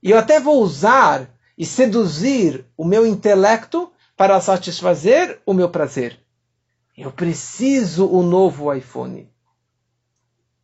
E 0.02 0.12
eu 0.12 0.18
até 0.18 0.40
vou 0.40 0.62
usar 0.62 1.30
e 1.58 1.66
seduzir 1.66 2.66
o 2.76 2.84
meu 2.84 3.06
intelecto 3.06 3.92
para 4.16 4.40
satisfazer 4.42 5.42
o 5.46 5.54
meu 5.54 5.70
prazer. 5.70 6.20
Eu 6.98 7.12
preciso 7.12 8.08
o 8.08 8.22
novo 8.22 8.74
iPhone. 8.74 9.32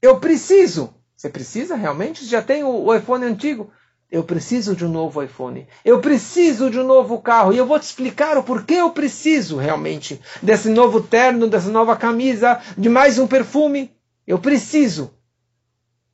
Eu 0.01 0.19
preciso. 0.19 0.93
Você 1.15 1.29
precisa 1.29 1.75
realmente? 1.75 2.25
Já 2.25 2.41
tem 2.41 2.63
o 2.63 2.93
iPhone 2.93 3.25
antigo. 3.25 3.71
Eu 4.11 4.23
preciso 4.23 4.75
de 4.75 4.83
um 4.85 4.89
novo 4.89 5.21
iPhone. 5.21 5.67
Eu 5.85 6.01
preciso 6.01 6.71
de 6.71 6.79
um 6.79 6.83
novo 6.83 7.21
carro. 7.21 7.53
E 7.53 7.57
eu 7.57 7.65
vou 7.65 7.79
te 7.79 7.83
explicar 7.83 8.37
o 8.37 8.43
porquê 8.43 8.75
eu 8.75 8.89
preciso 8.89 9.57
realmente 9.57 10.19
desse 10.41 10.67
novo 10.69 10.99
terno, 10.99 11.47
dessa 11.47 11.69
nova 11.69 11.95
camisa, 11.95 12.59
de 12.75 12.89
mais 12.89 13.19
um 13.19 13.27
perfume. 13.27 13.93
Eu 14.25 14.39
preciso. 14.39 15.13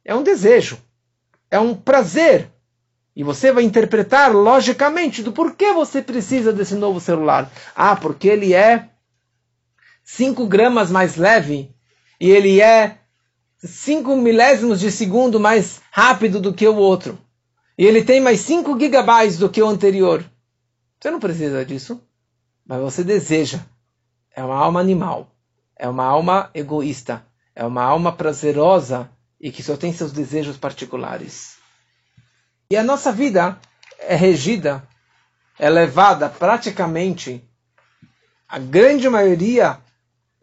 É 0.04 0.14
um 0.14 0.24
desejo. 0.24 0.78
É 1.50 1.58
um 1.58 1.74
prazer. 1.74 2.52
E 3.16 3.24
você 3.24 3.50
vai 3.50 3.64
interpretar 3.64 4.36
logicamente 4.36 5.24
do 5.24 5.32
porquê 5.32 5.72
você 5.72 6.02
precisa 6.02 6.52
desse 6.52 6.76
novo 6.76 7.00
celular. 7.00 7.50
Ah, 7.74 7.96
porque 7.96 8.28
ele 8.28 8.54
é 8.54 8.90
5 10.04 10.46
gramas 10.48 10.92
mais 10.92 11.16
leve 11.16 11.74
e 12.20 12.30
ele 12.30 12.60
é 12.60 12.98
5 13.64 14.18
milésimos 14.18 14.82
de 14.82 14.92
segundo 14.92 15.40
mais 15.40 15.80
rápido 15.92 16.42
do 16.42 16.54
que 16.54 16.68
o 16.68 16.76
outro. 16.76 17.18
E 17.78 17.86
ele 17.86 18.04
tem 18.04 18.22
mais 18.22 18.40
5 18.42 18.80
gigabytes 18.80 19.38
do 19.38 19.50
que 19.50 19.62
o 19.62 19.68
anterior. 19.68 20.24
Você 21.00 21.12
não 21.12 21.20
precisa 21.20 21.66
disso, 21.66 22.02
mas 22.66 22.82
você 22.82 23.04
deseja. 23.04 23.60
É 24.36 24.44
uma 24.44 24.56
alma 24.56 24.80
animal. 24.80 25.32
É 25.76 25.88
uma 25.88 26.06
alma 26.06 26.50
egoísta. 26.54 27.26
É 27.56 27.66
uma 27.66 27.84
alma 27.84 28.12
prazerosa 28.12 29.10
e 29.40 29.52
que 29.52 29.64
só 29.64 29.78
tem 29.78 29.94
seus 29.94 30.12
desejos 30.12 30.58
particulares. 30.58 31.58
E 32.70 32.76
a 32.78 32.84
nossa 32.84 33.12
vida 33.12 33.60
é 34.00 34.16
regida, 34.16 34.88
é 35.60 35.70
levada 35.70 36.28
praticamente 36.28 37.48
a 38.48 38.60
grande 38.60 39.10
maioria 39.10 39.80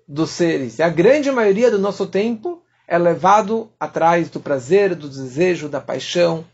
dos 0.07 0.31
seres, 0.31 0.81
a 0.81 0.89
grande 0.89 1.31
maioria 1.31 1.71
do 1.71 1.79
nosso 1.79 2.07
tempo 2.07 2.63
é 2.87 2.99
levado 2.99 3.71
atrás 3.79 4.29
do 4.29 4.41
prazer, 4.41 4.95
do 4.95 5.09
desejo, 5.09 5.69
da 5.69 5.81
paixão. 5.81 6.45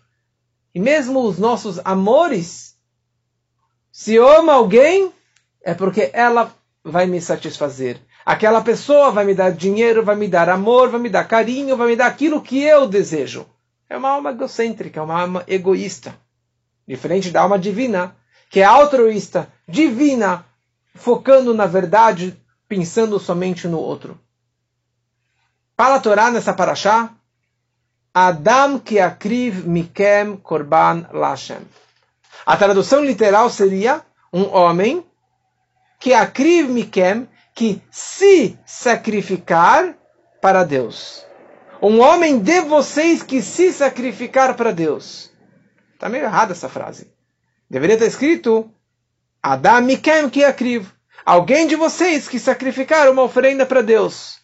E 0.74 0.80
mesmo 0.80 1.20
os 1.20 1.38
nossos 1.38 1.80
amores, 1.84 2.76
se 3.90 4.14
eu 4.14 4.28
amo 4.28 4.50
alguém, 4.50 5.12
é 5.62 5.74
porque 5.74 6.10
ela 6.12 6.54
vai 6.84 7.06
me 7.06 7.20
satisfazer. 7.20 8.00
Aquela 8.24 8.60
pessoa 8.60 9.10
vai 9.10 9.24
me 9.24 9.34
dar 9.34 9.50
dinheiro, 9.50 10.04
vai 10.04 10.14
me 10.14 10.28
dar 10.28 10.48
amor, 10.48 10.90
vai 10.90 11.00
me 11.00 11.08
dar 11.08 11.26
carinho, 11.26 11.76
vai 11.76 11.88
me 11.88 11.96
dar 11.96 12.06
aquilo 12.06 12.42
que 12.42 12.62
eu 12.62 12.86
desejo. 12.86 13.46
É 13.88 13.96
uma 13.96 14.10
alma 14.10 14.30
egocêntrica, 14.30 15.00
é 15.00 15.02
uma 15.02 15.20
alma 15.20 15.44
egoísta. 15.48 16.14
Diferente 16.86 17.30
da 17.30 17.40
alma 17.40 17.58
divina, 17.58 18.14
que 18.50 18.60
é 18.60 18.64
altruísta, 18.64 19.52
divina, 19.66 20.44
focando 20.94 21.54
na 21.54 21.66
verdade, 21.66 22.38
pensando 22.68 23.18
somente 23.18 23.66
no 23.66 23.78
outro. 23.78 24.20
Para 25.74 25.94
a 25.94 26.00
Torá, 26.00 26.30
nessa 26.30 26.52
paraxá, 26.52 27.14
Adam 28.26 28.80
que 28.80 28.98
akriv 28.98 29.64
mikem 29.64 30.36
korban 30.36 31.06
lashem. 31.12 31.62
A 32.44 32.56
tradução 32.56 33.04
literal 33.04 33.48
seria 33.48 34.02
um 34.32 34.52
homem 34.52 35.04
que 36.00 36.12
akriv 36.12 36.68
mikem, 36.68 37.28
que 37.54 37.80
se 37.90 38.58
sacrificar 38.66 39.94
para 40.40 40.64
Deus. 40.64 41.24
Um 41.80 42.00
homem 42.00 42.40
de 42.40 42.60
vocês 42.62 43.22
que 43.22 43.40
se 43.40 43.72
sacrificar 43.72 44.56
para 44.56 44.72
Deus. 44.72 45.30
Está 45.94 46.08
meio 46.08 46.24
errada 46.24 46.52
essa 46.52 46.68
frase. 46.68 47.12
Deveria 47.70 47.94
estar 47.94 48.06
escrito 48.06 48.68
Adam 49.40 49.82
mikem 49.82 50.28
que 50.28 50.44
akriv. 50.44 50.88
Alguém 51.24 51.68
de 51.68 51.76
vocês 51.76 52.26
que 52.26 52.40
sacrificar 52.40 53.08
uma 53.08 53.22
oferenda 53.22 53.64
para 53.64 53.82
Deus. 53.82 54.37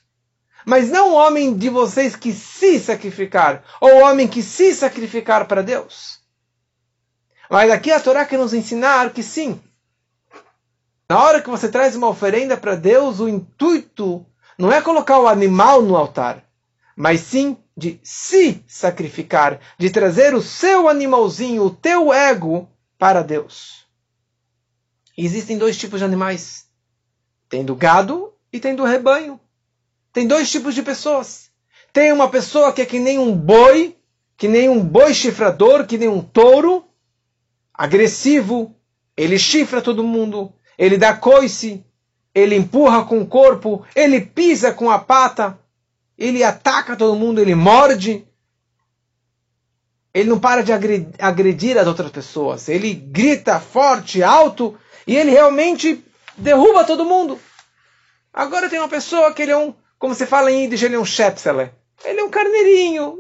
Mas 0.65 0.91
não 0.91 1.11
o 1.11 1.15
homem 1.15 1.57
de 1.57 1.69
vocês 1.69 2.17
que 2.17 2.33
se 2.33 2.81
sacrificar, 2.81 3.63
ou 3.81 3.97
o 3.97 4.03
homem 4.03 4.27
que 4.27 4.43
se 4.43 4.75
sacrificar 4.75 5.47
para 5.47 5.63
Deus. 5.63 6.21
Mas 7.51 7.71
aqui 7.71 7.91
a 7.91 8.01
Torá 8.01 8.25
quer 8.25 8.39
nos 8.39 8.55
ensinar 8.55 9.13
que 9.13 9.23
sim. 9.23 9.61
Na 11.09 11.23
hora 11.23 11.43
que 11.43 11.51
você 11.51 11.69
traz 11.69 11.95
uma 11.95 12.09
oferenda 12.09 12.57
para 12.57 12.75
Deus, 12.75 13.21
o 13.21 13.29
intuito 13.29 14.25
não 14.59 14.73
é 14.73 14.81
colocar 14.81 15.19
o 15.19 15.29
animal 15.29 15.83
no 15.83 15.97
altar, 15.97 16.43
mas 16.97 17.21
sim 17.21 17.57
de 17.77 18.01
se 18.03 18.65
sacrificar, 18.67 19.61
de 19.79 19.91
trazer 19.91 20.35
o 20.35 20.41
seu 20.41 20.89
animalzinho, 20.89 21.65
o 21.65 21.71
teu 21.71 22.13
ego, 22.13 22.69
para 22.99 23.23
Deus. 23.23 23.85
E 25.17 25.25
existem 25.25 25.59
dois 25.59 25.77
tipos 25.77 26.01
de 26.01 26.05
animais: 26.05 26.67
tem 27.49 27.65
do 27.65 27.75
gado 27.75 28.33
e 28.53 28.59
tem 28.59 28.75
do 28.75 28.85
rebanho. 28.85 29.39
Tem 30.15 30.29
dois 30.29 30.49
tipos 30.49 30.77
de 30.77 30.83
pessoas. 30.83 31.51
Tem 31.93 32.13
uma 32.13 32.31
pessoa 32.31 32.73
que 32.73 32.81
é 32.81 32.87
que 32.87 33.01
nem 33.01 33.19
um 33.19 33.37
boi, 33.37 33.97
que 34.37 34.47
nem 34.47 34.69
um 34.69 34.81
boi 34.81 35.13
chifrador, 35.13 35.87
que 35.87 35.99
nem 35.99 36.09
um 36.09 36.23
touro, 36.23 36.85
agressivo, 37.75 38.77
ele 39.17 39.37
chifra 39.37 39.83
todo 39.83 40.05
mundo, 40.05 40.53
ele 40.79 40.97
dá 40.97 41.17
coice, 41.17 41.85
ele 42.33 42.55
empurra 42.55 43.05
com 43.05 43.21
o 43.21 43.27
corpo, 43.27 43.85
ele 43.95 44.21
pisa 44.21 44.73
com 44.73 44.89
a 44.89 45.01
pata, 45.01 45.59
ele 46.17 46.45
ataca 46.45 46.95
todo 46.95 47.19
mundo, 47.19 47.41
ele 47.41 47.57
morde. 47.57 48.25
Ele 50.13 50.29
não 50.29 50.39
para 50.39 50.63
de 50.63 50.73
agredir 51.19 51.77
as 51.77 51.89
outras 51.89 52.13
pessoas. 52.13 52.69
Ele 52.69 52.95
grita 52.95 53.59
forte, 53.59 54.23
alto, 54.23 54.79
e 55.09 55.17
ele 55.17 55.33
realmente 55.33 56.05
derruba 56.37 56.85
todo 56.85 57.05
mundo. 57.05 57.37
Agora 58.33 58.71
tem 58.71 58.79
uma 58.79 58.89
pessoa 58.89 59.33
que 59.33 59.43
ele 59.43 59.51
é 59.51 59.57
um 59.57 59.75
como 60.05 60.15
se 60.15 60.27
fala 60.27 60.53
em 60.53 60.65
Yiddish, 60.65 60.83
ele 60.83 60.97
é 60.97 60.99
um 60.99 61.05
Schepsele. 61.07 61.71
Ele 62.05 62.21
é 62.21 62.25
um 62.25 62.29
carneirinho. 62.29 63.19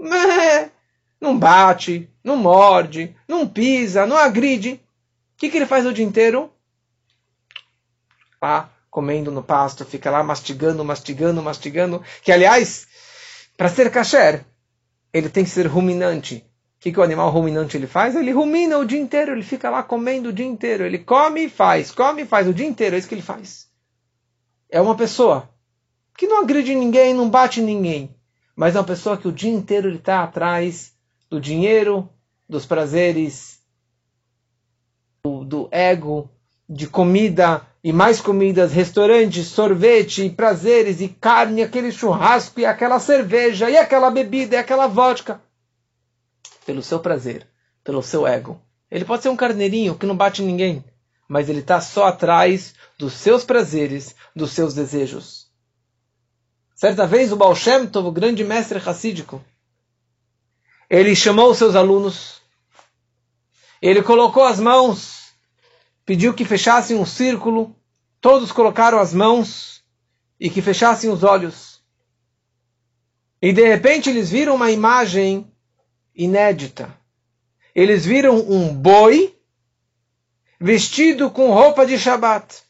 Não 1.18 1.39
bate, 1.39 2.11
não 2.22 2.37
morde, 2.37 3.16
não 3.26 3.49
pisa, 3.49 4.05
não 4.05 4.18
agride. 4.18 4.72
O 4.72 5.39
que, 5.39 5.49
que 5.49 5.57
ele 5.57 5.64
faz 5.64 5.87
o 5.87 5.95
dia 5.95 6.05
inteiro? 6.05 6.53
Lá, 8.43 8.70
comendo 8.91 9.30
no 9.30 9.43
pasto, 9.43 9.82
fica 9.87 10.11
lá 10.11 10.22
mastigando, 10.22 10.85
mastigando, 10.85 11.43
mastigando. 11.43 12.05
Que, 12.20 12.30
aliás, 12.30 12.87
para 13.57 13.70
ser 13.70 13.91
kasher, 13.91 14.45
ele 15.11 15.30
tem 15.30 15.43
que 15.43 15.49
ser 15.49 15.66
ruminante. 15.66 16.45
O 16.76 16.80
que, 16.80 16.93
que 16.93 17.01
o 17.01 17.03
animal 17.03 17.30
ruminante 17.30 17.78
ele 17.78 17.87
faz? 17.87 18.14
Ele 18.14 18.30
rumina 18.30 18.76
o 18.76 18.85
dia 18.85 19.01
inteiro, 19.01 19.32
ele 19.32 19.43
fica 19.43 19.70
lá 19.70 19.82
comendo 19.82 20.28
o 20.28 20.32
dia 20.35 20.45
inteiro. 20.45 20.85
Ele 20.85 20.99
come 20.99 21.47
e 21.47 21.49
faz, 21.49 21.91
come 21.91 22.24
e 22.24 22.26
faz 22.26 22.47
o 22.47 22.53
dia 22.53 22.66
inteiro, 22.66 22.95
é 22.95 22.99
isso 22.99 23.09
que 23.09 23.14
ele 23.14 23.22
faz. 23.22 23.70
É 24.68 24.82
uma 24.82 24.95
pessoa 24.95 25.49
que 26.16 26.26
não 26.26 26.42
agride 26.42 26.74
ninguém, 26.74 27.12
não 27.12 27.28
bate 27.28 27.60
ninguém, 27.60 28.14
mas 28.54 28.76
é 28.76 28.78
uma 28.78 28.84
pessoa 28.84 29.16
que 29.16 29.28
o 29.28 29.32
dia 29.32 29.52
inteiro 29.52 29.88
ele 29.88 29.96
está 29.96 30.22
atrás 30.22 30.92
do 31.28 31.40
dinheiro, 31.40 32.08
dos 32.48 32.64
prazeres, 32.64 33.60
do, 35.24 35.44
do, 35.44 35.68
ego, 35.72 36.30
de 36.68 36.86
comida 36.86 37.66
e 37.82 37.92
mais 37.92 38.20
comidas, 38.20 38.72
restaurantes, 38.72 39.48
sorvete, 39.48 40.30
prazeres 40.30 41.00
e 41.00 41.08
carne, 41.08 41.62
aquele 41.62 41.90
churrasco 41.90 42.60
e 42.60 42.66
aquela 42.66 43.00
cerveja 43.00 43.68
e 43.68 43.76
aquela 43.76 44.10
bebida 44.10 44.54
e 44.54 44.58
aquela 44.58 44.86
vodka, 44.86 45.40
pelo 46.64 46.82
seu 46.82 47.00
prazer, 47.00 47.46
pelo 47.82 48.02
seu 48.02 48.26
ego. 48.26 48.60
Ele 48.90 49.04
pode 49.04 49.22
ser 49.22 49.28
um 49.28 49.36
carneirinho 49.36 49.96
que 49.96 50.06
não 50.06 50.16
bate 50.16 50.42
ninguém, 50.42 50.84
mas 51.28 51.48
ele 51.48 51.60
está 51.60 51.80
só 51.80 52.06
atrás 52.06 52.74
dos 52.96 53.14
seus 53.14 53.44
prazeres, 53.44 54.14
dos 54.36 54.52
seus 54.52 54.72
desejos. 54.72 55.43
Certa 56.74 57.06
vez 57.06 57.32
o 57.32 57.36
Baal 57.36 57.54
Shem 57.54 57.86
Tov, 57.86 58.08
o 58.08 58.12
grande 58.12 58.42
mestre 58.42 58.78
racídico, 58.78 59.42
ele 60.90 61.14
chamou 61.14 61.54
seus 61.54 61.76
alunos, 61.76 62.42
ele 63.80 64.02
colocou 64.02 64.44
as 64.44 64.58
mãos, 64.58 65.32
pediu 66.04 66.34
que 66.34 66.44
fechassem 66.44 66.96
um 66.96 67.06
círculo, 67.06 67.74
todos 68.20 68.50
colocaram 68.50 68.98
as 68.98 69.14
mãos 69.14 69.84
e 70.38 70.50
que 70.50 70.60
fechassem 70.60 71.10
os 71.10 71.22
olhos. 71.22 71.82
E 73.40 73.52
de 73.52 73.66
repente 73.66 74.10
eles 74.10 74.30
viram 74.30 74.56
uma 74.56 74.70
imagem 74.70 75.50
inédita. 76.14 76.96
Eles 77.74 78.04
viram 78.04 78.36
um 78.36 78.74
boi 78.74 79.38
vestido 80.58 81.30
com 81.30 81.52
roupa 81.52 81.84
de 81.84 81.98
Shabat, 81.98 82.62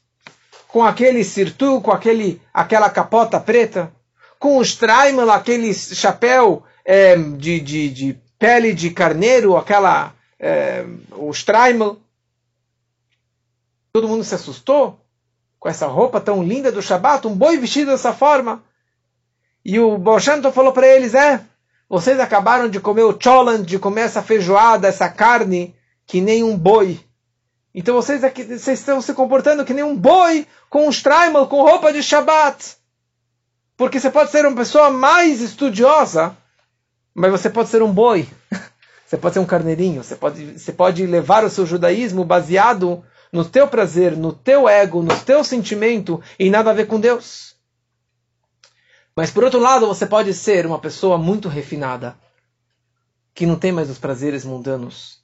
com 0.74 0.82
aquele 0.82 1.22
sirtu, 1.22 1.80
com 1.80 1.92
aquele, 1.92 2.42
aquela 2.52 2.90
capota 2.90 3.38
preta, 3.38 3.92
com 4.40 4.58
o 4.58 4.62
straimel, 4.62 5.30
aquele 5.30 5.72
chapéu 5.72 6.64
é, 6.84 7.14
de, 7.16 7.60
de, 7.60 7.88
de, 7.88 8.18
pele 8.40 8.74
de 8.74 8.90
carneiro, 8.90 9.56
aquela 9.56 10.12
é, 10.36 10.84
o 11.12 11.30
straimel. 11.30 11.96
Todo 13.92 14.08
mundo 14.08 14.24
se 14.24 14.34
assustou 14.34 14.98
com 15.60 15.68
essa 15.68 15.86
roupa 15.86 16.20
tão 16.20 16.42
linda 16.42 16.72
do 16.72 16.82
Shabat, 16.82 17.24
um 17.28 17.36
boi 17.36 17.56
vestido 17.56 17.92
dessa 17.92 18.12
forma. 18.12 18.60
E 19.64 19.78
o 19.78 19.96
Bolshanto 19.96 20.50
falou 20.50 20.72
para 20.72 20.88
eles: 20.88 21.14
é, 21.14 21.40
vocês 21.88 22.18
acabaram 22.18 22.68
de 22.68 22.80
comer 22.80 23.04
o 23.04 23.16
cholan, 23.16 23.62
de 23.62 23.78
comer 23.78 24.00
essa 24.00 24.24
feijoada, 24.24 24.88
essa 24.88 25.08
carne, 25.08 25.72
que 26.04 26.20
nem 26.20 26.42
um 26.42 26.58
boi. 26.58 26.98
Então 27.74 27.94
vocês, 27.94 28.22
aqui, 28.22 28.44
vocês 28.44 28.78
estão 28.78 29.00
se 29.00 29.12
comportando 29.12 29.64
que 29.64 29.74
nem 29.74 29.82
um 29.82 29.96
boi 29.96 30.46
com 30.70 30.86
um 30.86 30.90
straimel, 30.90 31.48
com 31.48 31.60
roupa 31.62 31.92
de 31.92 32.02
Shabat. 32.02 32.76
Porque 33.76 33.98
você 33.98 34.10
pode 34.10 34.30
ser 34.30 34.46
uma 34.46 34.56
pessoa 34.56 34.90
mais 34.90 35.40
estudiosa, 35.40 36.36
mas 37.12 37.32
você 37.32 37.50
pode 37.50 37.68
ser 37.68 37.82
um 37.82 37.92
boi. 37.92 38.28
Você 39.06 39.18
pode 39.18 39.34
ser 39.34 39.40
um 39.40 39.46
carneirinho. 39.46 40.02
Você 40.02 40.16
pode, 40.16 40.58
você 40.58 40.72
pode 40.72 41.06
levar 41.06 41.44
o 41.44 41.50
seu 41.50 41.66
judaísmo 41.66 42.24
baseado 42.24 43.04
no 43.30 43.44
teu 43.44 43.68
prazer, 43.68 44.16
no 44.16 44.32
teu 44.32 44.66
ego, 44.66 45.02
no 45.02 45.14
teu 45.20 45.44
sentimento 45.44 46.20
e 46.38 46.48
nada 46.48 46.70
a 46.70 46.74
ver 46.74 46.86
com 46.86 46.98
Deus. 46.98 47.54
Mas 49.14 49.30
por 49.30 49.44
outro 49.44 49.60
lado, 49.60 49.86
você 49.86 50.06
pode 50.06 50.32
ser 50.32 50.66
uma 50.66 50.80
pessoa 50.80 51.18
muito 51.18 51.48
refinada, 51.48 52.16
que 53.34 53.46
não 53.46 53.56
tem 53.56 53.70
mais 53.70 53.90
os 53.90 53.98
prazeres 53.98 54.44
mundanos. 54.44 55.22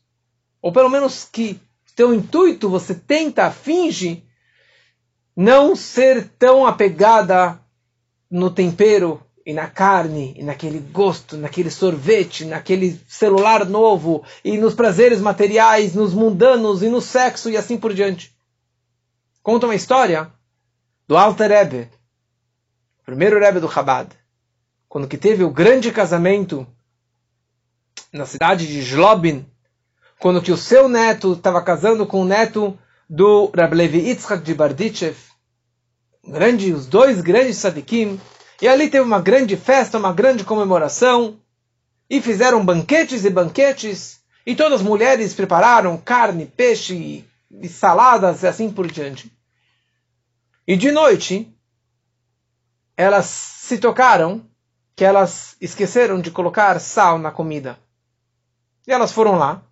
Ou 0.61 0.71
pelo 0.71 0.91
menos 0.91 1.25
que 1.25 1.59
teu 1.95 2.15
intuito, 2.15 2.69
você 2.69 2.95
tenta, 2.95 3.51
finge 3.51 4.25
não 5.37 5.75
ser 5.75 6.29
tão 6.39 6.67
apegada 6.67 7.61
no 8.31 8.51
tempero 8.51 9.23
e 9.45 9.53
na 9.53 9.67
carne, 9.67 10.35
e 10.37 10.43
naquele 10.43 10.79
gosto, 10.79 11.37
naquele 11.37 11.71
sorvete, 11.71 12.45
naquele 12.45 13.01
celular 13.09 13.65
novo, 13.65 14.23
e 14.45 14.59
nos 14.59 14.75
prazeres 14.75 15.21
materiais, 15.21 15.95
nos 15.95 16.13
mundanos 16.13 16.83
e 16.83 16.89
no 16.89 17.01
sexo 17.01 17.51
e 17.51 17.57
assim 17.57 17.77
por 17.77 17.95
diante. 17.95 18.37
Conta 19.43 19.67
uma 19.67 19.75
história 19.75 20.31
do 21.09 21.17
Alter 21.17 21.51
Rebbe, 21.51 21.89
primeiro 23.05 23.41
Rebbe 23.41 23.61
do 23.61 23.71
Chabad, 23.71 24.11
quando 24.89 25.09
que 25.09 25.17
teve 25.17 25.43
o 25.43 25.51
grande 25.51 25.91
casamento 25.91 26.67
na 28.13 28.27
cidade 28.27 28.67
de 28.67 28.83
Jlobin, 28.83 29.47
quando 30.21 30.43
que 30.43 30.53
o 30.53 30.57
seu 30.57 30.89
neto 30.89 31.33
estava 31.33 31.63
casando 31.63 32.07
com 32.07 32.21
o 32.21 32.25
neto 32.27 32.79
do 33.09 33.51
Rab 33.57 33.75
Levi 33.75 33.99
Yitzchak 34.01 34.45
de 34.45 34.55
Bardichev, 34.55 35.17
grande, 36.23 36.73
os 36.73 36.87
dois 36.87 37.23
grandes 37.23 37.57
sadikim, 37.57 38.21
e 38.61 38.69
ali 38.69 38.91
teve 38.91 39.03
uma 39.03 39.21
grande 39.21 39.57
festa, 39.57 39.97
uma 39.97 40.13
grande 40.13 40.45
comemoração, 40.45 41.41
e 42.09 42.21
fizeram 42.21 42.65
banquetes 42.65 43.25
e 43.25 43.31
banquetes, 43.31 44.21
e 44.45 44.55
todas 44.55 44.81
as 44.81 44.87
mulheres 44.87 45.33
prepararam 45.33 45.97
carne, 45.97 46.45
peixe 46.45 47.25
e 47.51 47.69
saladas 47.69 48.43
e 48.43 48.47
assim 48.47 48.71
por 48.71 48.87
diante. 48.91 49.33
E 50.67 50.77
de 50.77 50.93
noite, 50.93 51.51
elas 52.95 53.25
se 53.25 53.79
tocaram 53.79 54.45
que 54.95 55.05
elas 55.05 55.57
esqueceram 55.61 56.21
de 56.21 56.31
colocar 56.31 56.79
sal 56.79 57.19
na 57.19 57.31
comida. 57.31 57.79
E 58.87 58.93
elas 58.93 59.13
foram 59.13 59.37
lá. 59.37 59.63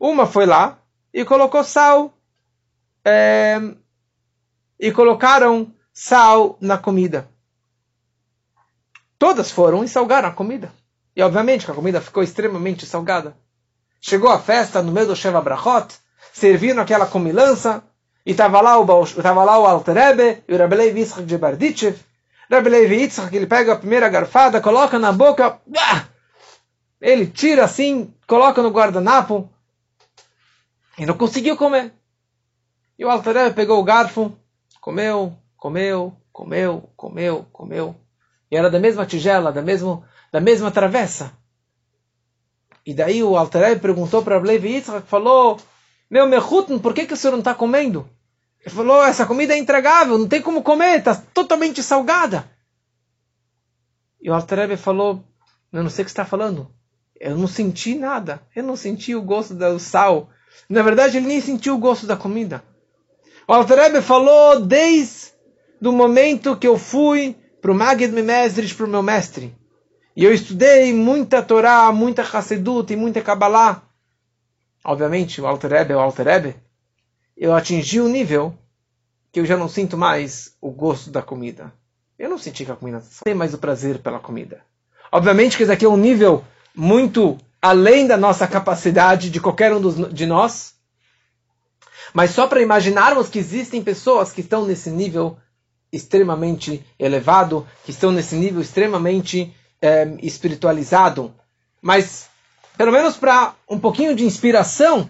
Uma 0.00 0.26
foi 0.26 0.46
lá 0.46 0.78
e 1.12 1.24
colocou 1.26 1.62
sal. 1.62 2.14
É, 3.04 3.60
e 4.78 4.90
colocaram 4.90 5.70
sal 5.92 6.56
na 6.60 6.78
comida. 6.78 7.28
Todas 9.18 9.50
foram 9.50 9.84
e 9.84 9.88
salgaram 9.88 10.30
a 10.30 10.32
comida. 10.32 10.72
E 11.14 11.22
obviamente 11.22 11.70
a 11.70 11.74
comida 11.74 12.00
ficou 12.00 12.22
extremamente 12.22 12.86
salgada. 12.86 13.36
Chegou 14.00 14.30
a 14.30 14.38
festa 14.38 14.82
no 14.82 14.90
meio 14.90 15.08
do 15.08 15.16
Sheva 15.16 15.42
Brachot, 15.42 15.94
serviram 16.32 16.80
aquela 16.80 17.04
comilança, 17.04 17.82
e 18.24 18.30
estava 18.30 18.60
lá 18.62 18.78
o, 18.78 19.06
tava 19.22 19.44
lá 19.44 19.58
o 19.58 19.66
Alterebe 19.66 20.42
e 20.48 20.54
o 20.54 20.58
Rabelei 20.58 20.96
Yitzchak 20.96 21.24
de 21.24 21.36
Bardichev. 21.36 21.98
Rabelei 22.50 22.86
Yitzchak, 22.86 23.34
ele 23.36 23.46
pega 23.46 23.74
a 23.74 23.76
primeira 23.76 24.08
garfada, 24.08 24.60
coloca 24.60 24.98
na 24.98 25.12
boca, 25.12 25.60
ele 27.00 27.26
tira 27.26 27.64
assim, 27.64 28.14
coloca 28.26 28.62
no 28.62 28.70
guardanapo, 28.70 29.50
e 31.00 31.06
não 31.06 31.16
conseguiu 31.16 31.56
comer. 31.56 31.94
E 32.98 33.04
o 33.06 33.08
Alterebe 33.08 33.54
pegou 33.54 33.80
o 33.80 33.82
garfo, 33.82 34.36
comeu, 34.82 35.34
comeu, 35.56 36.14
comeu, 36.30 36.90
comeu, 36.94 37.46
comeu. 37.50 37.96
E 38.50 38.56
era 38.56 38.68
da 38.68 38.78
mesma 38.78 39.06
tigela, 39.06 39.50
da, 39.50 39.62
mesmo, 39.62 40.04
da 40.30 40.42
mesma 40.42 40.70
travessa. 40.70 41.32
E 42.84 42.92
daí 42.92 43.22
o 43.22 43.34
Altareb 43.34 43.80
perguntou 43.80 44.22
para 44.22 44.38
Levi 44.38 44.74
Yitzhak, 44.74 45.06
falou, 45.06 45.58
meu 46.10 46.28
Mechutn, 46.28 46.78
por 46.78 46.92
que, 46.92 47.06
que 47.06 47.14
o 47.14 47.16
senhor 47.16 47.32
não 47.32 47.38
está 47.38 47.54
comendo? 47.54 48.06
Ele 48.60 48.74
falou, 48.74 49.02
essa 49.02 49.24
comida 49.24 49.54
é 49.54 49.58
intragável, 49.58 50.18
não 50.18 50.28
tem 50.28 50.42
como 50.42 50.62
comer, 50.62 50.98
está 50.98 51.14
totalmente 51.14 51.82
salgada. 51.82 52.46
E 54.20 54.28
o 54.28 54.34
Altareb 54.34 54.76
falou, 54.76 55.24
eu 55.72 55.82
não 55.82 55.88
sei 55.88 56.02
o 56.02 56.04
que 56.04 56.10
está 56.10 56.26
falando. 56.26 56.70
Eu 57.18 57.38
não 57.38 57.46
senti 57.46 57.94
nada. 57.94 58.42
Eu 58.54 58.64
não 58.64 58.76
senti 58.76 59.14
o 59.14 59.22
gosto 59.22 59.54
do 59.54 59.78
sal. 59.78 60.28
Na 60.68 60.82
verdade, 60.82 61.16
ele 61.16 61.26
nem 61.26 61.40
sentiu 61.40 61.74
o 61.74 61.78
gosto 61.78 62.06
da 62.06 62.16
comida. 62.16 62.62
O 63.46 63.52
Altareb 63.52 64.00
falou 64.00 64.60
desde 64.60 65.32
o 65.82 65.90
momento 65.90 66.56
que 66.56 66.68
eu 66.68 66.78
fui 66.78 67.36
para 67.60 67.72
o 67.72 67.74
Magid 67.74 68.12
Memesdrish, 68.12 68.74
para 68.74 68.86
o 68.86 68.88
meu 68.88 69.02
mestre. 69.02 69.54
E 70.14 70.24
eu 70.24 70.32
estudei 70.32 70.92
muita 70.92 71.42
Torá, 71.42 71.90
muita 71.92 72.22
Hassedut 72.22 72.92
e 72.92 72.96
muita 72.96 73.20
Kabbalah. 73.20 73.82
Obviamente, 74.84 75.40
o 75.40 75.46
Alter 75.46 75.70
Rebbe 75.70 75.92
é 75.92 75.96
o 75.96 76.00
Alter 76.00 76.26
Rebbe. 76.26 76.56
Eu 77.36 77.54
atingi 77.54 78.00
o 78.00 78.04
um 78.04 78.08
nível 78.08 78.54
que 79.32 79.40
eu 79.40 79.46
já 79.46 79.56
não 79.56 79.68
sinto 79.68 79.96
mais 79.96 80.56
o 80.60 80.70
gosto 80.70 81.10
da 81.10 81.22
comida. 81.22 81.72
Eu 82.18 82.28
não 82.28 82.38
senti 82.38 82.64
que 82.64 82.72
a 82.72 82.76
comida 82.76 83.02
tem 83.24 83.34
mais 83.34 83.54
o 83.54 83.58
prazer 83.58 83.98
pela 83.98 84.18
comida. 84.18 84.62
Obviamente 85.10 85.56
que 85.56 85.62
esse 85.62 85.72
aqui 85.72 85.84
é 85.84 85.88
um 85.88 85.96
nível 85.96 86.44
muito 86.74 87.38
além 87.60 88.06
da 88.06 88.16
nossa 88.16 88.46
capacidade 88.46 89.30
de 89.30 89.40
qualquer 89.40 89.72
um 89.72 89.80
dos, 89.80 90.12
de 90.12 90.26
nós. 90.26 90.74
Mas 92.12 92.30
só 92.30 92.46
para 92.46 92.62
imaginarmos 92.62 93.28
que 93.28 93.38
existem 93.38 93.82
pessoas 93.82 94.32
que 94.32 94.40
estão 94.40 94.64
nesse 94.64 94.90
nível 94.90 95.36
extremamente 95.92 96.84
elevado, 96.98 97.66
que 97.84 97.90
estão 97.90 98.10
nesse 98.12 98.36
nível 98.36 98.60
extremamente 98.60 99.54
é, 99.80 100.16
espiritualizado. 100.22 101.34
Mas, 101.82 102.28
pelo 102.76 102.92
menos 102.92 103.16
para 103.16 103.54
um 103.68 103.78
pouquinho 103.78 104.14
de 104.14 104.24
inspiração, 104.24 105.08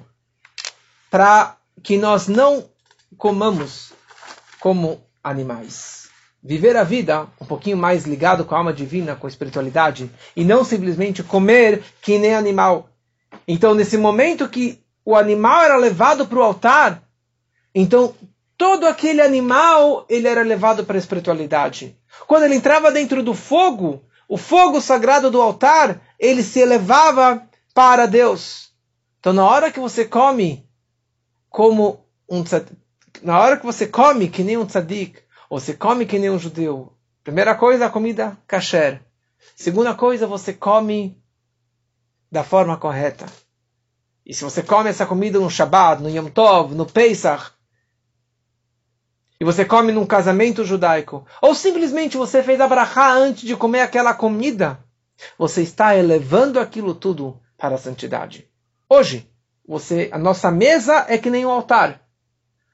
para 1.10 1.56
que 1.82 1.96
nós 1.96 2.28
não 2.28 2.68
comamos 3.16 3.92
como 4.60 5.02
animais. 5.22 5.99
Viver 6.42 6.76
a 6.76 6.84
vida 6.84 7.26
um 7.40 7.44
pouquinho 7.44 7.76
mais 7.76 8.04
ligado 8.04 8.44
com 8.44 8.54
a 8.54 8.58
alma 8.58 8.72
divina, 8.72 9.14
com 9.14 9.26
a 9.26 9.30
espiritualidade, 9.30 10.10
e 10.34 10.44
não 10.44 10.64
simplesmente 10.64 11.22
comer 11.22 11.82
que 12.00 12.18
nem 12.18 12.34
animal. 12.34 12.88
Então, 13.46 13.74
nesse 13.74 13.98
momento 13.98 14.48
que 14.48 14.80
o 15.04 15.14
animal 15.14 15.62
era 15.62 15.76
levado 15.76 16.26
para 16.26 16.38
o 16.38 16.42
altar, 16.42 17.02
então 17.74 18.14
todo 18.56 18.86
aquele 18.86 19.20
animal 19.20 20.04
ele 20.08 20.28
era 20.28 20.42
levado 20.42 20.84
para 20.84 20.96
a 20.96 20.98
espiritualidade. 20.98 21.96
Quando 22.26 22.44
ele 22.44 22.54
entrava 22.54 22.90
dentro 22.90 23.22
do 23.22 23.34
fogo, 23.34 24.02
o 24.28 24.36
fogo 24.36 24.80
sagrado 24.80 25.30
do 25.30 25.40
altar, 25.40 26.00
ele 26.18 26.42
se 26.42 26.60
elevava 26.60 27.42
para 27.74 28.06
Deus. 28.06 28.70
Então, 29.18 29.32
na 29.32 29.44
hora 29.44 29.70
que 29.70 29.80
você 29.80 30.04
come 30.04 30.66
como 31.48 32.04
um 32.28 32.44
na 33.22 33.38
hora 33.38 33.56
que 33.56 33.66
você 33.66 33.86
come 33.86 34.28
que 34.28 34.42
nem 34.42 34.56
um 34.56 34.64
tzadik, 34.64 35.18
você 35.50 35.74
come 35.74 36.06
que 36.06 36.16
nem 36.16 36.30
um 36.30 36.38
judeu, 36.38 36.92
primeira 37.24 37.56
coisa, 37.56 37.86
a 37.86 37.90
comida 37.90 38.38
kasher. 38.46 39.02
Segunda 39.56 39.92
coisa, 39.94 40.24
você 40.24 40.52
come 40.52 41.20
da 42.30 42.44
forma 42.44 42.76
correta. 42.76 43.26
E 44.24 44.32
se 44.32 44.44
você 44.44 44.62
come 44.62 44.88
essa 44.88 45.04
comida 45.04 45.40
no 45.40 45.50
Shabbat, 45.50 46.00
no 46.00 46.08
Yom 46.08 46.28
Tov, 46.28 46.72
no 46.72 46.86
Pesach, 46.86 47.50
e 49.40 49.44
você 49.44 49.64
come 49.64 49.90
num 49.90 50.06
casamento 50.06 50.64
judaico, 50.64 51.26
ou 51.42 51.52
simplesmente 51.52 52.16
você 52.16 52.44
fez 52.44 52.60
a 52.60 52.68
brachá 52.68 53.12
antes 53.12 53.42
de 53.42 53.56
comer 53.56 53.80
aquela 53.80 54.14
comida, 54.14 54.78
você 55.36 55.62
está 55.62 55.96
elevando 55.96 56.60
aquilo 56.60 56.94
tudo 56.94 57.40
para 57.58 57.74
a 57.74 57.78
santidade. 57.78 58.48
Hoje, 58.88 59.28
você, 59.66 60.10
a 60.12 60.18
nossa 60.18 60.50
mesa 60.50 61.06
é 61.08 61.18
que 61.18 61.30
nem 61.30 61.44
um 61.44 61.50
altar. 61.50 62.00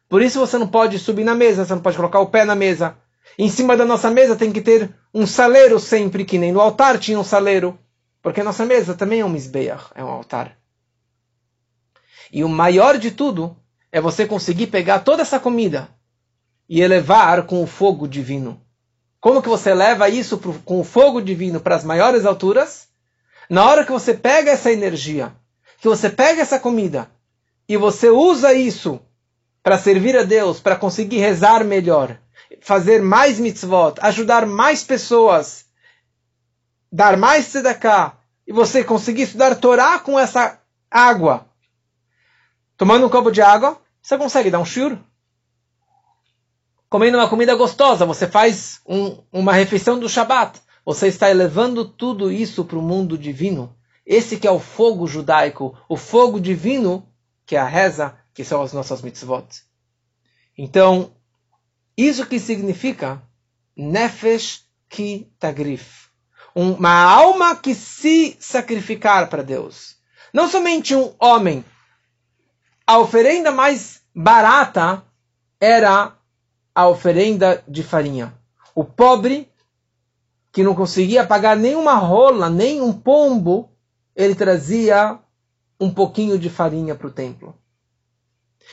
Por 0.08 0.22
isso 0.22 0.38
você 0.38 0.56
não 0.56 0.68
pode 0.68 0.98
subir 0.98 1.24
na 1.24 1.34
mesa, 1.34 1.64
você 1.64 1.74
não 1.74 1.82
pode 1.82 1.96
colocar 1.96 2.20
o 2.20 2.28
pé 2.28 2.44
na 2.44 2.54
mesa. 2.54 2.96
Em 3.38 3.48
cima 3.48 3.76
da 3.76 3.84
nossa 3.84 4.10
mesa 4.10 4.36
tem 4.36 4.52
que 4.52 4.60
ter 4.60 4.94
um 5.12 5.26
saleiro 5.26 5.78
sempre, 5.80 6.24
que 6.24 6.38
nem 6.38 6.52
no 6.52 6.60
altar 6.60 6.98
tinha 6.98 7.18
um 7.18 7.24
saleiro. 7.24 7.78
Porque 8.22 8.42
nossa 8.42 8.64
mesa 8.64 8.94
também 8.94 9.20
é 9.20 9.24
um 9.24 9.28
misbeach, 9.28 9.90
é 9.94 10.02
um 10.02 10.08
altar. 10.08 10.56
E 12.32 12.42
o 12.42 12.48
maior 12.48 12.98
de 12.98 13.10
tudo 13.10 13.56
é 13.92 14.00
você 14.00 14.26
conseguir 14.26 14.68
pegar 14.68 15.00
toda 15.00 15.22
essa 15.22 15.38
comida 15.38 15.88
e 16.68 16.80
elevar 16.80 17.44
com 17.44 17.62
o 17.62 17.66
fogo 17.66 18.06
divino. 18.08 18.60
Como 19.20 19.42
que 19.42 19.48
você 19.48 19.72
leva 19.74 20.08
isso 20.08 20.38
pro, 20.38 20.54
com 20.60 20.80
o 20.80 20.84
fogo 20.84 21.20
divino 21.20 21.60
para 21.60 21.76
as 21.76 21.84
maiores 21.84 22.24
alturas? 22.24 22.88
Na 23.48 23.64
hora 23.64 23.84
que 23.84 23.92
você 23.92 24.12
pega 24.12 24.50
essa 24.50 24.72
energia, 24.72 25.32
que 25.80 25.88
você 25.88 26.10
pega 26.10 26.42
essa 26.42 26.58
comida 26.58 27.10
e 27.68 27.76
você 27.76 28.08
usa 28.08 28.52
isso 28.52 29.00
para 29.66 29.78
servir 29.78 30.16
a 30.16 30.22
Deus, 30.22 30.60
para 30.60 30.76
conseguir 30.76 31.18
rezar 31.18 31.64
melhor, 31.64 32.20
fazer 32.60 33.02
mais 33.02 33.40
mitzvot, 33.40 33.94
ajudar 34.00 34.46
mais 34.46 34.84
pessoas, 34.84 35.66
dar 36.92 37.16
mais 37.16 37.48
tzedakah, 37.48 38.16
e 38.46 38.52
você 38.52 38.84
conseguir 38.84 39.22
estudar 39.22 39.56
Torá 39.56 39.98
com 39.98 40.16
essa 40.16 40.60
água, 40.88 41.50
tomando 42.76 43.06
um 43.06 43.10
copo 43.10 43.32
de 43.32 43.42
água, 43.42 43.76
você 44.00 44.16
consegue 44.16 44.52
dar 44.52 44.60
um 44.60 44.64
shiur. 44.64 44.96
Comendo 46.88 47.18
uma 47.18 47.28
comida 47.28 47.52
gostosa, 47.56 48.06
você 48.06 48.28
faz 48.28 48.80
um, 48.86 49.18
uma 49.32 49.52
refeição 49.52 49.98
do 49.98 50.08
Shabat. 50.08 50.60
Você 50.84 51.08
está 51.08 51.28
elevando 51.28 51.84
tudo 51.84 52.30
isso 52.30 52.64
para 52.64 52.78
o 52.78 52.82
mundo 52.82 53.18
divino. 53.18 53.76
Esse 54.06 54.36
que 54.36 54.46
é 54.46 54.50
o 54.52 54.60
fogo 54.60 55.08
judaico, 55.08 55.76
o 55.88 55.96
fogo 55.96 56.38
divino, 56.38 57.04
que 57.44 57.56
é 57.56 57.58
a 57.58 57.66
reza, 57.66 58.16
que 58.36 58.44
são 58.44 58.60
as 58.60 58.74
nossas 58.74 59.00
mitzvot. 59.00 59.46
Então, 60.58 61.10
isso 61.96 62.26
que 62.26 62.38
significa 62.38 63.22
Nefesh 63.74 64.66
ki 64.90 65.32
tagrif. 65.38 66.08
Uma 66.54 66.90
alma 66.90 67.56
que 67.56 67.74
se 67.74 68.36
sacrificar 68.38 69.30
para 69.30 69.42
Deus. 69.42 69.96
Não 70.34 70.48
somente 70.48 70.94
um 70.94 71.14
homem. 71.18 71.64
A 72.86 72.98
oferenda 72.98 73.50
mais 73.50 74.02
barata 74.14 75.02
era 75.58 76.14
a 76.74 76.88
oferenda 76.88 77.64
de 77.66 77.82
farinha. 77.82 78.34
O 78.74 78.84
pobre, 78.84 79.50
que 80.52 80.62
não 80.62 80.74
conseguia 80.74 81.26
pagar 81.26 81.56
nenhuma 81.56 81.94
rola, 81.94 82.50
nem 82.50 82.82
um 82.82 82.92
pombo, 82.92 83.70
ele 84.14 84.34
trazia 84.34 85.18
um 85.80 85.90
pouquinho 85.90 86.38
de 86.38 86.50
farinha 86.50 86.94
para 86.94 87.06
o 87.06 87.10
templo. 87.10 87.58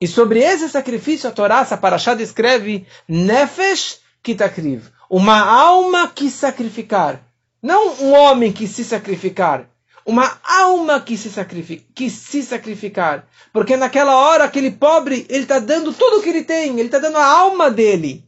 E 0.01 0.07
sobre 0.07 0.39
esse 0.39 0.69
sacrifício, 0.69 1.29
a 1.29 1.31
Torá, 1.31 1.61
a 1.61 1.77
Parashá 1.77 2.13
descreve 2.13 2.85
Nefesh 3.07 3.99
Kitakriv, 4.21 4.89
uma 5.09 5.39
alma 5.39 6.07
que 6.07 6.29
sacrificar. 6.29 7.21
Não 7.61 7.95
um 8.01 8.13
homem 8.13 8.51
que 8.51 8.67
se 8.67 8.83
sacrificar, 8.83 9.69
uma 10.05 10.37
alma 10.43 10.99
que 10.99 11.17
se, 11.17 11.29
sacrifica, 11.29 11.85
que 11.95 12.09
se 12.09 12.43
sacrificar. 12.43 13.25
Porque 13.53 13.77
naquela 13.77 14.15
hora, 14.15 14.43
aquele 14.43 14.71
pobre, 14.71 15.25
ele 15.29 15.43
está 15.43 15.59
dando 15.59 15.93
tudo 15.93 16.17
o 16.17 16.21
que 16.21 16.29
ele 16.29 16.43
tem, 16.43 16.71
ele 16.71 16.87
está 16.87 16.99
dando 16.99 17.17
a 17.17 17.25
alma 17.25 17.71
dele. 17.71 18.27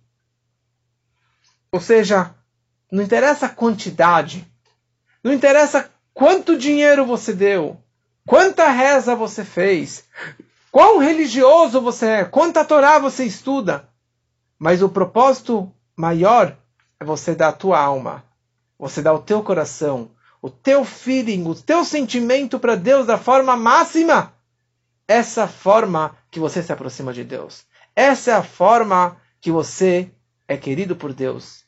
Ou 1.72 1.82
seja, 1.82 2.34
não 2.90 3.04
interessa 3.04 3.48
a 3.48 3.50
quantidade, 3.50 4.48
não 5.22 5.34
interessa 5.34 5.90
quanto 6.14 6.58
dinheiro 6.58 7.06
você 7.06 7.34
deu, 7.34 7.78
quanta 8.26 8.70
reza 8.70 9.16
você 9.16 9.44
fez, 9.44 10.06
Quão 10.76 10.98
religioso 10.98 11.80
você 11.80 12.06
é, 12.06 12.26
quanta 12.26 12.66
Torá 12.66 13.00
você 13.00 13.24
estuda. 13.24 13.88
Mas 14.60 14.82
o 14.82 14.90
propósito 14.90 15.74
maior 15.96 16.58
é 17.00 17.06
você 17.06 17.34
dar 17.34 17.48
a 17.48 17.54
tua 17.54 17.80
alma, 17.80 18.26
você 18.78 19.02
dar 19.02 19.14
o 19.14 19.20
teu 19.20 19.42
coração, 19.42 20.12
o 20.42 20.50
teu 20.50 20.84
feeling, 20.84 21.48
o 21.48 21.56
teu 21.56 21.86
sentimento 21.86 22.60
para 22.60 22.76
Deus 22.76 23.08
da 23.08 23.18
forma 23.18 23.56
máxima. 23.56 24.34
Essa 25.08 25.48
forma 25.48 26.18
que 26.30 26.42
você 26.42 26.62
se 26.62 26.74
aproxima 26.74 27.14
de 27.14 27.24
Deus. 27.24 27.64
Essa 27.96 28.32
é 28.32 28.34
a 28.34 28.44
forma 28.44 29.16
que 29.40 29.52
você 29.54 30.12
é 30.46 30.58
querido 30.58 30.94
por 30.94 31.14
Deus. 31.14 31.64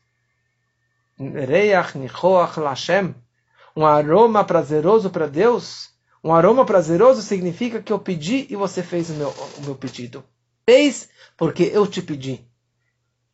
Um 3.74 3.86
aroma 3.86 4.44
prazeroso 4.44 5.10
para 5.10 5.28
Deus 5.28 5.97
um 6.24 6.34
aroma 6.34 6.66
prazeroso 6.66 7.22
significa 7.22 7.82
que 7.82 7.94
eu 7.94 8.00
pedi 8.00 8.48
e 8.50 8.56
você 8.56 8.82
fez 8.82 9.10
o 9.10 9.14
meu, 9.14 9.30
o 9.58 9.62
meu 9.62 9.76
pedido. 9.76 10.24
Fez 10.68 11.10
porque 11.38 11.64
eu 11.64 11.88
te 11.88 12.02
pedi. 12.02 12.46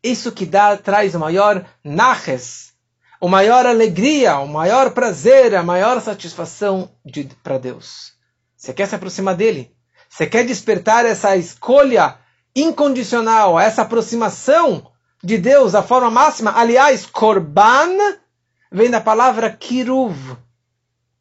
Isso 0.04 0.32
que 0.32 0.46
dá, 0.46 0.76
traz 0.76 1.16
o 1.16 1.20
maior 1.20 1.66
naches, 1.84 2.74
o 3.22 3.30
maior 3.30 3.66
alegria, 3.66 4.38
o 4.40 4.48
maior 4.48 4.92
prazer, 4.92 5.56
a 5.56 5.64
maior 5.64 6.02
satisfação 6.02 6.92
para 7.42 7.58
Deus. 7.58 8.14
Você 8.58 8.74
quer 8.74 8.88
se 8.88 8.96
aproximar 8.96 9.36
dele? 9.36 9.74
Você 10.10 10.28
quer 10.28 10.46
despertar 10.46 11.06
essa 11.06 11.36
escolha 11.38 12.18
incondicional, 12.56 13.60
essa 13.60 13.82
aproximação 13.82 14.92
de 15.24 15.38
Deus 15.38 15.72
da 15.72 15.82
forma 15.82 16.12
máxima? 16.12 16.54
Aliás, 16.56 17.06
korban 17.06 17.98
vem 18.72 18.92
da 18.92 19.00
palavra 19.00 19.50
kiruv, 19.50 20.38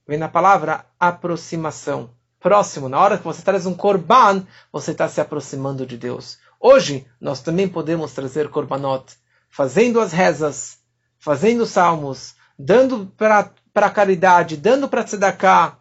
vem 0.06 0.18
na 0.18 0.28
palavra 0.28 0.84
aproximação. 0.98 2.10
Próximo, 2.40 2.88
na 2.88 2.98
hora 2.98 3.18
que 3.18 3.24
você 3.24 3.42
traz 3.42 3.66
um 3.66 3.74
korban, 3.74 4.46
você 4.72 4.90
está 4.90 5.08
se 5.08 5.20
aproximando 5.20 5.86
de 5.86 5.96
Deus. 5.96 6.38
Hoje, 6.58 7.06
nós 7.20 7.40
também 7.40 7.68
podemos 7.68 8.12
trazer 8.12 8.48
korbanot, 8.48 9.16
fazendo 9.48 10.00
as 10.00 10.12
rezas, 10.12 10.78
fazendo 11.18 11.66
salmos, 11.66 12.34
dando 12.58 13.06
para 13.16 13.52
a 13.74 13.90
caridade, 13.90 14.56
dando 14.56 14.88
para 14.88 15.04
tzedakah, 15.04 15.78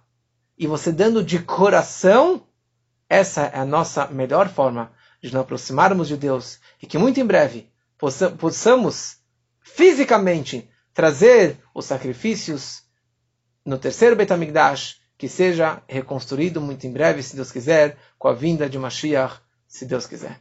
e 0.58 0.68
você 0.68 0.92
dando 0.92 1.24
de 1.24 1.40
coração, 1.40 2.44
essa 3.10 3.42
é 3.44 3.58
a 3.58 3.66
nossa 3.66 4.06
melhor 4.08 4.48
forma 4.48 4.92
de 5.22 5.32
nos 5.34 5.42
aproximarmos 5.42 6.08
de 6.08 6.16
Deus. 6.16 6.60
E 6.82 6.86
que 6.86 6.98
muito 6.98 7.20
em 7.20 7.26
breve 7.26 7.72
possamos 8.38 9.18
fisicamente 9.60 10.70
trazer 10.94 11.60
os 11.74 11.86
sacrifícios 11.86 12.84
no 13.66 13.78
terceiro 13.78 14.16
Betamigdash, 14.16 15.00
que 15.18 15.28
seja 15.28 15.84
reconstruído 15.88 16.62
muito 16.62 16.88
em 16.88 16.92
breve, 16.92 17.22
se 17.22 17.36
Deus 17.36 17.52
quiser, 17.52 17.98
com 18.18 18.28
a 18.28 18.34
vinda 18.34 18.70
de 18.70 18.80
Mashiach, 18.80 19.40
se 19.68 19.86
Deus 19.86 20.08
quiser. 20.08 20.40